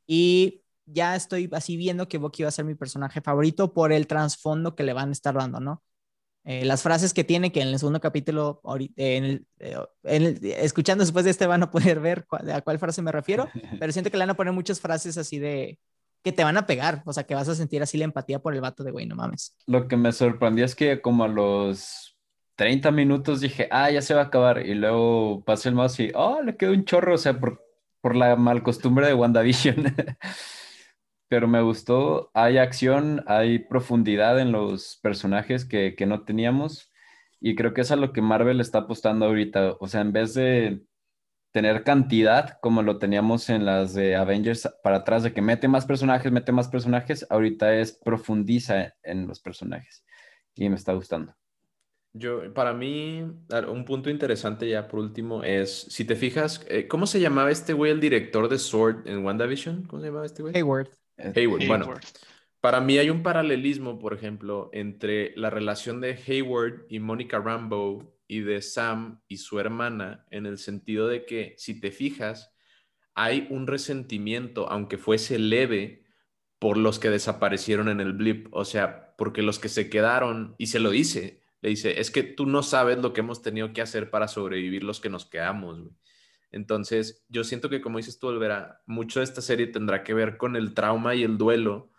Y 0.07 0.63
ya 0.85 1.15
estoy 1.15 1.49
así 1.51 1.75
viendo 1.75 2.07
que 2.07 2.17
Bucky 2.17 2.43
va 2.43 2.49
a 2.49 2.53
ser 2.53 2.65
mi 2.65 2.75
personaje 2.75 3.21
favorito 3.21 3.73
por 3.73 3.91
el 3.91 4.07
trasfondo 4.07 4.75
que 4.75 4.83
le 4.83 4.93
van 4.93 5.09
a 5.09 5.11
estar 5.11 5.33
dando, 5.33 5.59
¿no? 5.59 5.83
Eh, 6.43 6.65
las 6.65 6.81
frases 6.81 7.13
que 7.13 7.23
tiene, 7.23 7.51
que 7.51 7.61
en 7.61 7.67
el 7.67 7.77
segundo 7.77 7.99
capítulo, 7.99 8.61
en 8.95 9.23
el- 9.25 9.45
eh, 9.59 9.77
en 10.03 10.23
el- 10.23 10.39
escuchando 10.43 11.03
después 11.03 11.23
de 11.23 11.31
este, 11.31 11.45
van 11.45 11.61
a 11.63 11.69
poder 11.69 11.99
ver 11.99 12.25
cuál- 12.27 12.49
a 12.49 12.61
cuál 12.61 12.79
frase 12.79 13.01
me 13.03 13.11
refiero, 13.11 13.47
pero 13.79 13.91
siento 13.93 14.09
que 14.09 14.17
le 14.17 14.23
van 14.23 14.31
a 14.31 14.35
poner 14.35 14.51
muchas 14.53 14.79
frases 14.81 15.17
así 15.17 15.37
de 15.37 15.77
que 16.23 16.31
te 16.31 16.43
van 16.43 16.57
a 16.57 16.65
pegar, 16.67 17.03
o 17.05 17.13
sea, 17.13 17.23
que 17.23 17.35
vas 17.35 17.47
a 17.49 17.55
sentir 17.55 17.81
así 17.83 17.97
la 17.97 18.05
empatía 18.05 18.39
por 18.39 18.53
el 18.53 18.61
vato 18.61 18.83
de 18.83 18.91
güey, 18.91 19.05
no 19.07 19.15
mames. 19.15 19.55
Lo 19.67 19.87
que 19.87 19.97
me 19.97 20.11
sorprendió 20.11 20.65
es 20.65 20.75
que 20.75 20.99
como 21.01 21.23
a 21.23 21.27
los 21.27 22.15
30 22.55 22.91
minutos 22.91 23.41
dije, 23.41 23.67
ah, 23.71 23.89
ya 23.89 24.01
se 24.03 24.13
va 24.13 24.21
a 24.21 24.25
acabar. 24.25 24.65
Y 24.65 24.75
luego 24.75 25.43
pasé 25.45 25.69
el 25.69 25.75
mouse 25.75 25.99
y, 25.99 26.11
oh, 26.13 26.41
le 26.43 26.57
quedó 26.57 26.73
un 26.73 26.85
chorro, 26.85 27.15
o 27.15 27.17
sea, 27.17 27.39
por, 27.39 27.63
por 28.01 28.15
la 28.15 28.35
mal 28.35 28.61
costumbre 28.61 29.07
de 29.07 29.13
WandaVision. 29.15 29.77
Pero 31.31 31.47
me 31.47 31.61
gustó, 31.61 32.29
hay 32.33 32.57
acción, 32.57 33.23
hay 33.25 33.59
profundidad 33.59 34.37
en 34.37 34.51
los 34.51 34.99
personajes 35.01 35.63
que, 35.63 35.95
que 35.95 36.05
no 36.05 36.25
teníamos. 36.25 36.91
Y 37.39 37.55
creo 37.55 37.73
que 37.73 37.79
es 37.79 37.91
a 37.91 37.95
lo 37.95 38.11
que 38.11 38.21
Marvel 38.21 38.59
está 38.59 38.79
apostando 38.79 39.27
ahorita. 39.27 39.77
O 39.79 39.87
sea, 39.87 40.01
en 40.01 40.11
vez 40.11 40.33
de 40.33 40.81
tener 41.53 41.85
cantidad 41.85 42.59
como 42.61 42.83
lo 42.83 42.99
teníamos 42.99 43.49
en 43.49 43.65
las 43.65 43.93
de 43.93 44.17
Avengers 44.17 44.67
para 44.83 44.97
atrás, 44.97 45.23
de 45.23 45.31
que 45.31 45.41
mete 45.41 45.69
más 45.69 45.85
personajes, 45.85 46.33
mete 46.33 46.51
más 46.51 46.67
personajes, 46.67 47.25
ahorita 47.29 47.75
es 47.75 47.93
profundiza 47.93 48.93
en 49.01 49.25
los 49.25 49.39
personajes. 49.39 50.03
Y 50.53 50.67
me 50.67 50.75
está 50.75 50.91
gustando. 50.91 51.33
Yo, 52.11 52.53
para 52.53 52.73
mí, 52.73 53.21
un 53.69 53.85
punto 53.85 54.09
interesante 54.09 54.67
ya 54.67 54.89
por 54.89 54.99
último 54.99 55.45
es, 55.45 55.83
si 55.83 56.03
te 56.03 56.17
fijas, 56.17 56.65
eh, 56.67 56.89
¿cómo 56.89 57.07
se 57.07 57.21
llamaba 57.21 57.51
este 57.51 57.71
güey, 57.71 57.93
el 57.93 58.01
director 58.01 58.49
de 58.49 58.59
Sword 58.59 59.07
en 59.07 59.23
WandaVision? 59.23 59.83
¿Cómo 59.83 60.01
se 60.01 60.09
llamaba 60.09 60.25
este 60.25 60.41
güey? 60.41 60.57
Hayward. 60.57 60.89
Hayward. 61.35 61.67
Bueno, 61.67 61.93
para 62.59 62.79
mí 62.79 62.97
hay 62.97 63.09
un 63.09 63.23
paralelismo, 63.23 63.99
por 63.99 64.13
ejemplo, 64.13 64.69
entre 64.73 65.35
la 65.35 65.49
relación 65.49 65.99
de 65.99 66.19
Hayward 66.27 66.85
y 66.89 66.99
Mónica 66.99 67.39
Rambeau 67.39 68.15
y 68.27 68.41
de 68.41 68.61
Sam 68.61 69.21
y 69.27 69.37
su 69.37 69.59
hermana, 69.59 70.25
en 70.29 70.45
el 70.45 70.57
sentido 70.57 71.07
de 71.07 71.25
que, 71.25 71.55
si 71.57 71.79
te 71.79 71.91
fijas, 71.91 72.55
hay 73.15 73.47
un 73.49 73.67
resentimiento, 73.67 74.69
aunque 74.69 74.97
fuese 74.97 75.39
leve, 75.39 76.05
por 76.59 76.77
los 76.77 76.99
que 76.99 77.09
desaparecieron 77.09 77.89
en 77.89 77.99
el 77.99 78.13
blip. 78.13 78.47
O 78.51 78.65
sea, 78.65 79.15
porque 79.17 79.41
los 79.41 79.57
que 79.57 79.67
se 79.67 79.89
quedaron, 79.89 80.53
y 80.59 80.67
se 80.67 80.79
lo 80.79 80.91
dice, 80.91 81.41
le 81.61 81.69
dice, 81.69 81.99
es 81.99 82.11
que 82.11 82.21
tú 82.21 82.45
no 82.45 82.61
sabes 82.61 82.99
lo 82.99 83.13
que 83.13 83.21
hemos 83.21 83.41
tenido 83.41 83.73
que 83.73 83.81
hacer 83.81 84.11
para 84.11 84.27
sobrevivir 84.27 84.83
los 84.83 85.01
que 85.01 85.09
nos 85.09 85.25
quedamos. 85.25 85.79
güey". 85.79 85.91
Entonces, 86.51 87.23
yo 87.29 87.43
siento 87.43 87.69
que, 87.69 87.81
como 87.81 87.97
dices 87.97 88.19
tú, 88.19 88.27
Olvera, 88.27 88.81
mucho 88.85 89.19
de 89.19 89.23
esta 89.23 89.41
serie 89.41 89.67
tendrá 89.67 90.03
que 90.03 90.13
ver 90.13 90.37
con 90.37 90.55
el 90.55 90.73
trauma 90.73 91.15
y 91.15 91.23
el 91.23 91.37
duelo 91.37 91.91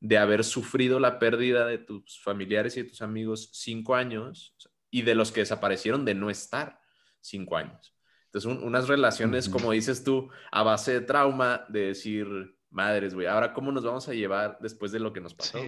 de 0.00 0.18
haber 0.18 0.44
sufrido 0.44 1.00
la 1.00 1.18
pérdida 1.18 1.66
de 1.66 1.78
tus 1.78 2.20
familiares 2.22 2.76
y 2.76 2.82
de 2.82 2.88
tus 2.88 3.02
amigos 3.02 3.50
cinco 3.52 3.94
años 3.94 4.56
y 4.90 5.02
de 5.02 5.14
los 5.14 5.32
que 5.32 5.40
desaparecieron 5.40 6.04
de 6.04 6.14
no 6.14 6.30
estar 6.30 6.80
cinco 7.20 7.56
años. 7.56 7.94
Entonces, 8.26 8.62
unas 8.62 8.86
relaciones, 8.86 9.48
como 9.48 9.72
dices 9.72 10.04
tú, 10.04 10.30
a 10.52 10.62
base 10.62 10.92
de 10.92 11.00
trauma, 11.00 11.64
de 11.68 11.86
decir, 11.86 12.26
madres, 12.70 13.14
güey, 13.14 13.26
ahora 13.26 13.52
cómo 13.52 13.72
nos 13.72 13.84
vamos 13.84 14.08
a 14.08 14.14
llevar 14.14 14.58
después 14.60 14.92
de 14.92 15.00
lo 15.00 15.12
que 15.12 15.20
nos 15.20 15.34
pasó. 15.34 15.58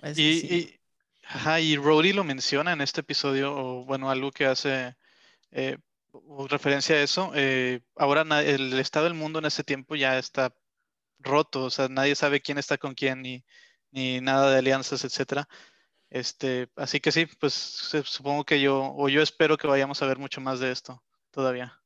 Pues 0.00 0.18
y, 0.18 0.54
y, 0.54 0.80
ajá, 1.24 1.60
y 1.60 1.76
lo 1.76 2.24
menciona 2.24 2.72
en 2.72 2.80
este 2.80 3.00
episodio, 3.00 3.54
o 3.54 3.84
bueno, 3.84 4.10
algo 4.10 4.32
que 4.32 4.46
hace 4.46 4.96
eh, 5.52 5.78
referencia 6.48 6.96
a 6.96 7.02
eso. 7.02 7.32
Eh, 7.34 7.80
ahora 7.96 8.22
el 8.42 8.78
estado 8.78 9.04
del 9.04 9.14
mundo 9.14 9.38
en 9.38 9.46
ese 9.46 9.64
tiempo 9.64 9.96
ya 9.96 10.18
está 10.18 10.54
roto, 11.18 11.64
o 11.64 11.70
sea, 11.70 11.88
nadie 11.88 12.14
sabe 12.14 12.40
quién 12.40 12.58
está 12.58 12.78
con 12.78 12.94
quién, 12.94 13.22
ni, 13.22 13.44
ni 13.90 14.20
nada 14.20 14.50
de 14.50 14.58
alianzas, 14.58 15.04
etcétera. 15.04 15.48
Este, 16.10 16.68
así 16.76 17.00
que 17.00 17.12
sí, 17.12 17.26
pues 17.40 17.54
supongo 18.04 18.44
que 18.44 18.60
yo, 18.60 18.92
o 18.96 19.08
yo 19.08 19.22
espero 19.22 19.56
que 19.56 19.66
vayamos 19.66 20.02
a 20.02 20.06
ver 20.06 20.18
mucho 20.18 20.40
más 20.40 20.60
de 20.60 20.70
esto 20.70 21.02
todavía. 21.30 21.80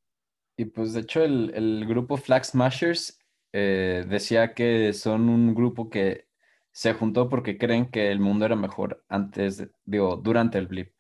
Y 0.56 0.66
pues 0.66 0.92
de 0.92 1.00
hecho 1.00 1.22
el, 1.22 1.52
el 1.54 1.86
grupo 1.86 2.16
Flag 2.16 2.44
Smashers 2.44 3.18
eh, 3.52 4.04
decía 4.08 4.54
que 4.54 4.92
son 4.92 5.28
un 5.28 5.54
grupo 5.54 5.88
que 5.88 6.28
se 6.72 6.92
juntó 6.94 7.28
porque 7.28 7.58
creen 7.58 7.90
que 7.90 8.10
el 8.10 8.20
mundo 8.20 8.44
era 8.44 8.56
mejor 8.56 9.04
antes, 9.08 9.66
digo, 9.84 10.16
durante 10.16 10.58
el 10.58 10.66
blip. 10.66 10.92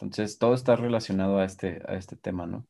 Entonces 0.00 0.38
todo 0.38 0.54
está 0.54 0.76
relacionado 0.76 1.38
a 1.38 1.44
este, 1.44 1.82
a 1.86 1.94
este 1.94 2.16
tema, 2.16 2.46
¿no? 2.46 2.66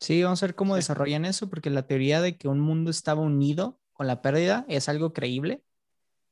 Sí, 0.00 0.22
vamos 0.22 0.42
a 0.42 0.46
ver 0.46 0.54
cómo 0.54 0.74
desarrollan 0.74 1.24
eso, 1.24 1.48
porque 1.48 1.70
la 1.70 1.86
teoría 1.86 2.20
de 2.20 2.36
que 2.36 2.48
un 2.48 2.60
mundo 2.60 2.90
estaba 2.90 3.20
unido 3.20 3.78
con 3.92 4.06
la 4.06 4.22
pérdida 4.22 4.64
es 4.68 4.88
algo 4.88 5.12
creíble. 5.12 5.62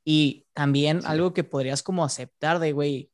Y 0.04 0.46
también 0.54 1.02
algo 1.04 1.34
que 1.34 1.44
podrías 1.44 1.82
como 1.82 2.04
aceptar 2.04 2.58
de, 2.58 2.72
güey, 2.72 3.10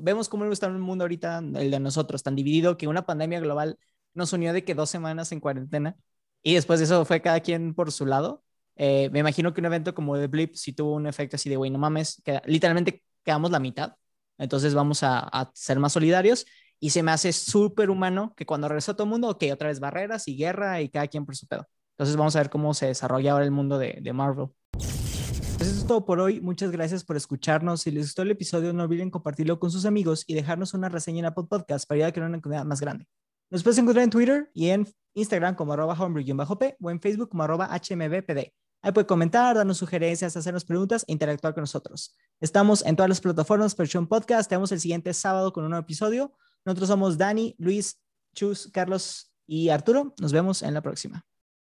vemos 0.00 0.28
cómo 0.28 0.44
está 0.46 0.66
el 0.66 0.78
mundo 0.78 1.04
ahorita, 1.04 1.38
el 1.38 1.70
de 1.70 1.80
nosotros, 1.80 2.22
tan 2.22 2.36
dividido 2.36 2.76
que 2.76 2.88
una 2.88 3.06
pandemia 3.06 3.40
global 3.40 3.78
nos 4.14 4.32
unió 4.32 4.52
de 4.52 4.64
que 4.64 4.74
dos 4.74 4.90
semanas 4.90 5.30
en 5.32 5.40
cuarentena 5.40 5.96
y 6.42 6.54
después 6.54 6.78
de 6.78 6.84
eso 6.84 7.04
fue 7.04 7.20
cada 7.20 7.40
quien 7.40 7.74
por 7.74 7.90
su 7.90 8.06
lado. 8.06 8.44
Eh, 8.76 9.10
me 9.10 9.18
imagino 9.18 9.52
que 9.52 9.60
un 9.60 9.66
evento 9.66 9.94
como 9.94 10.16
The 10.16 10.28
Blip 10.28 10.54
sí 10.54 10.72
tuvo 10.72 10.94
un 10.94 11.06
efecto 11.06 11.34
así 11.36 11.48
de, 11.48 11.56
güey, 11.56 11.70
no 11.70 11.78
mames, 11.78 12.22
que 12.24 12.40
literalmente 12.44 13.02
quedamos 13.24 13.50
la 13.50 13.58
mitad, 13.58 13.94
entonces 14.38 14.74
vamos 14.74 15.02
a, 15.02 15.18
a 15.20 15.50
ser 15.54 15.78
más 15.78 15.92
solidarios 15.92 16.46
y 16.78 16.90
se 16.90 17.02
me 17.02 17.12
hace 17.12 17.32
súper 17.32 17.90
humano 17.90 18.34
que 18.36 18.46
cuando 18.46 18.68
regresó 18.68 18.94
todo 18.94 19.04
el 19.04 19.10
mundo, 19.10 19.28
ok, 19.30 19.44
otra 19.52 19.68
vez 19.68 19.80
barreras 19.80 20.28
y 20.28 20.36
guerra 20.36 20.80
y 20.82 20.88
cada 20.88 21.06
quien 21.06 21.24
por 21.24 21.36
su 21.36 21.46
pedo. 21.46 21.66
Entonces 21.92 22.16
vamos 22.16 22.36
a 22.36 22.40
ver 22.40 22.50
cómo 22.50 22.74
se 22.74 22.86
desarrolla 22.86 23.32
ahora 23.32 23.44
el 23.44 23.50
mundo 23.50 23.78
de, 23.78 23.98
de 24.02 24.12
Marvel. 24.12 24.48
Pues 24.72 25.70
eso 25.70 25.80
es 25.80 25.86
todo 25.86 26.04
por 26.04 26.20
hoy. 26.20 26.42
Muchas 26.42 26.70
gracias 26.70 27.02
por 27.02 27.16
escucharnos. 27.16 27.80
Si 27.80 27.90
les 27.90 28.04
gustó 28.04 28.22
el 28.22 28.30
episodio, 28.30 28.74
no 28.74 28.82
olviden 28.82 29.10
compartirlo 29.10 29.58
con 29.58 29.70
sus 29.70 29.86
amigos 29.86 30.24
y 30.26 30.34
dejarnos 30.34 30.74
una 30.74 30.90
reseña 30.90 31.20
en 31.20 31.24
Apple 31.26 31.44
Podcast 31.48 31.88
para 31.88 31.96
ayudar 31.96 32.10
a 32.10 32.12
crear 32.12 32.28
una 32.28 32.40
comunidad 32.42 32.66
más 32.66 32.80
grande. 32.82 33.06
Nos 33.48 33.62
puedes 33.62 33.78
encontrar 33.78 34.04
en 34.04 34.10
Twitter 34.10 34.50
y 34.52 34.68
en 34.68 34.86
Instagram 35.14 35.54
como 35.54 35.72
arroba 35.72 35.94
homebrew-p 35.94 36.76
o 36.78 36.90
en 36.90 37.00
Facebook 37.00 37.30
como 37.30 37.44
arroba 37.44 37.68
hmbpd. 37.68 38.52
Ahí 38.86 38.92
puede 38.92 39.08
comentar, 39.08 39.56
darnos 39.56 39.78
sugerencias, 39.78 40.36
hacernos 40.36 40.64
preguntas 40.64 41.04
e 41.08 41.12
interactuar 41.12 41.52
con 41.54 41.62
nosotros. 41.62 42.14
Estamos 42.40 42.86
en 42.86 42.94
todas 42.94 43.08
las 43.08 43.20
plataformas 43.20 43.74
Perchon 43.74 44.06
Podcast. 44.06 44.48
Tenemos 44.48 44.70
el 44.70 44.78
siguiente 44.78 45.12
sábado 45.12 45.52
con 45.52 45.64
un 45.64 45.70
nuevo 45.70 45.82
episodio. 45.82 46.32
Nosotros 46.64 46.86
somos 46.86 47.18
Dani, 47.18 47.56
Luis, 47.58 48.00
Chus, 48.36 48.70
Carlos 48.72 49.32
y 49.44 49.70
Arturo. 49.70 50.14
Nos 50.20 50.30
vemos 50.32 50.62
en 50.62 50.72
la 50.72 50.82
próxima. 50.82 51.26